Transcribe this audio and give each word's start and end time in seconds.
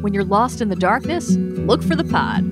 When 0.00 0.14
you're 0.14 0.24
lost 0.24 0.62
in 0.62 0.70
the 0.70 0.76
darkness, 0.76 1.32
look 1.36 1.82
for 1.82 1.94
the 1.94 2.04
pod. 2.04 2.42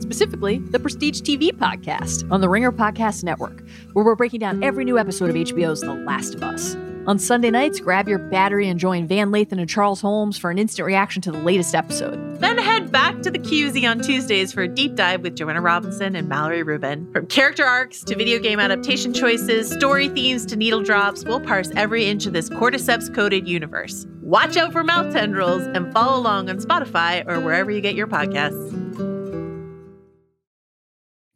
Specifically, 0.00 0.58
the 0.58 0.78
Prestige 0.78 1.20
TV 1.20 1.50
podcast 1.52 2.30
on 2.32 2.40
the 2.40 2.48
Ringer 2.48 2.72
Podcast 2.72 3.22
Network, 3.22 3.62
where 3.92 4.06
we're 4.06 4.14
breaking 4.14 4.40
down 4.40 4.64
every 4.64 4.86
new 4.86 4.98
episode 4.98 5.28
of 5.28 5.36
HBO's 5.36 5.82
The 5.82 5.92
Last 5.92 6.34
of 6.34 6.42
Us. 6.42 6.74
On 7.06 7.18
Sunday 7.18 7.50
nights, 7.50 7.78
grab 7.78 8.08
your 8.08 8.18
battery 8.18 8.68
and 8.68 8.80
join 8.80 9.06
Van 9.06 9.30
Lathan 9.30 9.58
and 9.60 9.68
Charles 9.68 10.00
Holmes 10.00 10.38
for 10.38 10.50
an 10.50 10.56
instant 10.56 10.86
reaction 10.86 11.20
to 11.22 11.30
the 11.30 11.38
latest 11.38 11.74
episode. 11.74 12.40
Then 12.40 12.56
head 12.56 12.90
back 12.90 13.20
to 13.20 13.30
the 13.30 13.38
QZ 13.38 13.86
on 13.86 14.00
Tuesdays 14.00 14.54
for 14.54 14.62
a 14.62 14.68
deep 14.68 14.94
dive 14.94 15.20
with 15.20 15.36
Joanna 15.36 15.60
Robinson 15.60 16.16
and 16.16 16.26
Mallory 16.26 16.62
Rubin. 16.62 17.12
From 17.12 17.26
character 17.26 17.66
arcs 17.66 18.02
to 18.04 18.16
video 18.16 18.38
game 18.38 18.58
adaptation 18.58 19.12
choices, 19.12 19.70
story 19.70 20.08
themes 20.08 20.46
to 20.46 20.56
needle 20.56 20.82
drops, 20.82 21.22
we'll 21.24 21.40
parse 21.40 21.70
every 21.76 22.06
inch 22.06 22.24
of 22.24 22.32
this 22.32 22.48
cordyceps 22.48 23.14
coded 23.14 23.46
universe. 23.46 24.06
Watch 24.24 24.56
out 24.56 24.72
for 24.72 24.82
mouth 24.82 25.12
tendrils 25.12 25.66
and 25.66 25.92
follow 25.92 26.18
along 26.18 26.48
on 26.48 26.56
Spotify 26.56 27.28
or 27.28 27.40
wherever 27.40 27.70
you 27.70 27.82
get 27.82 27.94
your 27.94 28.06
podcasts. 28.06 28.70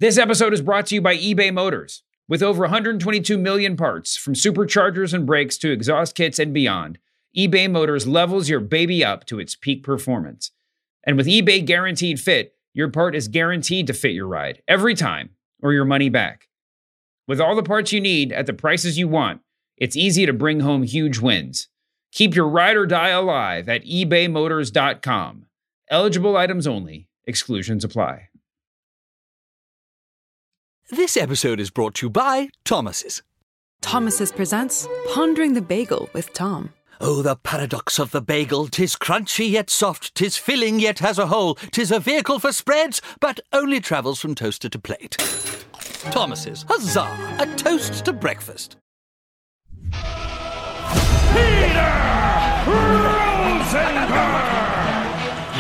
This 0.01 0.16
episode 0.16 0.55
is 0.55 0.62
brought 0.62 0.87
to 0.87 0.95
you 0.95 1.02
by 1.02 1.15
eBay 1.19 1.52
Motors. 1.52 2.02
With 2.30 2.43
over 2.43 2.62
122 2.62 3.37
million 3.37 3.77
parts, 3.77 4.16
from 4.16 4.32
superchargers 4.32 5.12
and 5.12 5.27
brakes 5.27 5.59
to 5.59 5.70
exhaust 5.70 6.15
kits 6.15 6.38
and 6.38 6.55
beyond, 6.55 6.98
eBay 7.37 7.70
Motors 7.70 8.06
levels 8.06 8.48
your 8.48 8.60
baby 8.60 9.05
up 9.05 9.27
to 9.27 9.38
its 9.38 9.55
peak 9.55 9.84
performance. 9.84 10.51
And 11.05 11.18
with 11.18 11.27
eBay 11.27 11.62
Guaranteed 11.62 12.18
Fit, 12.18 12.55
your 12.73 12.88
part 12.88 13.15
is 13.15 13.29
guaranteed 13.29 13.87
to 13.88 13.93
fit 13.93 14.12
your 14.12 14.29
ride 14.29 14.62
every 14.66 14.95
time 14.95 15.29
or 15.62 15.74
your 15.74 15.84
money 15.84 16.09
back. 16.09 16.48
With 17.27 17.38
all 17.38 17.55
the 17.55 17.62
parts 17.62 17.93
you 17.93 18.01
need 18.01 18.32
at 18.32 18.46
the 18.46 18.55
prices 18.55 18.96
you 18.96 19.09
want, 19.09 19.43
it's 19.77 19.95
easy 19.95 20.24
to 20.24 20.32
bring 20.32 20.60
home 20.60 20.84
huge 20.84 21.18
wins. 21.18 21.68
Keep 22.12 22.34
your 22.34 22.48
ride 22.48 22.76
or 22.76 22.86
die 22.86 23.08
alive 23.08 23.68
at 23.68 23.84
ebaymotors.com. 23.84 25.46
Eligible 25.90 26.36
items 26.36 26.66
only, 26.66 27.08
exclusions 27.26 27.84
apply. 27.84 28.28
This 30.90 31.16
episode 31.16 31.60
is 31.60 31.70
brought 31.70 31.95
to 31.96 32.06
you 32.06 32.10
by 32.10 32.48
Thomas's. 32.65 33.23
Thomas's 33.82 34.32
presents 34.32 34.88
Pondering 35.12 35.54
the 35.54 35.60
Bagel 35.62 36.09
with 36.12 36.32
Tom. 36.32 36.73
Oh, 37.00 37.23
the 37.23 37.37
paradox 37.37 38.00
of 38.00 38.10
the 38.10 38.20
bagel! 38.20 38.66
Tis 38.66 38.96
crunchy 38.96 39.48
yet 39.50 39.70
soft, 39.70 40.15
tis 40.16 40.37
filling 40.37 40.80
yet 40.80 40.98
has 40.98 41.18
a 41.18 41.28
hole, 41.28 41.54
tis 41.70 41.93
a 41.93 42.00
vehicle 42.00 42.40
for 42.40 42.52
spreads, 42.52 43.00
but 43.20 43.38
only 43.52 43.80
travels 43.80 44.18
from 44.18 44.34
toaster 44.34 44.68
to 44.68 44.78
plate. 44.80 45.16
Thomas's, 46.10 46.65
huzzah! 46.68 47.37
A 47.38 47.46
toast 47.56 48.04
to 48.06 48.12
breakfast. 48.12 48.78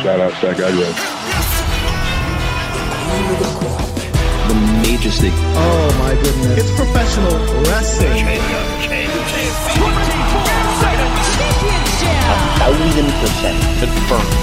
Shout 0.02 0.20
out 0.20 0.32
Stack 0.34 0.56
Aggro. 0.56 0.88
the 4.48 4.54
majesty. 4.82 5.30
Oh 5.32 5.96
my 5.98 6.14
goodness. 6.14 6.58
It's 6.58 6.72
professional 6.76 7.36
wrestling. 7.64 8.24
Thousand 12.58 13.10
percent 13.20 13.58
confirmed. 13.80 14.34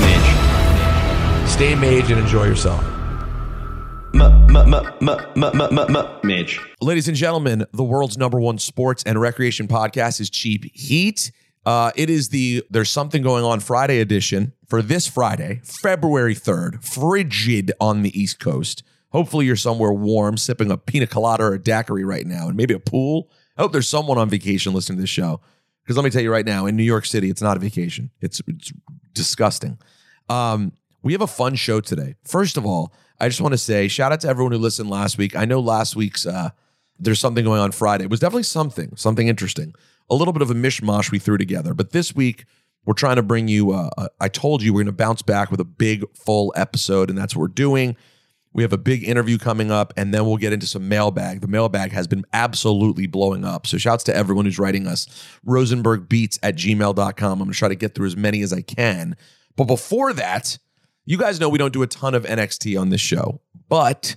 Mage. 0.00 1.48
Stay 1.48 1.74
mage 1.74 2.10
and 2.10 2.20
enjoy 2.20 2.44
yourself. 2.44 2.93
Mage. 6.22 6.60
Ladies 6.80 7.08
and 7.08 7.16
gentlemen, 7.16 7.66
the 7.72 7.82
world's 7.82 8.16
number 8.16 8.38
one 8.38 8.58
sports 8.58 9.02
and 9.04 9.20
recreation 9.20 9.66
podcast 9.66 10.20
is 10.20 10.30
Cheap 10.30 10.70
Heat. 10.72 11.32
Uh, 11.66 11.90
it 11.96 12.08
is 12.08 12.28
the 12.28 12.64
There's 12.70 12.90
Something 12.90 13.22
Going 13.22 13.42
On 13.44 13.58
Friday 13.58 13.98
edition 13.98 14.52
for 14.68 14.82
this 14.82 15.08
Friday, 15.08 15.60
February 15.64 16.34
3rd, 16.36 16.84
frigid 16.84 17.72
on 17.80 18.02
the 18.02 18.18
East 18.18 18.38
Coast. 18.38 18.84
Hopefully, 19.10 19.46
you're 19.46 19.56
somewhere 19.56 19.92
warm, 19.92 20.36
sipping 20.36 20.70
a 20.70 20.76
pina 20.76 21.08
colada 21.08 21.42
or 21.42 21.54
a 21.54 21.58
daiquiri 21.58 22.04
right 22.04 22.26
now, 22.26 22.46
and 22.46 22.56
maybe 22.56 22.74
a 22.74 22.78
pool. 22.78 23.28
I 23.56 23.62
hope 23.62 23.72
there's 23.72 23.88
someone 23.88 24.18
on 24.18 24.28
vacation 24.28 24.74
listening 24.74 24.98
to 24.98 25.02
this 25.02 25.10
show. 25.10 25.40
Because 25.82 25.96
let 25.96 26.04
me 26.04 26.10
tell 26.10 26.22
you 26.22 26.30
right 26.30 26.46
now, 26.46 26.66
in 26.66 26.76
New 26.76 26.84
York 26.84 27.04
City, 27.04 27.30
it's 27.30 27.42
not 27.42 27.56
a 27.56 27.60
vacation. 27.60 28.10
It's, 28.20 28.40
it's 28.46 28.72
disgusting. 29.12 29.78
Um, 30.28 30.72
we 31.02 31.12
have 31.12 31.20
a 31.20 31.26
fun 31.26 31.54
show 31.56 31.80
today. 31.80 32.14
First 32.24 32.56
of 32.56 32.64
all, 32.64 32.92
I 33.20 33.28
just 33.28 33.40
want 33.40 33.52
to 33.52 33.58
say 33.58 33.88
shout 33.88 34.12
out 34.12 34.20
to 34.20 34.28
everyone 34.28 34.52
who 34.52 34.58
listened 34.58 34.90
last 34.90 35.18
week. 35.18 35.36
I 35.36 35.44
know 35.44 35.60
last 35.60 35.96
week's 35.96 36.26
uh, 36.26 36.50
there's 36.98 37.20
something 37.20 37.44
going 37.44 37.60
on 37.60 37.72
Friday. 37.72 38.04
It 38.04 38.10
was 38.10 38.20
definitely 38.20 38.44
something, 38.44 38.94
something 38.96 39.28
interesting. 39.28 39.74
A 40.10 40.14
little 40.14 40.32
bit 40.32 40.42
of 40.42 40.50
a 40.50 40.54
mishmash 40.54 41.10
we 41.10 41.18
threw 41.18 41.38
together. 41.38 41.74
But 41.74 41.90
this 41.90 42.14
week, 42.14 42.44
we're 42.84 42.94
trying 42.94 43.16
to 43.16 43.22
bring 43.22 43.48
you. 43.48 43.72
Uh, 43.72 43.90
uh, 43.96 44.08
I 44.20 44.28
told 44.28 44.62
you 44.62 44.72
we're 44.72 44.84
going 44.84 44.86
to 44.86 44.92
bounce 44.92 45.22
back 45.22 45.50
with 45.50 45.60
a 45.60 45.64
big 45.64 46.04
full 46.14 46.52
episode, 46.56 47.08
and 47.08 47.18
that's 47.18 47.34
what 47.34 47.40
we're 47.40 47.48
doing. 47.48 47.96
We 48.52 48.62
have 48.62 48.72
a 48.72 48.78
big 48.78 49.02
interview 49.02 49.38
coming 49.38 49.72
up, 49.72 49.92
and 49.96 50.14
then 50.14 50.26
we'll 50.26 50.36
get 50.36 50.52
into 50.52 50.66
some 50.66 50.88
mailbag. 50.88 51.40
The 51.40 51.48
mailbag 51.48 51.90
has 51.90 52.06
been 52.06 52.24
absolutely 52.32 53.08
blowing 53.08 53.44
up. 53.44 53.66
So 53.66 53.78
shouts 53.78 54.04
to 54.04 54.14
everyone 54.14 54.44
who's 54.44 54.60
writing 54.60 54.86
us. 54.86 55.06
RosenbergBeats 55.44 56.38
at 56.42 56.54
gmail.com. 56.54 57.32
I'm 57.32 57.38
going 57.38 57.50
to 57.50 57.58
try 57.58 57.68
to 57.68 57.74
get 57.74 57.94
through 57.94 58.06
as 58.06 58.16
many 58.16 58.42
as 58.42 58.52
I 58.52 58.60
can. 58.60 59.16
But 59.56 59.64
before 59.64 60.12
that, 60.12 60.58
you 61.04 61.18
guys 61.18 61.40
know 61.40 61.48
we 61.48 61.58
don't 61.58 61.72
do 61.72 61.82
a 61.82 61.86
ton 61.86 62.14
of 62.14 62.24
NXT 62.24 62.80
on 62.80 62.90
this 62.90 63.00
show, 63.00 63.40
but 63.68 64.16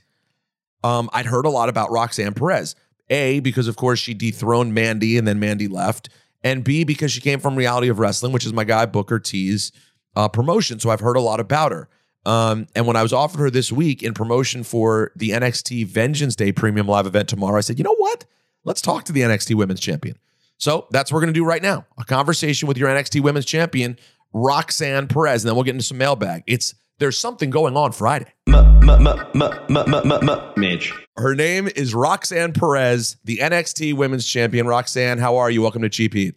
um, 0.84 1.10
I'd 1.14 1.26
heard 1.26 1.46
a 1.46 1.50
lot 1.50 1.70
about 1.70 1.92
Roxanne 1.92 2.34
Perez. 2.34 2.76
A, 3.10 3.40
because 3.40 3.68
of 3.68 3.78
course 3.78 4.00
she 4.00 4.14
dethroned 4.14 4.74
Mandy 4.74 5.18
and 5.18 5.28
then 5.28 5.40
Mandy 5.40 5.68
left. 5.68 6.10
And 6.44 6.64
B, 6.64 6.84
because 6.84 7.12
she 7.12 7.22
came 7.22 7.40
from 7.40 7.56
Reality 7.56 7.88
of 7.88 8.00
Wrestling, 8.00 8.32
which 8.32 8.46
is 8.46 8.54
my 8.54 8.64
guy 8.64 8.86
Booker 8.86 9.20
T's 9.20 9.72
uh, 10.16 10.28
promotion. 10.28 10.80
So 10.80 10.90
I've 10.90 11.00
heard 11.00 11.16
a 11.16 11.22
lot 11.22 11.40
about 11.40 11.72
her. 11.72 11.90
Um, 12.26 12.68
and 12.76 12.86
when 12.86 12.98
I 12.98 13.04
was 13.04 13.14
offered 13.14 13.40
her 13.40 13.50
this 13.50 13.72
week 13.72 14.04
in 14.04 14.14
promotion 14.14 14.64
for 14.64 15.12
the 15.16 15.30
NXT 15.30 15.88
Vengeance 15.88 16.36
Day 16.36 16.52
premium 16.52 16.88
live 16.88 17.06
event 17.06 17.30
tomorrow, 17.30 17.58
I 17.58 17.62
said, 17.62 17.78
you 17.78 17.84
know 17.84 17.96
what? 17.96 18.26
Let's 18.66 18.82
talk 18.82 19.06
to 19.06 19.14
the 19.14 19.22
NXT 19.22 19.56
Women's 19.56 19.80
Champion. 19.80 20.18
So 20.58 20.88
that's 20.92 21.12
what 21.12 21.18
we're 21.18 21.22
going 21.22 21.34
to 21.34 21.40
do 21.40 21.46
right 21.46 21.62
now 21.62 21.86
a 21.98 22.04
conversation 22.04 22.68
with 22.68 22.78
your 22.78 22.90
NXT 22.90 23.22
Women's 23.22 23.46
Champion, 23.46 23.98
Roxanne 24.34 25.08
Perez. 25.08 25.44
And 25.44 25.50
then 25.50 25.56
we'll 25.56 25.64
get 25.64 25.76
into 25.76 25.86
some 25.86 25.98
mailbag. 25.98 26.44
It's 26.48 26.76
there's 27.00 27.18
something 27.18 27.50
going 27.50 27.78
on 27.78 27.92
Friday. 27.92 28.34
Mage. 30.58 30.94
Her 31.16 31.36
name 31.36 31.68
is 31.76 31.94
Roxanne 31.94 32.54
Perez, 32.54 33.18
the 33.24 33.38
NXT 33.38 33.96
Women's 33.96 34.28
Champion. 34.28 34.66
Roxanne, 34.68 35.20
how 35.20 35.38
are 35.38 35.52
you? 35.52 35.62
Welcome 35.62 35.84
to 35.84 35.90
Cheap 35.90 36.14
Heat. 36.14 36.36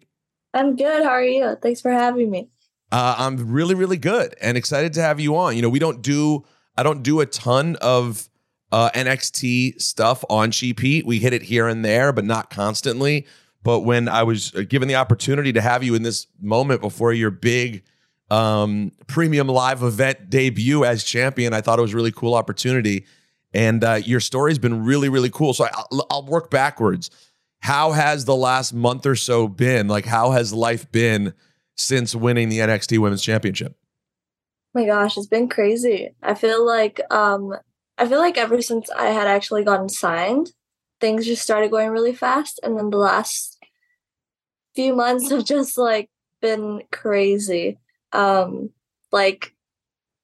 I'm 0.52 0.76
good. 0.76 1.02
How 1.02 1.10
are 1.10 1.24
you? 1.24 1.56
Thanks 1.62 1.80
for 1.80 1.90
having 1.90 2.30
me. 2.30 2.48
Uh, 2.92 3.14
I'm 3.18 3.52
really, 3.52 3.74
really 3.74 3.96
good 3.96 4.34
and 4.40 4.58
excited 4.58 4.92
to 4.94 5.02
have 5.02 5.20
you 5.20 5.36
on. 5.36 5.56
You 5.56 5.62
know, 5.62 5.68
we 5.68 5.78
don't 5.78 6.02
do, 6.02 6.44
I 6.76 6.82
don't 6.82 7.02
do 7.02 7.20
a 7.20 7.26
ton 7.26 7.76
of 7.80 8.28
uh, 8.72 8.90
NXT 8.90 9.80
stuff 9.80 10.24
on 10.28 10.50
Cheap 10.50 10.80
Heat. 10.80 11.06
We 11.06 11.18
hit 11.20 11.32
it 11.32 11.42
here 11.42 11.68
and 11.68 11.84
there, 11.84 12.12
but 12.12 12.24
not 12.24 12.50
constantly. 12.50 13.26
But 13.62 13.80
when 13.80 14.08
I 14.08 14.22
was 14.22 14.54
uh, 14.54 14.62
given 14.68 14.88
the 14.88 14.94
opportunity 14.94 15.52
to 15.52 15.60
have 15.60 15.82
you 15.82 15.94
in 15.94 16.02
this 16.02 16.26
moment 16.40 16.80
before 16.80 17.12
your 17.12 17.30
big 17.30 17.82
um, 18.30 18.92
premium 19.06 19.48
live 19.48 19.82
event 19.82 20.30
debut 20.30 20.84
as 20.84 21.04
champion, 21.04 21.52
I 21.52 21.60
thought 21.60 21.78
it 21.78 21.82
was 21.82 21.92
a 21.92 21.96
really 21.96 22.12
cool 22.12 22.34
opportunity. 22.34 23.04
And 23.52 23.82
uh, 23.82 23.94
your 24.04 24.20
story's 24.20 24.58
been 24.58 24.84
really, 24.84 25.08
really 25.08 25.30
cool. 25.30 25.52
So 25.52 25.66
I'll, 25.72 26.06
I'll 26.10 26.26
work 26.26 26.50
backwards. 26.50 27.10
How 27.60 27.92
has 27.92 28.24
the 28.24 28.36
last 28.36 28.72
month 28.72 29.04
or 29.04 29.16
so 29.16 29.48
been? 29.48 29.88
Like, 29.88 30.06
how 30.06 30.30
has 30.30 30.52
life 30.54 30.90
been 30.90 31.34
since 31.76 32.14
winning 32.14 32.48
the 32.48 32.58
NXT 32.58 32.98
Women's 32.98 33.22
Championship? 33.22 33.76
my 34.74 34.86
gosh, 34.86 35.16
it's 35.16 35.26
been 35.26 35.48
crazy. 35.48 36.14
I 36.22 36.34
feel 36.34 36.64
like 36.64 37.00
um 37.10 37.54
I 37.98 38.08
feel 38.08 38.18
like 38.18 38.38
ever 38.38 38.62
since 38.62 38.90
I 38.90 39.06
had 39.06 39.26
actually 39.26 39.64
gotten 39.64 39.88
signed, 39.88 40.52
things 41.00 41.26
just 41.26 41.42
started 41.42 41.70
going 41.70 41.90
really 41.90 42.14
fast 42.14 42.60
and 42.62 42.76
then 42.76 42.90
the 42.90 42.98
last 42.98 43.58
few 44.74 44.94
months 44.94 45.30
have 45.30 45.44
just 45.44 45.76
like 45.78 46.10
been 46.40 46.82
crazy. 46.92 47.78
Um 48.12 48.70
like 49.12 49.54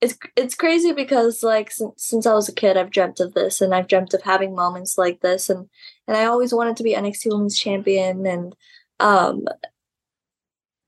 it's 0.00 0.18
it's 0.36 0.54
crazy 0.54 0.92
because 0.92 1.42
like 1.42 1.70
since, 1.70 2.04
since 2.04 2.26
I 2.26 2.34
was 2.34 2.48
a 2.48 2.54
kid 2.54 2.76
I've 2.76 2.90
dreamt 2.90 3.20
of 3.20 3.34
this 3.34 3.60
and 3.60 3.74
I've 3.74 3.88
dreamt 3.88 4.14
of 4.14 4.22
having 4.22 4.54
moments 4.54 4.98
like 4.98 5.20
this 5.20 5.48
and 5.48 5.68
and 6.06 6.16
I 6.16 6.26
always 6.26 6.52
wanted 6.52 6.76
to 6.76 6.82
be 6.82 6.94
NXT 6.94 7.32
Women's 7.32 7.58
Champion 7.58 8.26
and 8.26 8.54
um 9.00 9.46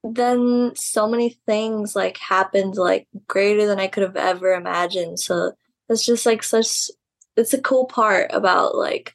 then 0.05 0.73
so 0.77 1.09
many 1.09 1.31
things 1.47 1.97
like 1.97 2.19
happened 2.19 2.77
like 2.77 3.09
greater 3.27 3.67
than 3.67 3.81
I 3.81 3.89
could 3.89 4.03
have 4.03 4.17
ever 4.17 4.53
imagined. 4.53 5.19
So 5.19 5.53
it's 5.89 6.05
just 6.05 6.27
like 6.27 6.43
such 6.43 6.91
it's 7.37 7.55
a 7.55 7.61
cool 7.61 7.87
part 7.87 8.31
about 8.33 8.77
like 8.77 9.15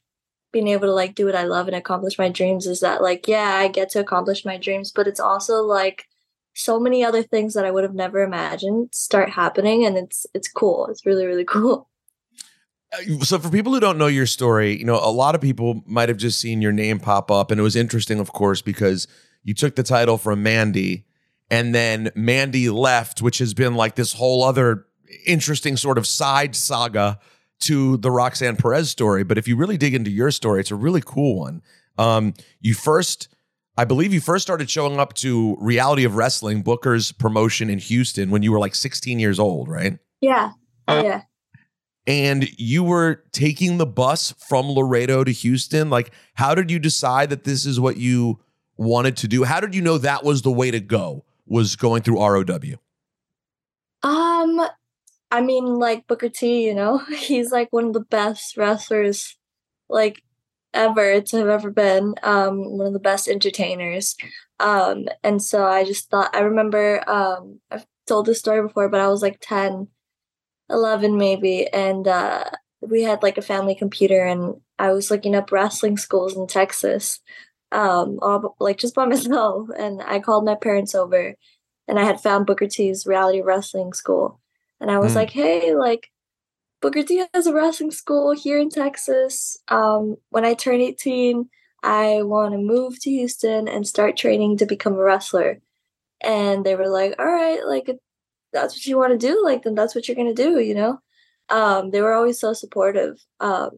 being 0.53 0.69
able 0.69 0.87
to 0.87 0.93
like 0.93 1.15
do 1.15 1.25
what 1.25 1.35
I 1.35 1.43
love 1.43 1.67
and 1.67 1.75
accomplish 1.75 2.17
my 2.17 2.29
dreams 2.29 2.67
is 2.67 2.79
that 2.79 3.01
like 3.01 3.27
yeah, 3.27 3.55
I 3.55 3.67
get 3.67 3.89
to 3.89 3.99
accomplish 3.99 4.45
my 4.45 4.57
dreams, 4.57 4.91
but 4.93 5.07
it's 5.07 5.19
also 5.19 5.63
like 5.63 6.05
so 6.53 6.79
many 6.79 7.03
other 7.03 7.23
things 7.23 7.55
that 7.55 7.65
I 7.65 7.71
would 7.71 7.83
have 7.83 7.95
never 7.95 8.21
imagined 8.21 8.89
start 8.93 9.31
happening 9.31 9.85
and 9.85 9.97
it's 9.97 10.25
it's 10.33 10.47
cool. 10.47 10.87
It's 10.89 11.05
really 11.05 11.25
really 11.25 11.43
cool. 11.57 11.89
Uh, 12.93 13.23
so 13.23 13.39
for 13.39 13.49
people 13.49 13.73
who 13.73 13.79
don't 13.79 13.97
know 13.97 14.07
your 14.07 14.27
story, 14.27 14.77
you 14.77 14.85
know, 14.85 14.99
a 15.03 15.11
lot 15.11 15.35
of 15.35 15.41
people 15.41 15.81
might 15.87 16.09
have 16.09 16.19
just 16.19 16.39
seen 16.39 16.61
your 16.61 16.71
name 16.71 16.99
pop 16.99 17.31
up 17.31 17.51
and 17.51 17.59
it 17.59 17.63
was 17.63 17.75
interesting 17.75 18.19
of 18.19 18.31
course 18.31 18.61
because 18.61 19.07
you 19.43 19.53
took 19.53 19.75
the 19.75 19.83
title 19.83 20.17
from 20.17 20.43
Mandy 20.43 21.05
and 21.49 21.73
then 21.75 22.11
Mandy 22.15 22.69
left, 22.69 23.21
which 23.21 23.39
has 23.39 23.53
been 23.53 23.75
like 23.75 23.95
this 23.95 24.13
whole 24.13 24.43
other 24.43 24.85
interesting 25.25 25.77
sort 25.77 25.97
of 25.97 26.07
side 26.07 26.55
saga 26.55 27.19
to 27.65 27.97
the 27.97 28.11
Roxanne 28.11 28.55
Perez 28.55 28.89
story. 28.89 29.23
But 29.23 29.37
if 29.37 29.47
you 29.47 29.55
really 29.55 29.77
dig 29.77 29.93
into 29.93 30.11
your 30.11 30.31
story, 30.31 30.59
it's 30.59 30.71
a 30.71 30.75
really 30.75 31.01
cool 31.05 31.39
one. 31.39 31.61
Um, 31.97 32.33
you 32.59 32.73
first, 32.73 33.27
I 33.77 33.85
believe, 33.85 34.13
you 34.13 34.21
first 34.21 34.43
started 34.43 34.69
showing 34.69 34.99
up 34.99 35.13
to 35.15 35.55
Reality 35.59 36.03
of 36.03 36.15
Wrestling 36.15 36.61
Booker's 36.61 37.11
promotion 37.11 37.69
in 37.69 37.79
Houston 37.79 38.29
when 38.31 38.43
you 38.43 38.51
were 38.51 38.59
like 38.59 38.75
16 38.75 39.19
years 39.19 39.39
old, 39.39 39.67
right? 39.69 39.97
Yeah. 40.21 40.51
Yeah. 40.87 41.21
and 42.05 42.49
you 42.57 42.83
were 42.83 43.23
taking 43.31 43.77
the 43.77 43.85
bus 43.85 44.33
from 44.47 44.69
Laredo 44.69 45.23
to 45.23 45.31
Houston. 45.31 45.89
Like, 45.89 46.11
how 46.33 46.53
did 46.55 46.69
you 46.69 46.77
decide 46.79 47.29
that 47.29 47.45
this 47.45 47.65
is 47.65 47.79
what 47.79 47.95
you 47.97 48.39
wanted 48.75 49.15
to 49.17 49.27
do? 49.27 49.43
How 49.45 49.59
did 49.61 49.73
you 49.73 49.81
know 49.81 49.97
that 49.97 50.23
was 50.25 50.41
the 50.41 50.51
way 50.51 50.71
to 50.71 50.79
go? 50.81 51.23
Was 51.45 51.75
going 51.75 52.01
through 52.01 52.19
ROW? 52.19 52.43
Um, 54.03 54.61
I 55.33 55.41
mean, 55.41 55.65
like 55.65 56.07
Booker 56.07 56.29
T, 56.29 56.63
you 56.67 56.75
know, 56.75 56.99
he's 57.17 57.51
like 57.51 57.69
one 57.71 57.85
of 57.87 57.93
the 57.93 58.01
best 58.05 58.57
wrestlers, 58.57 59.37
like 59.89 60.23
ever 60.73 61.21
to 61.21 61.37
have 61.37 61.49
ever 61.49 61.71
been. 61.71 62.15
Um, 62.23 62.77
one 62.77 62.87
of 62.87 62.93
the 62.93 62.99
best 62.99 63.27
entertainers. 63.27 64.15
Um, 64.59 65.07
and 65.23 65.41
so 65.43 65.65
I 65.65 65.85
just 65.85 66.09
thought 66.11 66.35
I 66.35 66.41
remember 66.41 67.03
um 67.09 67.61
I've 67.71 67.85
told 68.07 68.27
this 68.27 68.39
story 68.39 68.61
before, 68.61 68.89
but 68.89 69.01
I 69.01 69.07
was 69.09 69.23
like 69.23 69.39
10, 69.41 69.87
11 70.69 71.17
maybe, 71.17 71.67
and 71.69 72.07
uh 72.07 72.45
we 72.81 73.03
had 73.03 73.23
like 73.23 73.37
a 73.39 73.41
family 73.43 73.75
computer 73.75 74.25
and 74.25 74.55
I 74.79 74.91
was 74.93 75.11
looking 75.11 75.35
up 75.35 75.51
wrestling 75.53 75.97
schools 75.97 76.37
in 76.37 76.47
Texas. 76.47 77.21
Um, 77.73 78.19
all, 78.23 78.55
like 78.59 78.77
just 78.79 78.95
by 78.95 79.05
myself, 79.07 79.69
and 79.77 80.01
I 80.03 80.19
called 80.21 80.45
my 80.45 80.55
parents 80.55 80.95
over, 80.95 81.35
and 81.87 81.99
I 81.99 82.05
had 82.05 82.21
found 82.21 82.45
Booker 82.47 82.67
T's 82.67 83.07
reality 83.07 83.41
wrestling 83.41 83.93
school, 83.93 84.41
and 84.81 84.91
I 84.91 84.99
was 84.99 85.13
Mm. 85.13 85.15
like, 85.15 85.31
"Hey, 85.31 85.75
like, 85.75 86.09
Booker 86.81 87.03
T 87.03 87.25
has 87.33 87.47
a 87.47 87.53
wrestling 87.53 87.91
school 87.91 88.33
here 88.33 88.59
in 88.59 88.69
Texas. 88.69 89.57
Um, 89.69 90.17
when 90.29 90.45
I 90.45 90.53
turn 90.55 90.81
18, 90.81 91.49
I 91.83 92.23
want 92.23 92.53
to 92.53 92.57
move 92.59 92.99
to 93.01 93.09
Houston 93.11 93.67
and 93.67 93.87
start 93.87 94.17
training 94.17 94.57
to 94.57 94.65
become 94.65 94.93
a 94.95 95.03
wrestler." 95.03 95.61
And 96.21 96.65
they 96.65 96.75
were 96.75 96.89
like, 96.89 97.15
"All 97.19 97.25
right, 97.27 97.65
like, 97.65 97.89
that's 98.53 98.75
what 98.75 98.85
you 98.87 98.97
want 98.97 99.13
to 99.13 99.27
do, 99.27 99.43
like, 99.43 99.63
then 99.63 99.75
that's 99.75 99.95
what 99.95 100.07
you're 100.07 100.15
gonna 100.17 100.33
do," 100.35 100.59
you 100.59 100.75
know. 100.75 100.99
Um, 101.49 101.91
they 101.91 102.01
were 102.01 102.13
always 102.13 102.39
so 102.39 102.53
supportive. 102.53 103.17
Um, 103.41 103.71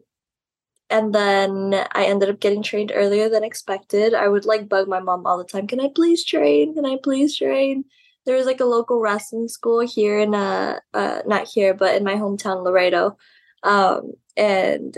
and 0.90 1.14
then 1.16 1.74
I 1.94 2.06
ended 2.06 2.30
up 2.30 2.40
getting 2.40 2.62
trained 2.64 2.92
earlier 2.96 3.30
than 3.30 3.44
expected. 3.44 4.14
I 4.14 4.28
would 4.28 4.46
like 4.46 4.70
bug 4.70 4.88
my 4.88 5.00
mom 5.00 5.26
all 5.26 5.38
the 5.38 5.44
time. 5.44 5.68
Can 5.68 5.80
I 5.80 5.90
please 5.94 6.24
train? 6.26 6.76
Can 6.76 6.86
I 6.86 6.98
please 7.04 7.38
train? 7.38 7.86
There 8.26 8.36
was 8.36 8.46
like 8.46 8.60
a 8.60 8.66
local 8.66 9.00
wrestling 9.00 9.48
school 9.48 9.82
here 9.82 10.20
in 10.20 10.34
uh, 10.36 10.80
uh 10.94 11.22
not 11.26 11.48
here, 11.48 11.74
but 11.74 11.96
in 11.96 12.04
my 12.04 12.16
hometown 12.16 12.64
Laredo. 12.64 13.18
Um, 13.64 14.14
and 14.38 14.98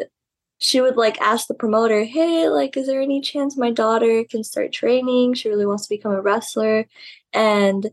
she 0.59 0.81
would 0.81 0.97
like 0.97 1.19
ask 1.21 1.47
the 1.47 1.53
promoter, 1.53 2.03
"Hey, 2.03 2.50
like, 2.50 2.77
is 2.77 2.88
there 2.88 3.01
any 3.01 3.21
chance 3.21 3.57
my 3.57 3.71
daughter 3.71 4.24
can 4.24 4.44
start 4.44 4.71
training? 4.71 5.33
She 5.35 5.50
really 5.50 5.65
wants 5.65 5.83
to 5.88 5.95
become 5.95 6.13
a 6.13 6.21
wrestler." 6.21 6.85
And 7.33 7.88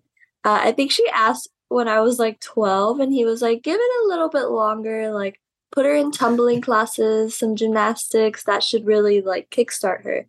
uh, 0.44 0.60
I 0.62 0.72
think 0.72 0.92
she 0.92 1.08
asked 1.10 1.48
when 1.68 1.88
I 1.88 2.00
was 2.00 2.18
like 2.18 2.40
12, 2.40 3.00
and 3.00 3.12
he 3.12 3.24
was 3.24 3.42
like, 3.42 3.62
"Give 3.62 3.78
it 3.80 4.04
a 4.04 4.08
little 4.08 4.28
bit 4.28 4.48
longer, 4.48 5.12
like." 5.12 5.40
put 5.74 5.86
her 5.86 5.94
in 5.94 6.12
tumbling 6.12 6.60
classes, 6.60 7.36
some 7.36 7.56
gymnastics 7.56 8.44
that 8.44 8.62
should 8.62 8.86
really 8.86 9.20
like 9.20 9.50
kickstart 9.50 10.04
her. 10.04 10.26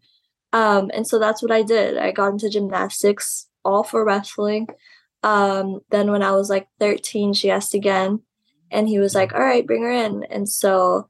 Um, 0.51 0.89
and 0.93 1.05
so 1.05 1.19
that's 1.19 1.43
what 1.43 1.51
I 1.51 1.61
did. 1.61 1.97
I 1.97 2.11
got 2.11 2.31
into 2.31 2.49
gymnastics, 2.49 3.47
all 3.63 3.83
for 3.83 4.03
wrestling. 4.03 4.67
Um, 5.25 5.79
then 5.89 6.11
when 6.11 6.21
I 6.21 6.31
was 6.31 6.51
like 6.51 6.67
13, 6.79 7.33
she 7.33 7.49
asked 7.49 7.73
again, 7.73 8.21
and 8.69 8.87
he 8.87 8.99
was 8.99 9.15
like, 9.15 9.33
"All 9.33 9.39
right, 9.39 9.65
bring 9.65 9.81
her 9.81 9.91
in." 9.91 10.23
And 10.29 10.47
so 10.47 11.09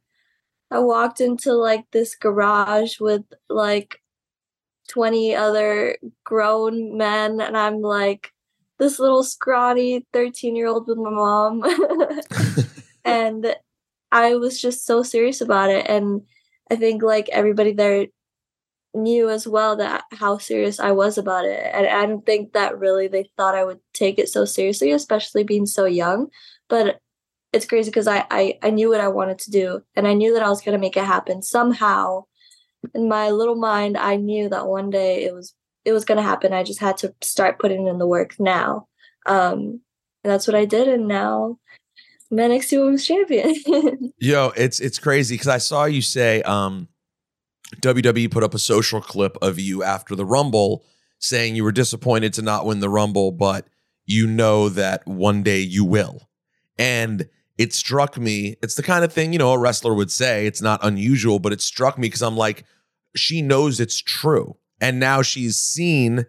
I 0.71 0.79
walked 0.79 1.19
into 1.19 1.53
like 1.53 1.83
this 1.91 2.15
garage 2.15 3.00
with 3.01 3.23
like 3.50 4.01
20 4.88 5.35
other 5.35 5.97
grown 6.23 6.97
men, 6.97 7.41
and 7.41 7.57
I'm 7.57 7.81
like 7.81 8.31
this 8.79 9.00
little 9.00 9.23
scrawny 9.23 10.06
13 10.13 10.56
year 10.56 10.68
old 10.68 10.88
with 10.88 10.97
my 10.97 11.09
mom. 11.09 11.63
and 13.06 13.53
I 14.13 14.35
was 14.35 14.61
just 14.61 14.85
so 14.85 15.03
serious 15.03 15.41
about 15.41 15.69
it. 15.69 15.88
And 15.89 16.21
I 16.71 16.77
think 16.77 17.03
like 17.03 17.27
everybody 17.33 17.73
there 17.73 18.07
knew 18.95 19.30
as 19.30 19.47
well 19.47 19.75
that 19.75 20.03
how 20.12 20.38
serious 20.38 20.80
I 20.80 20.92
was 20.92 21.18
about 21.18 21.45
it. 21.45 21.71
And 21.74 21.86
I 21.86 22.06
don't 22.06 22.25
think 22.25 22.53
that 22.53 22.80
really 22.80 23.07
they 23.07 23.30
thought 23.38 23.56
I 23.56 23.63
would 23.63 23.80
take 23.94 24.18
it 24.18 24.30
so 24.30 24.45
seriously, 24.45 24.92
especially 24.92 25.44
being 25.44 25.65
so 25.65 25.86
young. 25.86 26.27
But 26.69 27.00
it's 27.53 27.65
crazy 27.65 27.89
because 27.89 28.07
I, 28.07 28.25
I 28.31 28.57
I 28.63 28.69
knew 28.69 28.89
what 28.89 29.01
I 29.01 29.07
wanted 29.07 29.39
to 29.39 29.51
do 29.51 29.81
and 29.95 30.07
I 30.07 30.13
knew 30.13 30.33
that 30.33 30.44
I 30.44 30.50
was 30.50 30.62
gonna 30.62 30.77
make 30.77 30.97
it 30.97 31.06
happen 31.06 31.42
somehow. 31.42 32.24
In 32.94 33.07
my 33.07 33.31
little 33.31 33.56
mind, 33.56 33.97
I 33.97 34.15
knew 34.15 34.50
that 34.50 34.68
one 34.68 34.89
day 34.89 35.24
it 35.24 35.33
was 35.33 35.53
it 35.86 35.94
was 35.94 36.06
gonna 36.06 36.21
happen. 36.21 36.53
I 36.53 36.63
just 36.63 36.80
had 36.80 36.97
to 36.97 37.13
start 37.21 37.59
putting 37.59 37.88
in 37.88 37.97
the 37.97 38.07
work 38.07 38.36
now. 38.39 38.88
Um 39.25 39.81
and 40.24 40.31
that's 40.31 40.47
what 40.47 40.56
I 40.56 40.65
did 40.65 40.88
and 40.88 41.07
now 41.07 41.57
I'm 42.31 42.38
NXT 42.38 42.80
Women's 42.80 43.06
Champion. 43.06 43.56
Yo, 44.19 44.51
it's 44.57 44.80
it's 44.80 45.00
crazy 45.00 45.36
because 45.36 45.47
I 45.47 45.59
saw 45.59 45.86
you 45.86 46.01
say 46.01 46.42
um, 46.42 46.88
WWE 47.81 48.31
put 48.31 48.44
up 48.44 48.54
a 48.54 48.60
social 48.60 49.01
clip 49.01 49.38
of 49.42 49.60
you 49.60 49.83
after 49.83 50.16
the 50.16 50.25
Rumble 50.25 50.86
saying 51.19 51.56
you 51.56 51.63
were 51.63 51.72
disappointed 51.72 52.33
to 52.33 52.42
not 52.42 52.66
win 52.66 52.80
the 52.80 52.89
Rumble, 52.89 53.31
but 53.31 53.68
you 54.06 54.27
know 54.27 54.69
that 54.69 55.06
one 55.07 55.44
day 55.44 55.60
you 55.60 55.83
will. 55.86 56.30
And 56.77 57.27
it 57.57 57.74
struck 57.74 58.18
me, 58.18 58.57
it's 58.62 58.75
the 58.75 58.83
kind 58.83 59.06
of 59.06 59.13
thing, 59.13 59.31
you 59.31 59.39
know, 59.39 59.54
a 59.54 59.57
wrestler 59.57 59.94
would 59.94 60.12
say. 60.12 60.45
It's 60.45 60.62
not 60.62 60.83
unusual, 60.83 61.39
but 61.39 61.54
it 61.54 61.62
struck 61.62 61.98
me 61.98 62.07
because 62.07 62.22
I'm 62.22 62.38
like, 62.38 62.66
she 63.16 63.42
knows 63.42 63.80
it's 63.80 64.00
true. 64.00 64.57
And 64.81 65.00
now 65.00 65.21
she's 65.21 65.56
seen 65.56 66.25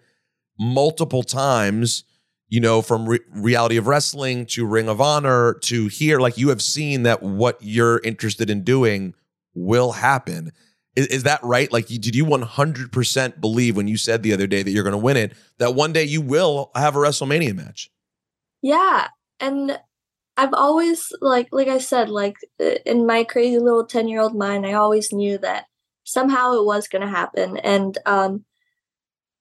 multiple 0.58 1.24
times 1.24 2.04
you 2.48 2.60
know, 2.60 2.80
from 2.80 3.08
re- 3.08 3.20
reality 3.30 3.76
of 3.76 3.86
wrestling 3.86 4.46
to 4.46 4.66
Ring 4.66 4.88
of 4.88 5.00
Honor 5.00 5.54
to 5.62 5.88
here, 5.88 6.20
like 6.20 6.38
you 6.38 6.50
have 6.50 6.62
seen 6.62 7.02
that 7.02 7.22
what 7.22 7.58
you're 7.60 7.98
interested 8.00 8.50
in 8.50 8.62
doing 8.62 9.14
will 9.54 9.92
happen. 9.92 10.52
Is, 10.96 11.06
is 11.08 11.22
that 11.24 11.40
right? 11.42 11.70
Like, 11.70 11.90
you, 11.90 11.98
did 11.98 12.16
you 12.16 12.24
100% 12.24 13.40
believe 13.40 13.76
when 13.76 13.86
you 13.86 13.96
said 13.96 14.22
the 14.22 14.32
other 14.32 14.46
day 14.46 14.62
that 14.62 14.70
you're 14.70 14.82
going 14.82 14.92
to 14.92 14.98
win 14.98 15.16
it, 15.16 15.34
that 15.58 15.74
one 15.74 15.92
day 15.92 16.04
you 16.04 16.20
will 16.20 16.70
have 16.74 16.96
a 16.96 16.98
WrestleMania 16.98 17.54
match? 17.54 17.90
Yeah, 18.62 19.08
and 19.38 19.78
I've 20.36 20.52
always 20.52 21.12
like 21.20 21.48
like 21.50 21.68
I 21.68 21.78
said 21.78 22.08
like 22.10 22.36
uh, 22.60 22.76
in 22.84 23.06
my 23.06 23.24
crazy 23.24 23.58
little 23.58 23.86
10-year-old 23.86 24.34
mind 24.34 24.66
I 24.66 24.74
always 24.74 25.12
knew 25.12 25.38
that 25.38 25.64
somehow 26.04 26.52
it 26.54 26.64
was 26.64 26.88
going 26.88 27.02
to 27.02 27.08
happen 27.08 27.56
and 27.58 27.96
um 28.06 28.44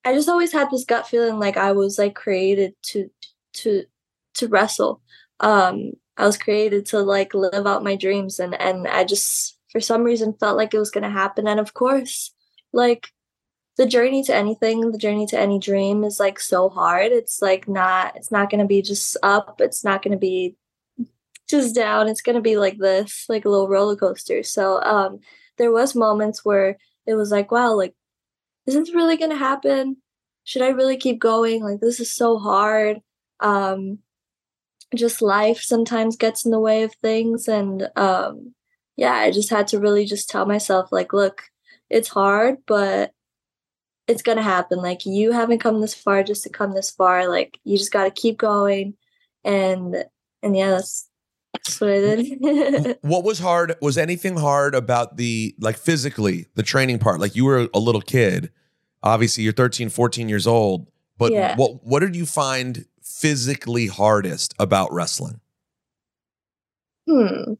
I 0.05 0.13
just 0.13 0.29
always 0.29 0.53
had 0.53 0.69
this 0.69 0.85
gut 0.85 1.07
feeling 1.07 1.39
like 1.39 1.57
I 1.57 1.71
was 1.71 1.97
like 1.97 2.15
created 2.15 2.75
to 2.83 3.09
to 3.55 3.83
to 4.35 4.47
wrestle. 4.47 5.01
Um 5.39 5.93
I 6.17 6.25
was 6.25 6.37
created 6.37 6.85
to 6.87 6.99
like 6.99 7.33
live 7.33 7.67
out 7.67 7.83
my 7.83 7.95
dreams 7.95 8.39
and 8.39 8.59
and 8.59 8.87
I 8.87 9.03
just 9.03 9.54
for 9.75 9.81
some 9.81 10.03
reason 10.03 10.31
felt 10.39 10.55
like 10.55 10.73
it 10.73 10.79
was 10.79 10.89
going 10.89 11.03
to 11.03 11.09
happen 11.09 11.49
and 11.49 11.59
of 11.59 11.73
course 11.73 12.33
like 12.71 13.09
the 13.77 13.85
journey 13.85 14.23
to 14.23 14.33
anything, 14.33 14.91
the 14.91 14.97
journey 14.97 15.25
to 15.27 15.37
any 15.39 15.59
dream 15.59 16.05
is 16.05 16.17
like 16.17 16.39
so 16.39 16.69
hard. 16.69 17.11
It's 17.11 17.41
like 17.41 17.67
not 17.67 18.15
it's 18.15 18.31
not 18.31 18.49
going 18.49 18.61
to 18.61 18.67
be 18.67 18.81
just 18.81 19.17
up, 19.21 19.59
it's 19.59 19.83
not 19.83 20.01
going 20.01 20.13
to 20.13 20.17
be 20.17 20.55
just 21.49 21.75
down. 21.75 22.07
It's 22.07 22.21
going 22.21 22.37
to 22.37 22.41
be 22.41 22.55
like 22.57 22.77
this, 22.77 23.25
like 23.27 23.43
a 23.43 23.49
little 23.49 23.67
roller 23.67 23.97
coaster. 23.97 24.43
So 24.43 24.81
um 24.81 25.19
there 25.57 25.71
was 25.71 25.93
moments 25.93 26.45
where 26.45 26.77
it 27.05 27.15
was 27.15 27.31
like 27.31 27.51
wow, 27.51 27.73
like 27.73 27.93
is 28.65 28.75
this 28.75 28.95
really 28.95 29.17
going 29.17 29.31
to 29.31 29.37
happen? 29.37 29.97
Should 30.45 30.61
I 30.61 30.69
really 30.69 30.95
keep 30.97 31.19
going? 31.19 31.61
Like 31.61 31.81
this 31.81 31.99
is 31.99 32.15
so 32.15 32.39
hard. 32.39 33.01
Um 33.41 33.99
just 34.95 35.21
life 35.21 35.59
sometimes 35.59 36.15
gets 36.15 36.45
in 36.45 36.51
the 36.51 36.59
way 36.59 36.83
of 36.83 36.95
things 37.01 37.49
and 37.49 37.89
um 37.97 38.54
yeah, 38.95 39.13
I 39.13 39.31
just 39.31 39.49
had 39.49 39.67
to 39.69 39.79
really 39.79 40.05
just 40.05 40.29
tell 40.29 40.45
myself 40.45 40.91
like 40.91 41.13
look, 41.13 41.43
it's 41.89 42.09
hard, 42.09 42.57
but 42.65 43.11
it's 44.07 44.21
going 44.21 44.37
to 44.37 44.43
happen. 44.43 44.79
Like 44.79 45.05
you 45.05 45.31
haven't 45.31 45.59
come 45.59 45.81
this 45.81 45.93
far 45.95 46.23
just 46.23 46.43
to 46.43 46.49
come 46.49 46.73
this 46.73 46.91
far. 46.91 47.27
Like 47.27 47.59
you 47.63 47.77
just 47.77 47.91
got 47.91 48.03
to 48.03 48.11
keep 48.11 48.37
going 48.37 48.95
and 49.43 50.05
and 50.43 50.55
yeah, 50.55 50.71
that's 50.71 51.09
that's 51.53 51.81
what 51.81 51.89
I 51.89 51.99
did. 51.99 52.97
what 53.01 53.23
was 53.23 53.39
hard? 53.39 53.75
Was 53.81 53.97
anything 53.97 54.37
hard 54.37 54.75
about 54.75 55.17
the, 55.17 55.55
like 55.59 55.77
physically, 55.77 56.47
the 56.55 56.63
training 56.63 56.99
part? 56.99 57.19
Like 57.19 57.35
you 57.35 57.45
were 57.45 57.69
a 57.73 57.79
little 57.79 58.01
kid. 58.01 58.51
Obviously, 59.01 59.43
you're 59.43 59.53
13, 59.53 59.89
14 59.89 60.27
years 60.29 60.45
old. 60.47 60.91
But 61.17 61.31
Yeah. 61.31 61.55
what 61.55 61.83
what 61.85 62.01
did 62.01 62.15
you 62.15 62.25
find 62.25 62.85
physically 63.01 63.87
hardest 63.87 64.53
about 64.59 64.91
wrestling? 64.91 65.39
Hmm. 67.09 67.53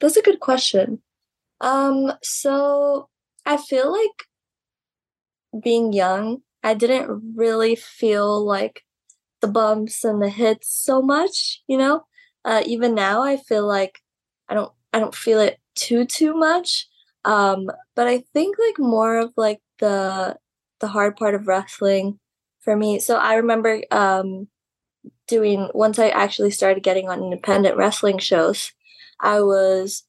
That's 0.00 0.16
a 0.16 0.22
good 0.22 0.40
question. 0.40 1.02
Um, 1.60 2.12
so 2.22 3.08
I 3.46 3.56
feel 3.58 3.92
like 3.92 4.26
being 5.62 5.92
young 5.92 6.38
I 6.62 6.74
didn't 6.74 7.34
really 7.36 7.76
feel 7.76 8.44
like 8.44 8.82
the 9.42 9.48
bumps 9.48 10.04
and 10.04 10.22
the 10.22 10.30
hits 10.30 10.68
so 10.70 11.02
much, 11.02 11.62
you 11.68 11.78
know? 11.78 12.04
Uh, 12.44 12.62
even 12.66 12.94
now 12.94 13.22
I 13.22 13.36
feel 13.36 13.66
like 13.66 14.00
I 14.48 14.54
don't 14.54 14.72
I 14.92 14.98
don't 15.00 15.14
feel 15.14 15.40
it 15.40 15.58
too 15.76 16.06
too 16.06 16.34
much. 16.34 16.88
Um, 17.24 17.70
but 17.96 18.08
I 18.08 18.24
think 18.34 18.56
like 18.58 18.78
more 18.78 19.18
of 19.18 19.32
like 19.36 19.60
the 19.80 20.36
the 20.80 20.88
hard 20.88 21.16
part 21.16 21.34
of 21.34 21.48
wrestling 21.48 22.18
for 22.60 22.76
me. 22.76 23.00
So 23.00 23.16
I 23.18 23.34
remember 23.36 23.82
um 23.92 24.48
doing 25.28 25.70
once 25.74 25.98
I 25.98 26.08
actually 26.08 26.50
started 26.50 26.82
getting 26.82 27.08
on 27.08 27.22
independent 27.22 27.76
wrestling 27.76 28.18
shows, 28.18 28.72
I 29.20 29.40
was 29.40 30.04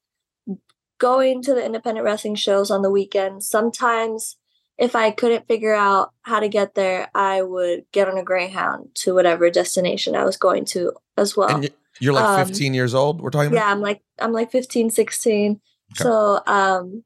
going 0.99 1.41
to 1.43 1.53
the 1.53 1.65
independent 1.65 2.05
wrestling 2.05 2.35
shows 2.35 2.69
on 2.69 2.81
the 2.81 2.91
weekends. 2.91 3.47
Sometimes 3.47 4.37
if 4.77 4.95
I 4.95 5.11
couldn't 5.11 5.47
figure 5.47 5.73
out 5.73 6.13
how 6.21 6.39
to 6.39 6.47
get 6.47 6.75
there, 6.75 7.09
I 7.13 7.41
would 7.41 7.85
get 7.91 8.07
on 8.07 8.17
a 8.17 8.23
Greyhound 8.23 8.89
to 8.95 9.13
whatever 9.13 9.49
destination 9.49 10.15
I 10.15 10.23
was 10.23 10.37
going 10.37 10.65
to 10.65 10.93
as 11.17 11.35
well. 11.35 11.55
And 11.55 11.69
you're 11.99 12.13
like 12.13 12.47
15 12.47 12.71
um, 12.71 12.73
years 12.73 12.93
old, 12.93 13.21
we're 13.21 13.29
talking 13.29 13.51
about? 13.51 13.57
Yeah, 13.57 13.71
I'm 13.71 13.81
like 13.81 14.01
I'm 14.19 14.31
like 14.31 14.51
15, 14.51 14.89
16. 14.89 15.51
Okay. 15.51 16.03
So 16.03 16.41
um 16.47 17.03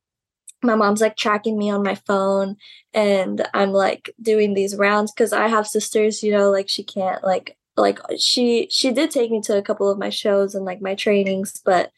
my 0.62 0.76
mom's 0.76 1.02
like 1.02 1.18
tracking 1.18 1.58
me 1.58 1.70
on 1.72 1.84
my 1.84 1.96
phone 1.96 2.56
and 2.94 3.46
I'm 3.54 3.72
like 3.72 4.12
doing 4.22 4.54
these 4.54 4.76
rounds 4.76 5.12
cuz 5.12 5.34
I 5.34 5.48
have 5.48 5.68
sisters, 5.68 6.22
you 6.24 6.32
know, 6.32 6.52
like 6.52 6.70
she 6.70 6.84
can't 6.84 7.24
like 7.24 7.58
like 7.78 8.00
she 8.18 8.68
she 8.72 8.92
did 8.92 9.12
take 9.12 9.32
me 9.32 9.42
to 9.42 9.58
a 9.58 9.62
couple 9.62 9.90
of 9.90 9.98
my 9.98 10.10
shows 10.10 10.56
and 10.56 10.66
like 10.66 10.82
my 10.82 10.96
trainings, 10.96 11.62
but 11.66 11.92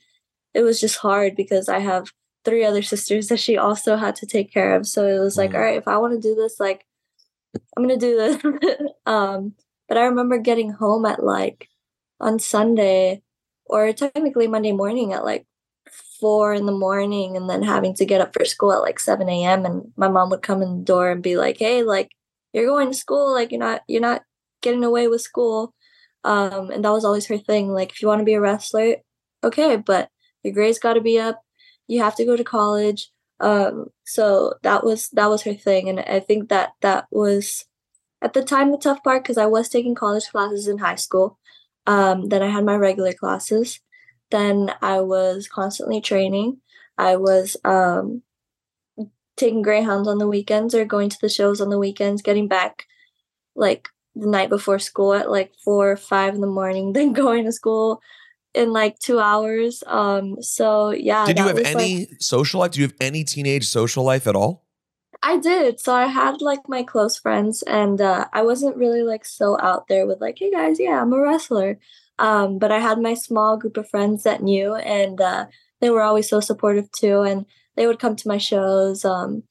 it 0.53 0.61
was 0.61 0.79
just 0.79 0.97
hard 0.97 1.35
because 1.35 1.67
I 1.69 1.79
have 1.79 2.11
three 2.45 2.63
other 2.63 2.81
sisters 2.81 3.27
that 3.27 3.39
she 3.39 3.57
also 3.57 3.97
had 3.97 4.15
to 4.17 4.25
take 4.25 4.53
care 4.53 4.75
of. 4.75 4.87
So 4.87 5.05
it 5.05 5.19
was 5.19 5.37
like, 5.37 5.51
mm. 5.51 5.55
all 5.55 5.61
right, 5.61 5.77
if 5.77 5.87
I 5.87 5.97
want 5.97 6.13
to 6.13 6.27
do 6.27 6.35
this, 6.35 6.59
like 6.59 6.85
I'm 7.75 7.83
gonna 7.83 7.97
do 7.97 8.15
this. 8.15 8.43
um, 9.05 9.53
but 9.87 9.97
I 9.97 10.05
remember 10.05 10.37
getting 10.37 10.71
home 10.71 11.05
at 11.05 11.23
like 11.23 11.69
on 12.19 12.39
Sunday 12.39 13.21
or 13.65 13.91
technically 13.93 14.47
Monday 14.47 14.71
morning 14.71 15.13
at 15.13 15.25
like 15.25 15.45
four 16.19 16.53
in 16.53 16.65
the 16.65 16.71
morning 16.71 17.35
and 17.35 17.49
then 17.49 17.61
having 17.61 17.93
to 17.95 18.05
get 18.05 18.21
up 18.21 18.33
for 18.33 18.45
school 18.45 18.71
at 18.71 18.81
like 18.81 18.99
7 18.99 19.27
a.m. 19.27 19.65
and 19.65 19.91
my 19.97 20.07
mom 20.07 20.29
would 20.29 20.41
come 20.41 20.61
in 20.61 20.79
the 20.79 20.83
door 20.83 21.11
and 21.11 21.21
be 21.21 21.37
like, 21.37 21.57
Hey, 21.59 21.83
like 21.83 22.11
you're 22.53 22.65
going 22.65 22.87
to 22.89 22.97
school, 22.97 23.33
like 23.33 23.51
you're 23.51 23.59
not 23.59 23.81
you're 23.87 24.01
not 24.01 24.23
getting 24.65 24.83
away 24.83 25.07
with 25.07 25.21
school. 25.21 25.73
Um, 26.25 26.71
and 26.71 26.83
that 26.83 26.91
was 26.91 27.05
always 27.05 27.27
her 27.27 27.37
thing. 27.37 27.69
Like 27.69 27.91
if 27.91 28.01
you 28.01 28.09
want 28.09 28.19
to 28.19 28.25
be 28.25 28.33
a 28.33 28.41
wrestler, 28.41 28.97
okay, 29.43 29.77
but 29.77 30.09
your 30.43 30.53
grades 30.53 30.79
gotta 30.79 31.01
be 31.01 31.19
up, 31.19 31.41
you 31.87 32.01
have 32.01 32.15
to 32.15 32.25
go 32.25 32.35
to 32.35 32.43
college. 32.43 33.11
Um, 33.39 33.87
so 34.05 34.55
that 34.63 34.83
was 34.83 35.09
that 35.09 35.29
was 35.29 35.43
her 35.43 35.53
thing. 35.53 35.87
And 35.87 35.99
I 35.99 36.19
think 36.19 36.49
that 36.49 36.71
that 36.81 37.05
was 37.11 37.65
at 38.21 38.33
the 38.33 38.43
time 38.43 38.71
the 38.71 38.77
tough 38.77 39.03
part 39.03 39.23
because 39.23 39.37
I 39.37 39.45
was 39.45 39.69
taking 39.69 39.95
college 39.95 40.27
classes 40.29 40.67
in 40.67 40.79
high 40.79 40.95
school. 40.95 41.39
Um, 41.87 42.29
then 42.29 42.41
I 42.41 42.49
had 42.49 42.65
my 42.65 42.75
regular 42.75 43.13
classes. 43.13 43.79
Then 44.31 44.73
I 44.81 45.01
was 45.01 45.47
constantly 45.47 46.01
training. 46.01 46.57
I 46.97 47.17
was 47.17 47.57
um, 47.63 48.23
taking 49.37 49.61
Greyhounds 49.61 50.07
on 50.07 50.17
the 50.17 50.27
weekends 50.27 50.73
or 50.73 50.85
going 50.85 51.09
to 51.09 51.17
the 51.21 51.29
shows 51.29 51.61
on 51.61 51.69
the 51.69 51.77
weekends, 51.77 52.21
getting 52.21 52.47
back 52.47 52.85
like 53.55 53.89
the 54.15 54.27
night 54.27 54.49
before 54.49 54.79
school 54.79 55.13
at 55.13 55.29
like 55.29 55.53
four 55.63 55.91
or 55.91 55.97
five 55.97 56.35
in 56.35 56.41
the 56.41 56.47
morning, 56.47 56.93
then 56.93 57.13
going 57.13 57.45
to 57.45 57.51
school 57.51 58.01
in 58.53 58.71
like 58.71 58.97
two 58.99 59.19
hours. 59.19 59.83
Um, 59.85 60.41
so 60.41 60.91
yeah. 60.91 61.25
Did 61.25 61.37
you 61.37 61.47
have 61.47 61.57
any 61.59 61.99
like, 61.99 62.21
social 62.21 62.61
life? 62.61 62.71
Do 62.71 62.81
you 62.81 62.87
have 62.87 62.95
any 63.01 63.23
teenage 63.23 63.67
social 63.67 64.03
life 64.03 64.27
at 64.27 64.35
all? 64.35 64.65
I 65.21 65.37
did. 65.37 65.79
So 65.79 65.93
I 65.93 66.05
had 66.05 66.41
like 66.41 66.69
my 66.69 66.83
close 66.83 67.17
friends, 67.17 67.63
and 67.63 67.99
uh, 67.99 68.27
I 68.31 68.43
wasn't 68.43 68.77
really 68.77 69.01
like 69.01 69.25
so 69.25 69.57
out 69.59 69.87
there 69.87 70.05
with 70.05 70.21
like, 70.21 70.37
hey 70.37 70.51
guys, 70.51 70.79
yeah, 70.79 71.01
I'm 71.01 71.13
a 71.13 71.19
wrestler. 71.19 71.79
Um, 72.19 72.59
but 72.59 72.71
I 72.71 72.79
had 72.79 72.99
my 72.99 73.13
small 73.13 73.57
group 73.57 73.75
of 73.77 73.89
friends 73.89 74.23
that 74.23 74.43
knew, 74.43 74.75
and 74.75 75.19
uh, 75.19 75.47
they 75.81 75.89
were 75.89 76.03
always 76.03 76.29
so 76.29 76.39
supportive 76.39 76.91
too. 76.91 77.21
And 77.21 77.45
they 77.75 77.87
would 77.87 77.99
come 77.99 78.15
to 78.15 78.27
my 78.27 78.37
shows. 78.37 79.03
Um, 79.03 79.43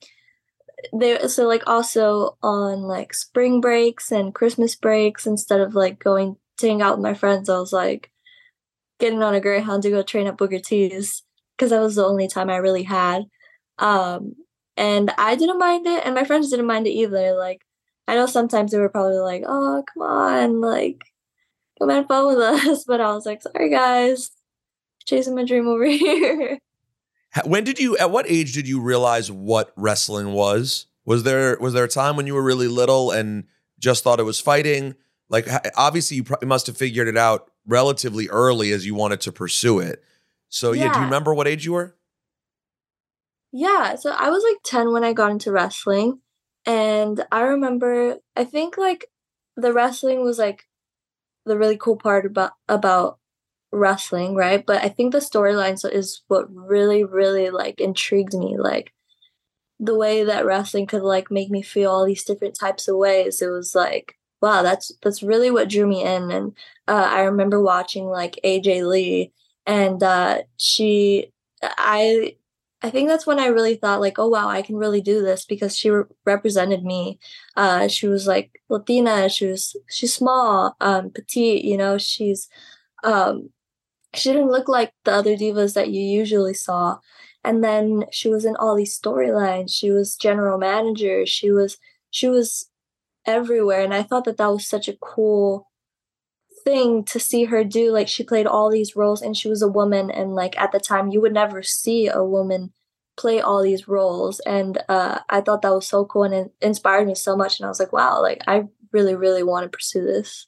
they 0.93 1.19
so 1.29 1.47
like 1.47 1.63
also 1.67 2.37
on 2.43 2.83
like 2.83 3.15
spring 3.15 3.61
breaks 3.61 4.11
and 4.13 4.35
Christmas 4.35 4.75
breaks, 4.75 5.27
instead 5.27 5.61
of 5.61 5.75
like 5.75 5.99
going 5.99 6.37
to 6.59 6.69
hang 6.69 6.83
out 6.83 6.97
with 6.99 7.03
my 7.05 7.15
friends, 7.15 7.49
I 7.49 7.59
was 7.59 7.73
like 7.73 8.11
getting 8.99 9.23
on 9.23 9.35
a 9.35 9.41
Greyhound 9.41 9.83
to 9.85 9.91
go 9.91 10.03
train 10.03 10.27
at 10.27 10.37
Booker 10.37 10.59
T's 10.59 11.23
because 11.57 11.71
that 11.71 11.81
was 11.81 11.97
the 11.97 12.05
only 12.07 12.29
time 12.29 12.51
I 12.51 12.57
really 12.57 12.85
had. 12.85 13.25
Um, 13.79 14.35
and 14.77 15.11
I 15.19 15.37
didn't 15.37 15.59
mind 15.59 15.87
it, 15.87 16.05
and 16.05 16.15
my 16.15 16.25
friends 16.25 16.51
didn't 16.51 16.67
mind 16.67 16.87
it 16.87 16.91
either. 16.91 17.37
Like, 17.37 17.63
I 18.09 18.15
know 18.17 18.27
sometimes 18.27 18.73
they 18.73 18.79
were 18.79 18.89
probably 18.89 19.19
like, 19.19 19.45
"Oh, 19.47 19.85
come 19.95 20.03
on, 20.03 20.61
like, 20.61 21.03
come 21.79 21.91
have 21.91 22.07
fun 22.09 22.27
with 22.29 22.39
us," 22.39 22.85
but 22.89 23.01
I 23.01 23.13
was 23.15 23.27
like, 23.27 23.43
"Sorry, 23.43 23.71
guys, 23.71 24.31
chasing 25.07 25.35
my 25.37 25.45
dream 25.45 25.69
over 25.69 25.85
here." 25.87 26.59
When 27.45 27.65
did 27.65 27.79
you? 27.79 27.97
At 27.99 28.11
what 28.11 28.31
age 28.31 28.53
did 28.53 28.69
you 28.69 28.81
realize 28.81 29.31
what 29.31 29.73
wrestling 29.77 30.33
was? 30.33 30.87
Was 31.05 31.25
there 31.25 31.59
was 31.61 31.75
there 31.75 31.85
a 31.85 31.89
time 31.89 32.17
when 32.17 32.27
you 32.27 32.35
were 32.35 32.43
really 32.43 32.69
little 32.69 33.11
and 33.11 33.45
just 33.79 34.05
thought 34.05 34.21
it 34.21 34.25
was 34.25 34.41
fighting? 34.41 34.95
Like, 35.29 35.49
obviously, 35.77 36.17
you 36.17 36.25
probably 36.25 36.49
must 36.49 36.67
have 36.67 36.77
figured 36.77 37.09
it 37.09 37.17
out 37.17 37.51
relatively 37.67 38.29
early 38.29 38.73
as 38.73 38.87
you 38.87 38.95
wanted 38.95 39.21
to 39.23 39.33
pursue 39.33 39.81
it. 39.81 40.03
So, 40.49 40.73
yeah, 40.73 40.85
yeah 40.85 40.93
do 40.93 40.99
you 41.01 41.05
remember 41.07 41.35
what 41.35 41.49
age 41.49 41.65
you 41.65 41.73
were? 41.73 41.97
Yeah, 43.53 43.95
so 43.95 44.11
I 44.11 44.31
was 44.31 44.45
like 44.49 44.59
10 44.65 44.93
when 44.93 45.05
I 45.05 45.13
got 45.13 45.31
into 45.31 45.53
wrestling. 45.53 46.21
And 46.67 47.25
I 47.31 47.43
remember, 47.43 48.19
I 48.37 48.45
think 48.45 48.77
like 48.77 49.07
the 49.57 49.73
wrestling 49.73 50.23
was 50.23 50.39
like 50.39 50.65
the 51.47 51.59
really 51.59 51.77
cool 51.77 51.97
part 51.97 52.27
about 52.27 52.53
about 52.69 53.19
wrestling, 53.75 54.35
right? 54.35 54.65
But 54.65 54.85
I 54.85 54.89
think 54.89 55.13
the 55.13 55.19
storyline 55.19 55.79
so 55.79 55.89
is 55.89 56.23
what 56.29 56.47
really, 56.55 57.05
really 57.05 57.51
like 57.51 57.81
intrigued 57.81 58.35
me. 58.35 58.57
Like 58.59 58.93
the 59.81 59.95
way 59.97 60.25
that 60.25 60.47
wrestling 60.47 60.87
could 60.87 61.03
like 61.03 61.31
make 61.31 61.51
me 61.51 61.63
feel 61.63 61.91
all 61.91 62.07
these 62.07 62.25
different 62.25 62.57
types 62.59 62.89
of 62.89 62.97
ways. 62.97 63.43
It 63.43 63.49
was 63.49 63.75
like, 63.75 64.15
wow, 64.41 64.63
that's 64.63 64.93
that's 65.03 65.23
really 65.23 65.51
what 65.51 65.69
drew 65.69 65.87
me 65.87 66.03
in. 66.05 66.31
And 66.31 66.53
uh, 66.89 67.09
I 67.11 67.23
remember 67.23 67.61
watching 67.63 68.07
like 68.07 68.39
AJ 68.45 68.83
Lee, 68.83 69.33
and 69.67 70.03
uh, 70.03 70.43
she, 70.57 71.33
I 71.63 72.37
I 72.83 72.91
think 72.91 73.09
that's 73.09 73.27
when 73.27 73.39
I 73.39 73.47
really 73.47 73.77
thought 73.77 74.01
like, 74.01 74.19
oh 74.19 74.29
wow, 74.29 74.49
I 74.49 74.63
can 74.63 74.77
really 74.77 75.01
do 75.01 75.23
this 75.23 75.45
because 75.47 75.77
she 75.77 75.91
re- 75.91 76.05
represented 76.27 76.85
me. 76.85 77.19
Uh, 77.57 77.89
she 77.89 78.07
was 78.09 78.27
like 78.27 78.61
Latina. 78.69 79.29
She 79.31 79.47
was 79.47 79.75
she's 79.91 80.13
small, 80.15 80.77
um, 80.81 81.11
petite. 81.11 81.65
You 81.65 81.79
know, 81.79 81.97
she's 81.99 82.49
um, 83.05 83.51
she 84.17 84.33
didn't 84.33 84.51
look 84.51 84.69
like 84.69 84.93
the 85.05 85.13
other 85.13 85.37
divas 85.37 85.75
that 85.75 85.91
you 85.91 86.01
usually 86.03 86.55
saw. 86.55 86.99
And 87.45 87.63
then 87.63 88.05
she 88.11 88.29
was 88.29 88.45
in 88.45 88.57
all 88.57 88.75
these 88.75 88.99
storylines. 88.99 89.71
She 89.73 89.91
was 89.91 90.17
general 90.17 90.59
manager. 90.59 91.27
She 91.27 91.51
was 91.51 91.79
she 92.11 92.29
was 92.29 92.71
everywhere, 93.27 93.83
and 93.83 93.95
I 93.95 94.03
thought 94.03 94.25
that 94.25 94.37
that 94.39 94.47
was 94.47 94.67
such 94.67 94.89
a 94.89 94.97
cool 95.01 95.69
thing 96.65 97.05
to 97.05 97.21
see 97.21 97.45
her 97.45 97.63
do 97.63 97.93
like 97.93 98.09
she 98.09 98.25
played 98.25 98.47
all 98.47 98.71
these 98.71 98.97
roles 98.97 99.21
and 99.21 99.37
she 99.37 99.49
was 99.49 99.61
a 99.63 99.69
woman 99.69 100.11
and 100.11 100.35
like 100.35 100.59
at 100.59 100.73
the 100.73 100.81
time 100.81 101.11
you 101.11 101.21
would 101.21 101.33
never 101.33 101.63
see 101.63 102.09
a 102.09 102.25
woman 102.25 102.73
play 103.17 103.41
all 103.41 103.63
these 103.63 103.87
roles 103.87 104.41
and 104.41 104.79
uh, 104.89 105.19
i 105.29 105.41
thought 105.41 105.63
that 105.63 105.75
was 105.75 105.87
so 105.87 106.05
cool 106.05 106.23
and 106.23 106.35
it 106.35 106.53
inspired 106.63 107.07
me 107.07 107.15
so 107.15 107.37
much 107.37 107.59
and 107.59 107.67
i 107.67 107.69
was 107.69 107.79
like 107.79 107.93
wow 107.93 108.21
like 108.21 108.41
i 108.47 108.65
really 108.93 109.15
really 109.15 109.43
want 109.43 109.65
to 109.65 109.69
pursue 109.69 110.05
this 110.05 110.47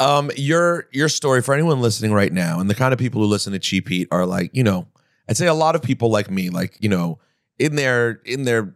um 0.00 0.30
your 0.36 0.88
your 0.92 1.08
story 1.08 1.40
for 1.40 1.54
anyone 1.54 1.80
listening 1.80 2.12
right 2.12 2.32
now 2.32 2.58
and 2.60 2.68
the 2.68 2.74
kind 2.74 2.92
of 2.92 2.98
people 2.98 3.20
who 3.20 3.26
listen 3.26 3.52
to 3.52 3.58
cheap 3.58 3.88
heat 3.88 4.08
are 4.10 4.26
like 4.26 4.50
you 4.52 4.62
know 4.62 4.86
i'd 5.28 5.36
say 5.36 5.46
a 5.46 5.54
lot 5.54 5.76
of 5.76 5.82
people 5.82 6.10
like 6.10 6.30
me 6.30 6.50
like 6.50 6.76
you 6.80 6.88
know 6.88 7.18
in 7.58 7.76
their 7.76 8.20
in 8.24 8.44
their 8.44 8.74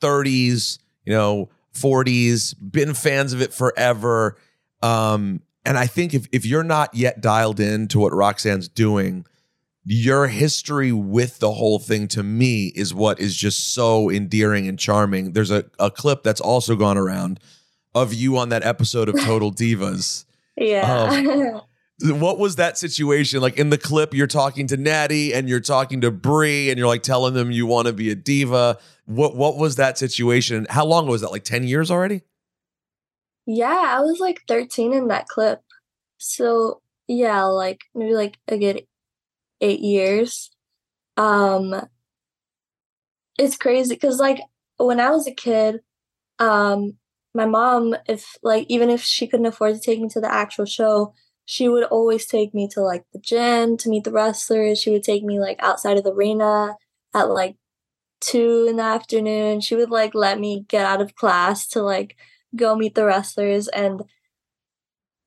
30s 0.00 0.78
you 1.04 1.12
know 1.12 1.48
40s 1.74 2.54
been 2.58 2.94
fans 2.94 3.32
of 3.32 3.42
it 3.42 3.52
forever 3.52 4.36
um 4.82 5.42
and 5.68 5.76
I 5.76 5.86
think 5.86 6.14
if 6.14 6.26
if 6.32 6.46
you're 6.46 6.64
not 6.64 6.94
yet 6.94 7.20
dialed 7.20 7.60
in 7.60 7.88
to 7.88 7.98
what 7.98 8.14
Roxanne's 8.14 8.68
doing, 8.68 9.26
your 9.84 10.26
history 10.26 10.92
with 10.92 11.40
the 11.40 11.52
whole 11.52 11.78
thing 11.78 12.08
to 12.08 12.22
me 12.22 12.72
is 12.74 12.94
what 12.94 13.20
is 13.20 13.36
just 13.36 13.74
so 13.74 14.10
endearing 14.10 14.66
and 14.66 14.78
charming. 14.78 15.32
There's 15.34 15.50
a, 15.50 15.66
a 15.78 15.90
clip 15.90 16.22
that's 16.22 16.40
also 16.40 16.74
gone 16.74 16.96
around 16.96 17.38
of 17.94 18.14
you 18.14 18.38
on 18.38 18.48
that 18.48 18.64
episode 18.64 19.10
of 19.10 19.20
Total 19.20 19.52
Divas. 19.52 20.24
Yeah. 20.58 21.60
Um, 22.00 22.20
what 22.20 22.38
was 22.38 22.54
that 22.54 22.78
situation 22.78 23.40
like 23.40 23.58
in 23.58 23.70
the 23.70 23.76
clip 23.76 24.14
you're 24.14 24.28
talking 24.28 24.68
to 24.68 24.76
Nattie 24.76 25.34
and 25.34 25.48
you're 25.48 25.58
talking 25.58 26.00
to 26.02 26.12
brie 26.12 26.70
and 26.70 26.78
you're 26.78 26.86
like 26.86 27.02
telling 27.02 27.34
them 27.34 27.50
you 27.50 27.66
want 27.66 27.88
to 27.88 27.92
be 27.92 28.08
a 28.12 28.14
diva 28.14 28.78
what 29.06 29.34
what 29.34 29.56
was 29.56 29.74
that 29.74 29.98
situation 29.98 30.64
how 30.70 30.84
long 30.84 31.08
was 31.08 31.22
that 31.22 31.32
like 31.32 31.42
10 31.42 31.66
years 31.66 31.90
already 31.90 32.22
yeah, 33.50 33.96
I 33.96 34.00
was 34.00 34.20
like 34.20 34.42
13 34.46 34.92
in 34.92 35.08
that 35.08 35.26
clip. 35.26 35.62
So, 36.18 36.82
yeah, 37.06 37.44
like 37.44 37.80
maybe 37.94 38.12
like 38.12 38.36
a 38.46 38.58
good 38.58 38.86
8 39.62 39.80
years. 39.80 40.50
Um 41.16 41.74
it's 43.38 43.56
crazy 43.56 43.96
cuz 43.96 44.18
like 44.18 44.40
when 44.76 45.00
I 45.00 45.10
was 45.10 45.26
a 45.26 45.32
kid, 45.32 45.80
um, 46.38 46.98
my 47.38 47.46
mom, 47.46 47.96
if 48.06 48.36
like 48.42 48.66
even 48.68 48.90
if 48.90 49.02
she 49.02 49.26
couldn't 49.26 49.46
afford 49.46 49.74
to 49.74 49.80
take 49.80 50.00
me 50.00 50.08
to 50.10 50.20
the 50.20 50.30
actual 50.30 50.66
show, 50.66 51.14
she 51.46 51.68
would 51.68 51.84
always 51.84 52.26
take 52.26 52.52
me 52.52 52.68
to 52.72 52.82
like 52.82 53.04
the 53.12 53.20
gym 53.20 53.76
to 53.78 53.88
meet 53.88 54.04
the 54.04 54.12
wrestlers. 54.12 54.80
She 54.80 54.90
would 54.90 55.04
take 55.04 55.22
me 55.22 55.40
like 55.40 55.56
outside 55.60 55.96
of 55.96 56.04
the 56.04 56.12
arena 56.12 56.76
at 57.14 57.30
like 57.30 57.56
two 58.20 58.66
in 58.68 58.76
the 58.76 58.82
afternoon. 58.82 59.60
She 59.60 59.76
would 59.76 59.90
like 59.90 60.14
let 60.14 60.40
me 60.40 60.66
get 60.68 60.84
out 60.84 61.00
of 61.00 61.14
class 61.14 61.66
to 61.68 61.82
like 61.82 62.16
go 62.56 62.74
meet 62.74 62.94
the 62.94 63.04
wrestlers 63.06 63.68
and 63.68 64.02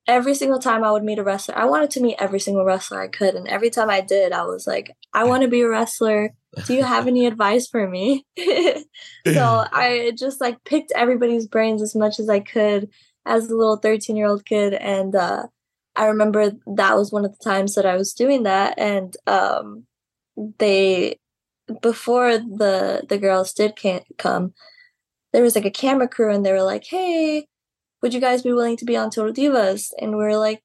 every 0.06 0.34
single 0.34 0.58
time 0.58 0.82
I 0.82 0.90
would 0.90 1.04
meet 1.04 1.18
a 1.18 1.24
wrestler, 1.24 1.56
I 1.56 1.66
wanted 1.66 1.90
to 1.92 2.00
meet 2.00 2.16
every 2.18 2.40
single 2.40 2.64
wrestler 2.64 3.00
I 3.00 3.08
could. 3.08 3.34
And 3.34 3.46
every 3.48 3.70
time 3.70 3.88
I 3.88 4.00
did, 4.00 4.32
I 4.32 4.44
was 4.44 4.66
like, 4.66 4.90
I 5.14 5.24
want 5.24 5.42
to 5.42 5.48
be 5.48 5.62
a 5.62 5.68
wrestler. 5.68 6.34
Do 6.66 6.74
you 6.74 6.82
have 6.82 7.06
any 7.06 7.26
advice 7.32 7.68
for 7.68 7.88
me? 7.88 8.26
so 8.38 9.64
I 9.72 10.12
just 10.16 10.40
like 10.40 10.62
picked 10.64 10.92
everybody's 10.94 11.46
brains 11.46 11.82
as 11.82 11.94
much 11.94 12.18
as 12.18 12.28
I 12.28 12.40
could 12.40 12.90
as 13.24 13.48
a 13.48 13.56
little 13.56 13.76
13 13.76 14.16
year 14.16 14.26
old 14.26 14.44
kid. 14.44 14.74
And 14.74 15.14
uh, 15.14 15.44
I 15.94 16.06
remember 16.06 16.52
that 16.74 16.96
was 16.96 17.12
one 17.12 17.24
of 17.24 17.36
the 17.36 17.44
times 17.44 17.74
that 17.74 17.86
I 17.86 17.96
was 17.96 18.12
doing 18.12 18.42
that. 18.42 18.78
And 18.78 19.16
um, 19.26 19.86
they, 20.58 21.18
before 21.80 22.38
the 22.38 23.04
the 23.08 23.18
girls 23.18 23.52
did 23.52 23.76
can't 23.76 24.04
come, 24.18 24.52
there 25.32 25.42
was 25.42 25.54
like 25.54 25.64
a 25.64 25.70
camera 25.70 26.08
crew 26.08 26.34
and 26.34 26.44
they 26.44 26.52
were 26.52 26.62
like, 26.62 26.84
hey, 26.84 27.46
would 28.02 28.12
you 28.14 28.20
guys 28.20 28.42
be 28.42 28.52
willing 28.52 28.76
to 28.78 28.84
be 28.84 28.96
on 28.96 29.10
Total 29.10 29.32
Divas? 29.32 29.92
And 29.98 30.16
we 30.16 30.24
are 30.24 30.36
like, 30.36 30.62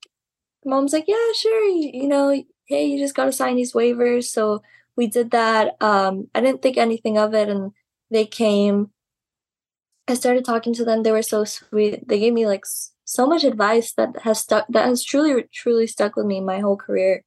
mom's 0.66 0.94
like, 0.94 1.06
yeah, 1.08 1.32
sure. 1.36 1.66
You, 1.66 1.92
you 1.94 2.08
know, 2.08 2.44
hey, 2.66 2.86
you 2.86 3.00
just 3.00 3.16
got 3.16 3.26
to 3.26 3.32
sign 3.32 3.56
these 3.56 3.74
waivers. 3.74 4.26
So 4.26 4.62
we 4.96 5.08
did 5.08 5.32
that. 5.32 5.82
Um, 5.82 6.28
I 6.34 6.42
didn't 6.42 6.62
think 6.62 6.78
anything 6.78 7.18
of 7.18 7.34
it. 7.34 7.50
And 7.50 7.72
they 8.12 8.26
came. 8.26 8.92
I 10.08 10.14
started 10.16 10.46
talking 10.46 10.74
to 10.76 10.86
them. 10.86 11.04
They 11.04 11.12
were 11.12 11.22
so 11.22 11.44
sweet. 11.44 12.08
They 12.08 12.20
gave 12.20 12.34
me 12.34 12.48
like 12.48 12.64
so 13.06 13.28
much 13.28 13.44
advice 13.44 13.94
that 13.94 14.10
has 14.24 14.40
stuck, 14.40 14.66
that 14.70 14.86
has 14.86 15.04
truly, 15.04 15.44
truly 15.54 15.88
stuck 15.88 16.16
with 16.16 16.26
me 16.26 16.42
my 16.42 16.60
whole 16.60 16.78
career. 16.78 17.24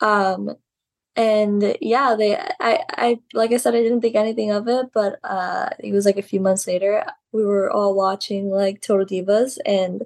Um, 0.00 0.56
and 1.16 1.76
yeah 1.80 2.14
they 2.16 2.36
i 2.60 2.78
i 2.90 3.18
like 3.34 3.50
i 3.50 3.56
said 3.56 3.74
i 3.74 3.82
didn't 3.82 4.00
think 4.00 4.14
anything 4.14 4.52
of 4.52 4.68
it 4.68 4.86
but 4.94 5.18
uh 5.24 5.68
it 5.80 5.92
was 5.92 6.06
like 6.06 6.16
a 6.16 6.22
few 6.22 6.38
months 6.38 6.66
later 6.68 7.04
we 7.32 7.44
were 7.44 7.70
all 7.70 7.94
watching 7.94 8.50
like 8.50 8.80
total 8.80 9.06
divas 9.06 9.58
and 9.66 10.02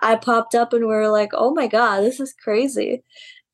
i 0.00 0.14
popped 0.16 0.54
up 0.54 0.72
and 0.72 0.82
we 0.82 0.92
were 0.92 1.08
like 1.08 1.30
oh 1.34 1.52
my 1.52 1.66
god 1.66 2.00
this 2.00 2.20
is 2.20 2.32
crazy. 2.32 3.02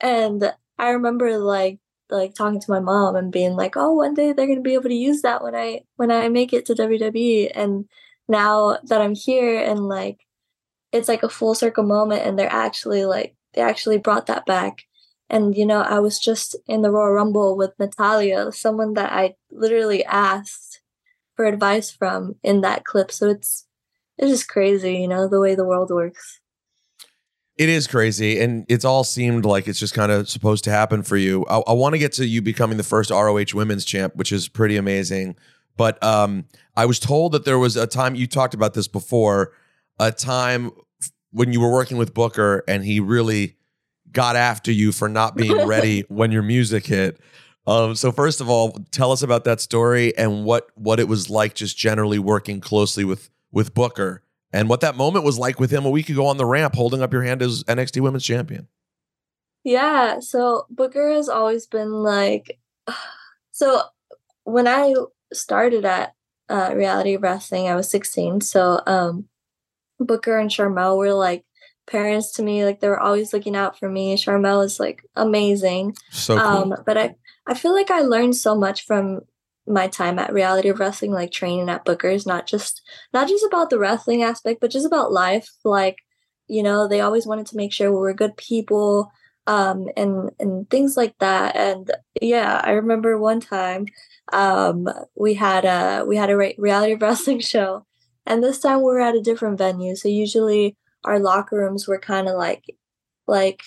And 0.00 0.52
i 0.78 0.90
remember 0.90 1.38
like 1.38 1.78
like 2.10 2.34
talking 2.34 2.60
to 2.60 2.70
my 2.70 2.80
mom 2.80 3.16
and 3.16 3.32
being 3.32 3.54
like 3.54 3.76
oh 3.76 3.92
one 3.92 4.14
day 4.14 4.32
they're 4.32 4.46
going 4.46 4.58
to 4.58 4.62
be 4.62 4.74
able 4.74 4.90
to 4.90 4.94
use 4.94 5.22
that 5.22 5.42
when 5.42 5.54
i 5.54 5.80
when 5.96 6.10
i 6.10 6.28
make 6.28 6.52
it 6.52 6.66
to 6.66 6.74
wwe 6.74 7.50
and 7.54 7.86
now 8.28 8.78
that 8.84 9.00
i'm 9.00 9.14
here 9.14 9.58
and 9.58 9.88
like 9.88 10.18
it's 10.92 11.08
like 11.08 11.22
a 11.22 11.28
full 11.28 11.54
circle 11.54 11.84
moment 11.84 12.22
and 12.26 12.38
they're 12.38 12.52
actually 12.52 13.04
like 13.04 13.34
they 13.54 13.62
actually 13.62 13.98
brought 13.98 14.26
that 14.26 14.46
back. 14.46 14.82
And, 15.30 15.56
you 15.56 15.64
know, 15.64 15.80
I 15.80 16.00
was 16.00 16.18
just 16.18 16.54
in 16.66 16.82
the 16.82 16.90
Royal 16.90 17.12
Rumble 17.12 17.56
with 17.56 17.78
Natalya, 17.78 18.52
someone 18.52 18.94
that 18.94 19.12
I 19.12 19.34
literally 19.50 20.04
asked 20.04 20.73
for 21.36 21.44
advice 21.44 21.90
from 21.90 22.36
in 22.42 22.60
that 22.62 22.84
clip. 22.84 23.10
So 23.10 23.30
it's 23.30 23.66
it's 24.18 24.30
just 24.30 24.48
crazy, 24.48 24.96
you 24.96 25.08
know, 25.08 25.28
the 25.28 25.40
way 25.40 25.54
the 25.54 25.64
world 25.64 25.90
works. 25.90 26.40
It 27.56 27.68
is 27.68 27.86
crazy, 27.86 28.40
and 28.40 28.64
it's 28.68 28.84
all 28.84 29.04
seemed 29.04 29.44
like 29.44 29.68
it's 29.68 29.78
just 29.78 29.94
kind 29.94 30.10
of 30.10 30.28
supposed 30.28 30.64
to 30.64 30.70
happen 30.70 31.04
for 31.04 31.16
you. 31.16 31.44
I, 31.46 31.58
I 31.68 31.72
want 31.72 31.94
to 31.94 31.98
get 31.98 32.12
to 32.14 32.26
you 32.26 32.42
becoming 32.42 32.78
the 32.78 32.82
first 32.82 33.10
ROH 33.10 33.54
Women's 33.54 33.84
Champ, 33.84 34.16
which 34.16 34.32
is 34.32 34.48
pretty 34.48 34.76
amazing. 34.76 35.36
But 35.76 36.02
um, 36.02 36.46
I 36.76 36.86
was 36.86 36.98
told 36.98 37.32
that 37.32 37.44
there 37.44 37.58
was 37.58 37.76
a 37.76 37.86
time 37.86 38.16
you 38.16 38.26
talked 38.26 38.54
about 38.54 38.74
this 38.74 38.88
before, 38.88 39.52
a 40.00 40.10
time 40.10 40.72
when 41.30 41.52
you 41.52 41.60
were 41.60 41.70
working 41.70 41.96
with 41.96 42.12
Booker, 42.12 42.64
and 42.66 42.84
he 42.84 42.98
really 42.98 43.56
got 44.10 44.34
after 44.34 44.72
you 44.72 44.90
for 44.90 45.08
not 45.08 45.36
being 45.36 45.66
ready 45.66 46.02
when 46.08 46.32
your 46.32 46.42
music 46.42 46.86
hit. 46.86 47.20
Um, 47.66 47.94
so 47.94 48.12
first 48.12 48.40
of 48.40 48.48
all, 48.48 48.78
tell 48.90 49.10
us 49.10 49.22
about 49.22 49.44
that 49.44 49.60
story 49.60 50.16
and 50.16 50.44
what 50.44 50.68
what 50.74 51.00
it 51.00 51.08
was 51.08 51.30
like 51.30 51.54
just 51.54 51.78
generally 51.78 52.18
working 52.18 52.60
closely 52.60 53.04
with 53.04 53.30
with 53.52 53.74
Booker 53.74 54.22
and 54.52 54.68
what 54.68 54.80
that 54.82 54.96
moment 54.96 55.24
was 55.24 55.38
like 55.38 55.58
with 55.58 55.70
him 55.70 55.86
a 55.86 55.90
week 55.90 56.08
ago 56.08 56.26
on 56.26 56.36
the 56.36 56.46
ramp 56.46 56.74
holding 56.74 57.02
up 57.02 57.12
your 57.12 57.22
hand 57.22 57.42
as 57.42 57.64
NXT 57.64 58.00
Women's 58.02 58.24
Champion. 58.24 58.68
Yeah, 59.62 60.20
so 60.20 60.66
Booker 60.68 61.10
has 61.10 61.28
always 61.28 61.66
been 61.66 61.90
like 61.90 62.58
so 63.50 63.82
when 64.44 64.68
I 64.68 64.94
started 65.32 65.86
at 65.86 66.14
uh, 66.50 66.72
reality 66.74 67.16
wrestling, 67.16 67.66
I 67.68 67.74
was 67.74 67.90
16. 67.90 68.42
So 68.42 68.80
um 68.86 69.28
Booker 69.98 70.38
and 70.38 70.50
Sharmell 70.50 70.98
were 70.98 71.14
like 71.14 71.44
parents 71.86 72.32
to 72.32 72.42
me. 72.42 72.64
Like 72.64 72.80
they 72.80 72.88
were 72.88 73.00
always 73.00 73.32
looking 73.32 73.56
out 73.56 73.78
for 73.78 73.88
me. 73.88 74.16
Sharmell 74.16 74.64
is 74.64 74.78
like 74.78 75.02
amazing. 75.16 75.94
So 76.10 76.36
cool. 76.36 76.46
Um, 76.46 76.74
but 76.84 76.98
I 76.98 77.14
I 77.46 77.54
feel 77.54 77.72
like 77.74 77.90
I 77.90 78.00
learned 78.00 78.36
so 78.36 78.54
much 78.54 78.84
from 78.86 79.20
my 79.66 79.88
time 79.88 80.18
at 80.18 80.32
reality 80.32 80.68
of 80.68 80.78
wrestling, 80.80 81.12
like 81.12 81.30
training 81.30 81.68
at 81.68 81.84
Booker's, 81.84 82.26
not 82.26 82.46
just 82.46 82.82
not 83.12 83.28
just 83.28 83.44
about 83.44 83.70
the 83.70 83.78
wrestling 83.78 84.22
aspect, 84.22 84.60
but 84.60 84.70
just 84.70 84.86
about 84.86 85.12
life. 85.12 85.48
Like, 85.64 85.96
you 86.48 86.62
know, 86.62 86.88
they 86.88 87.00
always 87.00 87.26
wanted 87.26 87.46
to 87.46 87.56
make 87.56 87.72
sure 87.72 87.90
we 87.90 87.98
were 87.98 88.14
good 88.14 88.36
people, 88.36 89.10
um, 89.46 89.88
and 89.96 90.30
and 90.38 90.68
things 90.70 90.96
like 90.96 91.14
that. 91.20 91.56
And 91.56 91.90
yeah, 92.20 92.60
I 92.64 92.72
remember 92.72 93.18
one 93.18 93.40
time, 93.40 93.86
um, 94.32 94.88
we 95.16 95.34
had 95.34 95.64
a 95.64 96.04
we 96.06 96.16
had 96.16 96.30
a 96.30 96.36
reality 96.36 96.92
of 96.92 97.02
wrestling 97.02 97.40
show, 97.40 97.86
and 98.26 98.42
this 98.42 98.60
time 98.60 98.78
we 98.78 98.84
were 98.84 99.00
at 99.00 99.16
a 99.16 99.20
different 99.22 99.58
venue. 99.58 99.96
So 99.96 100.08
usually 100.08 100.76
our 101.04 101.18
locker 101.18 101.56
rooms 101.58 101.86
were 101.88 101.98
kind 101.98 102.28
of 102.28 102.36
like 102.36 102.64
like 103.26 103.62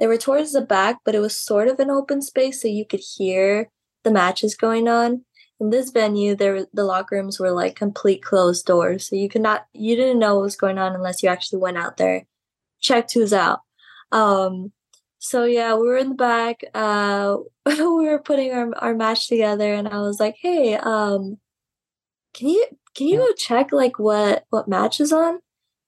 they 0.00 0.06
were 0.06 0.16
towards 0.16 0.52
the 0.52 0.62
back, 0.62 0.96
but 1.04 1.14
it 1.14 1.20
was 1.20 1.36
sort 1.36 1.68
of 1.68 1.78
an 1.78 1.90
open 1.90 2.22
space 2.22 2.60
so 2.60 2.68
you 2.68 2.86
could 2.86 3.02
hear 3.16 3.70
the 4.02 4.10
matches 4.10 4.56
going 4.56 4.88
on. 4.88 5.24
In 5.60 5.68
this 5.68 5.90
venue, 5.90 6.34
there 6.34 6.66
the 6.72 6.84
locker 6.84 7.16
rooms 7.16 7.38
were 7.38 7.52
like 7.52 7.76
complete 7.76 8.22
closed 8.22 8.64
doors, 8.64 9.06
so 9.06 9.14
you 9.14 9.28
could 9.28 9.42
not 9.42 9.66
you 9.74 9.94
didn't 9.94 10.18
know 10.18 10.36
what 10.36 10.44
was 10.44 10.56
going 10.56 10.78
on 10.78 10.94
unless 10.94 11.22
you 11.22 11.28
actually 11.28 11.60
went 11.60 11.76
out 11.76 11.98
there, 11.98 12.24
checked 12.80 13.12
who's 13.12 13.34
out. 13.34 13.60
Um, 14.10 14.72
so 15.18 15.44
yeah, 15.44 15.74
we 15.74 15.86
were 15.86 15.98
in 15.98 16.08
the 16.08 16.14
back. 16.14 16.62
Uh, 16.72 17.36
we 17.66 17.74
were 17.76 18.18
putting 18.18 18.52
our 18.52 18.74
our 18.78 18.94
match 18.94 19.28
together, 19.28 19.74
and 19.74 19.86
I 19.86 19.98
was 19.98 20.18
like, 20.18 20.36
"Hey, 20.40 20.76
um, 20.76 21.38
can 22.32 22.48
you 22.48 22.66
can 22.94 23.08
you 23.08 23.18
go 23.18 23.32
check 23.34 23.70
like 23.70 23.98
what 23.98 24.44
what 24.48 24.66
match 24.66 24.98
is 24.98 25.12
on?" 25.12 25.40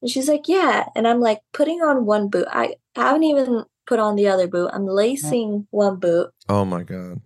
And 0.02 0.10
she's 0.10 0.28
like, 0.28 0.48
Yeah. 0.48 0.86
And 0.94 1.06
I'm 1.08 1.20
like, 1.20 1.40
putting 1.52 1.80
on 1.80 2.04
one 2.04 2.28
boot. 2.28 2.46
I 2.50 2.74
haven't 2.96 3.22
even 3.22 3.64
put 3.86 3.98
on 3.98 4.16
the 4.16 4.28
other 4.28 4.46
boot. 4.46 4.70
I'm 4.72 4.82
mm. 4.82 4.94
lacing 4.94 5.66
one 5.70 5.96
boot. 5.96 6.30
Oh 6.48 6.64
my 6.64 6.82
God. 6.82 7.20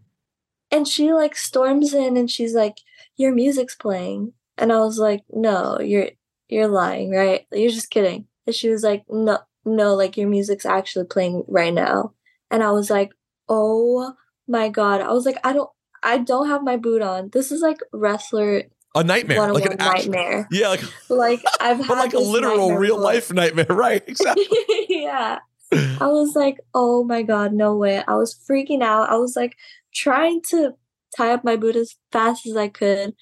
And 0.70 0.86
she 0.86 1.12
like 1.12 1.36
storms 1.36 1.94
in 1.94 2.16
and 2.16 2.30
she's 2.30 2.54
like, 2.54 2.78
Your 3.16 3.32
music's 3.32 3.74
playing. 3.74 4.32
And 4.58 4.72
I 4.72 4.80
was 4.80 4.98
like, 4.98 5.22
No, 5.30 5.80
you're 5.80 6.10
you're 6.48 6.68
lying, 6.68 7.10
right? 7.10 7.46
You're 7.52 7.70
just 7.70 7.90
kidding. 7.90 8.26
And 8.46 8.54
she 8.54 8.68
was 8.68 8.82
like, 8.82 9.04
No, 9.08 9.38
no, 9.64 9.94
like 9.94 10.16
your 10.16 10.28
music's 10.28 10.66
actually 10.66 11.06
playing 11.06 11.44
right 11.48 11.74
now. 11.74 12.12
And 12.50 12.62
I 12.62 12.72
was 12.72 12.90
like, 12.90 13.12
Oh 13.48 14.14
my 14.48 14.68
god. 14.68 15.00
I 15.00 15.12
was 15.12 15.26
like, 15.26 15.38
I 15.44 15.52
don't 15.52 15.70
I 16.02 16.18
don't 16.18 16.48
have 16.48 16.62
my 16.62 16.76
boot 16.76 17.02
on. 17.02 17.30
This 17.32 17.50
is 17.50 17.60
like 17.60 17.78
wrestler 17.92 18.64
a 18.96 19.04
nightmare, 19.04 19.52
like 19.52 19.66
an 19.66 19.76
nightmare. 19.76 20.48
yeah, 20.52 20.68
like 20.68 20.82
like 21.10 21.42
I've 21.60 21.78
had 21.86 21.98
like 21.98 22.14
a 22.14 22.18
literal 22.18 22.74
real 22.74 22.98
life 22.98 23.32
nightmare, 23.32 23.66
right? 23.70 24.02
Exactly. 24.06 24.46
yeah. 24.88 25.40
I 26.00 26.06
was 26.08 26.34
like, 26.36 26.58
oh 26.74 27.04
my 27.04 27.22
god, 27.22 27.52
no 27.52 27.76
way. 27.76 28.02
I 28.06 28.14
was 28.14 28.34
freaking 28.48 28.82
out. 28.82 29.10
I 29.10 29.16
was 29.16 29.36
like 29.36 29.56
trying 29.94 30.42
to 30.50 30.72
tie 31.16 31.32
up 31.32 31.44
my 31.44 31.56
boot 31.56 31.76
as 31.76 31.96
fast 32.12 32.46
as 32.46 32.56
I 32.56 32.68
could. 32.68 33.14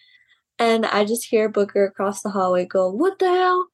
And 0.59 0.87
I 0.87 1.05
just 1.05 1.27
hear 1.27 1.49
Booker 1.49 1.85
across 1.87 2.23
the 2.23 2.31
hallway 2.31 2.67
go, 2.67 2.91
What 2.91 3.19
the 3.19 3.29
hell? 3.31 3.69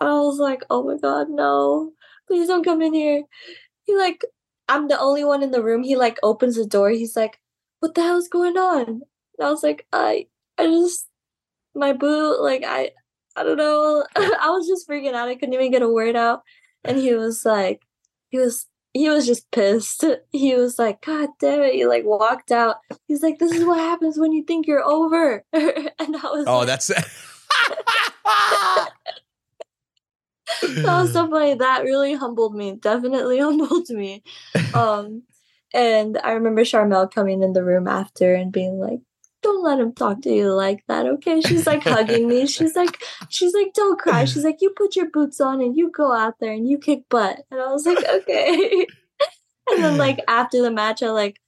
I 0.00 0.06
was 0.20 0.38
like, 0.38 0.64
Oh 0.70 0.84
my 0.84 0.98
god, 0.98 1.28
no. 1.30 1.92
Please 2.28 2.48
don't 2.48 2.64
come 2.64 2.82
in 2.82 2.94
here. 2.94 3.22
He 3.84 3.96
like 3.96 4.22
I'm 4.68 4.88
the 4.88 4.98
only 5.00 5.24
one 5.24 5.42
in 5.42 5.52
the 5.52 5.62
room. 5.62 5.82
He 5.84 5.96
like 5.96 6.18
opens 6.22 6.56
the 6.56 6.66
door. 6.66 6.90
He's 6.90 7.16
like, 7.16 7.38
What 7.80 7.94
the 7.94 8.02
hell's 8.02 8.28
going 8.28 8.56
on? 8.58 9.02
And 9.38 9.46
I 9.46 9.50
was 9.50 9.62
like, 9.62 9.86
I 9.92 10.26
I 10.58 10.66
just 10.66 11.08
my 11.74 11.92
boot. 11.92 12.40
Like 12.42 12.64
I, 12.66 12.90
I 13.36 13.44
don't 13.44 13.58
know. 13.58 14.04
I 14.16 14.50
was 14.50 14.66
just 14.68 14.88
freaking 14.88 15.14
out. 15.14 15.28
I 15.28 15.34
couldn't 15.36 15.54
even 15.54 15.70
get 15.70 15.82
a 15.82 15.88
word 15.88 16.16
out. 16.16 16.42
And 16.84 16.98
he 16.98 17.14
was 17.14 17.44
like, 17.44 17.82
he 18.30 18.38
was 18.38 18.66
he 18.92 19.08
was 19.10 19.26
just 19.26 19.50
pissed. 19.50 20.04
He 20.32 20.54
was 20.54 20.78
like, 20.78 21.04
God 21.04 21.28
damn 21.40 21.62
it. 21.62 21.74
He 21.74 21.86
like 21.86 22.04
walked 22.04 22.50
out. 22.50 22.76
He's 23.08 23.22
like, 23.22 23.38
This 23.38 23.52
is 23.52 23.64
what 23.64 23.78
happens 23.78 24.18
when 24.18 24.32
you 24.32 24.42
think 24.44 24.66
you're 24.66 24.84
over. 24.84 25.44
and 25.52 25.90
I 25.98 26.30
was 26.30 26.44
Oh, 26.46 26.58
like, 26.58 26.66
that's 26.66 26.86
that 30.62 31.00
was 31.02 31.12
so 31.12 31.28
funny. 31.28 31.54
That 31.54 31.84
really 31.84 32.14
humbled 32.14 32.54
me. 32.54 32.76
Definitely 32.76 33.38
humbled 33.38 33.88
me. 33.90 34.22
Um 34.74 35.22
and 35.74 36.18
I 36.22 36.32
remember 36.32 36.62
Sharmell 36.62 37.10
coming 37.12 37.42
in 37.42 37.52
the 37.52 37.64
room 37.64 37.86
after 37.88 38.34
and 38.34 38.52
being 38.52 38.78
like, 38.78 39.00
don't 39.46 39.62
let 39.62 39.78
him 39.78 39.92
talk 39.92 40.22
to 40.22 40.30
you 40.34 40.52
like 40.52 40.82
that, 40.88 41.06
okay? 41.06 41.40
She's 41.40 41.66
like 41.66 41.82
hugging 41.84 42.26
me. 42.28 42.46
She's 42.46 42.74
like, 42.74 43.02
she's 43.28 43.54
like, 43.54 43.72
don't 43.74 43.98
cry. 43.98 44.24
She's 44.24 44.44
like, 44.44 44.58
you 44.60 44.70
put 44.70 44.96
your 44.96 45.08
boots 45.10 45.40
on 45.40 45.60
and 45.60 45.76
you 45.76 45.90
go 45.90 46.12
out 46.12 46.34
there 46.40 46.52
and 46.52 46.68
you 46.68 46.78
kick 46.78 47.08
butt. 47.08 47.42
And 47.50 47.60
I 47.60 47.72
was 47.72 47.86
like, 47.86 48.04
okay. 48.08 48.86
and 49.70 49.84
then 49.84 49.96
like 49.98 50.18
after 50.26 50.60
the 50.62 50.70
match, 50.70 51.02
I 51.02 51.10
like 51.10 51.40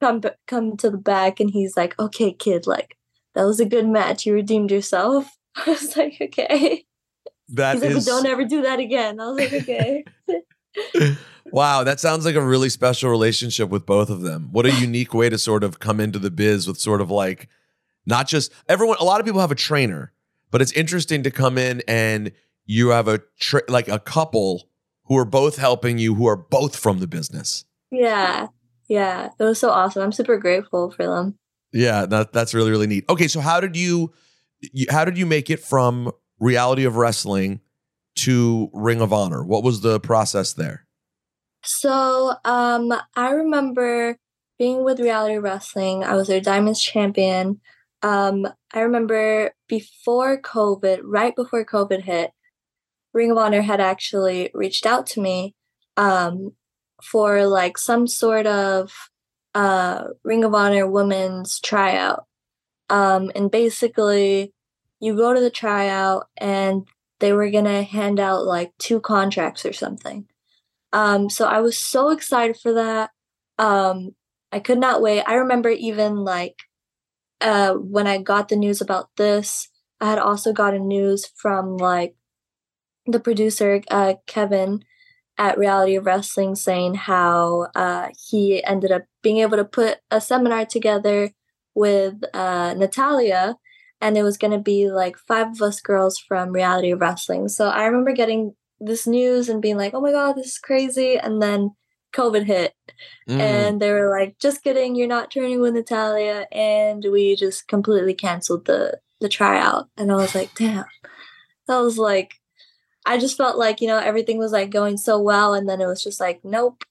come 0.00 0.20
come 0.46 0.76
to 0.76 0.90
the 0.90 0.98
back 0.98 1.40
and 1.40 1.50
he's 1.50 1.76
like, 1.76 1.98
okay, 1.98 2.32
kid, 2.32 2.66
like 2.66 2.96
that 3.34 3.44
was 3.44 3.60
a 3.60 3.64
good 3.66 3.88
match. 3.88 4.26
You 4.26 4.34
redeemed 4.34 4.70
yourself. 4.70 5.36
I 5.56 5.70
was 5.70 5.96
like, 5.96 6.18
okay. 6.20 6.84
That 7.48 7.82
he's 7.82 7.82
is- 7.84 8.04
but 8.04 8.10
don't 8.10 8.26
ever 8.26 8.44
do 8.44 8.62
that 8.62 8.78
again. 8.78 9.20
I 9.20 9.28
was 9.28 9.38
like, 9.38 9.52
okay. 9.62 10.04
Wow, 11.50 11.84
that 11.84 11.98
sounds 11.98 12.24
like 12.26 12.34
a 12.34 12.42
really 12.42 12.68
special 12.68 13.10
relationship 13.10 13.70
with 13.70 13.86
both 13.86 14.10
of 14.10 14.20
them. 14.20 14.48
What 14.52 14.66
a 14.66 14.72
unique 14.80 15.14
way 15.14 15.28
to 15.30 15.38
sort 15.38 15.64
of 15.64 15.78
come 15.80 16.00
into 16.00 16.18
the 16.18 16.30
biz 16.30 16.66
with 16.68 16.78
sort 16.78 17.00
of 17.00 17.10
like 17.10 17.48
not 18.06 18.28
just 18.28 18.52
everyone. 18.68 18.98
A 19.00 19.04
lot 19.04 19.20
of 19.20 19.26
people 19.26 19.40
have 19.40 19.50
a 19.50 19.56
trainer, 19.56 20.12
but 20.50 20.60
it's 20.60 20.72
interesting 20.72 21.22
to 21.22 21.30
come 21.30 21.56
in 21.56 21.82
and 21.88 22.32
you 22.66 22.88
have 22.90 23.08
a 23.08 23.20
tra- 23.40 23.62
like 23.68 23.88
a 23.88 23.98
couple 23.98 24.68
who 25.04 25.16
are 25.16 25.24
both 25.24 25.56
helping 25.56 25.96
you, 25.96 26.14
who 26.14 26.26
are 26.26 26.36
both 26.36 26.76
from 26.76 26.98
the 27.00 27.06
business. 27.06 27.64
yeah. 27.90 28.48
Yeah. 28.90 29.28
It 29.38 29.44
was 29.44 29.58
so 29.58 29.68
awesome. 29.68 30.02
I'm 30.02 30.12
super 30.12 30.38
grateful 30.38 30.90
for 30.90 31.06
them. 31.06 31.38
Yeah, 31.74 32.06
that 32.06 32.32
that's 32.32 32.54
really 32.54 32.70
really 32.70 32.86
neat. 32.86 33.04
Okay, 33.10 33.28
so 33.28 33.40
how 33.40 33.60
did 33.60 33.76
you, 33.76 34.14
you 34.60 34.86
how 34.88 35.04
did 35.04 35.18
you 35.18 35.26
make 35.26 35.50
it 35.50 35.60
from 35.60 36.10
reality 36.40 36.84
of 36.84 36.96
wrestling 36.96 37.60
to 38.24 38.70
Ring 38.72 39.00
of 39.00 39.12
Honor? 39.12 39.44
What 39.44 39.62
was 39.62 39.80
the 39.80 40.00
process 40.00 40.52
there? 40.52 40.86
So, 41.64 42.34
um, 42.44 42.92
I 43.16 43.30
remember 43.30 44.16
being 44.58 44.84
with 44.84 45.00
Reality 45.00 45.36
Wrestling. 45.36 46.04
I 46.04 46.14
was 46.14 46.28
their 46.28 46.40
Diamonds 46.40 46.80
champion. 46.80 47.60
Um, 48.02 48.46
I 48.72 48.80
remember 48.80 49.52
before 49.68 50.40
COVID, 50.40 51.00
right 51.02 51.34
before 51.34 51.64
COVID 51.64 52.02
hit, 52.02 52.32
Ring 53.12 53.30
of 53.30 53.38
Honor 53.38 53.62
had 53.62 53.80
actually 53.80 54.50
reached 54.54 54.86
out 54.86 55.06
to 55.08 55.20
me 55.20 55.54
um, 55.96 56.52
for 57.02 57.46
like 57.46 57.78
some 57.78 58.06
sort 58.06 58.46
of 58.46 58.92
uh, 59.54 60.04
Ring 60.24 60.44
of 60.44 60.54
Honor 60.54 60.86
women's 60.86 61.60
tryout. 61.60 62.24
Um, 62.90 63.30
and 63.34 63.50
basically, 63.50 64.52
you 65.00 65.16
go 65.16 65.34
to 65.34 65.40
the 65.40 65.50
tryout, 65.50 66.28
and 66.36 66.86
they 67.20 67.32
were 67.32 67.50
gonna 67.50 67.82
hand 67.82 68.20
out 68.20 68.44
like 68.44 68.72
two 68.78 69.00
contracts 69.00 69.64
or 69.64 69.72
something. 69.72 70.26
Um, 70.92 71.28
so 71.28 71.46
I 71.46 71.60
was 71.60 71.78
so 71.78 72.10
excited 72.10 72.56
for 72.56 72.72
that. 72.74 73.10
Um, 73.58 74.14
I 74.52 74.60
could 74.60 74.78
not 74.78 75.02
wait. 75.02 75.22
I 75.22 75.34
remember 75.34 75.68
even 75.68 76.16
like 76.16 76.56
uh, 77.40 77.74
when 77.74 78.06
I 78.06 78.18
got 78.18 78.48
the 78.48 78.56
news 78.56 78.80
about 78.80 79.10
this, 79.16 79.68
I 80.00 80.10
had 80.10 80.18
also 80.18 80.52
gotten 80.52 80.88
news 80.88 81.30
from 81.36 81.76
like 81.76 82.14
the 83.06 83.20
producer 83.20 83.82
uh, 83.90 84.14
Kevin 84.26 84.84
at 85.38 85.58
Reality 85.58 85.96
of 85.96 86.06
Wrestling 86.06 86.54
saying 86.54 86.94
how 86.94 87.68
uh, 87.74 88.08
he 88.28 88.62
ended 88.64 88.90
up 88.90 89.02
being 89.22 89.38
able 89.38 89.56
to 89.56 89.64
put 89.64 89.98
a 90.10 90.20
seminar 90.20 90.66
together 90.66 91.30
with 91.74 92.14
uh, 92.34 92.74
Natalya, 92.76 93.54
and 94.00 94.16
it 94.16 94.22
was 94.22 94.38
going 94.38 94.52
to 94.52 94.58
be 94.58 94.90
like 94.90 95.16
five 95.18 95.48
of 95.48 95.62
us 95.62 95.80
girls 95.80 96.18
from 96.18 96.52
Reality 96.52 96.92
Wrestling. 96.92 97.48
So 97.48 97.68
I 97.68 97.86
remember 97.86 98.12
getting 98.12 98.54
this 98.80 99.06
news 99.06 99.48
and 99.48 99.60
being 99.62 99.76
like, 99.76 99.94
"Oh 99.94 100.00
my 100.00 100.12
god, 100.12 100.34
this 100.36 100.46
is 100.46 100.58
crazy!" 100.58 101.18
And 101.18 101.42
then 101.42 101.72
COVID 102.14 102.44
hit, 102.44 102.74
Mm. 103.28 103.40
and 103.40 103.82
they 103.82 103.90
were 103.92 104.08
like, 104.10 104.38
"Just 104.38 104.62
kidding, 104.64 104.94
you're 104.96 105.06
not 105.08 105.30
turning 105.30 105.60
with 105.60 105.74
Natalya," 105.74 106.46
and 106.52 107.04
we 107.10 107.36
just 107.36 107.68
completely 107.68 108.14
canceled 108.14 108.64
the 108.66 109.00
the 109.20 109.28
tryout. 109.28 109.88
And 109.96 110.12
I 110.12 110.16
was 110.16 110.34
like, 110.34 110.54
"Damn!" 110.54 110.84
That 111.66 111.78
was 111.80 111.98
like, 111.98 112.34
I 113.04 113.18
just 113.18 113.36
felt 113.36 113.58
like 113.58 113.80
you 113.80 113.88
know 113.88 113.98
everything 113.98 114.38
was 114.38 114.52
like 114.52 114.70
going 114.70 114.96
so 114.96 115.18
well, 115.20 115.54
and 115.54 115.68
then 115.68 115.80
it 115.80 115.86
was 115.86 116.02
just 116.02 116.20
like, 116.20 116.40
"Nope." 116.44 116.84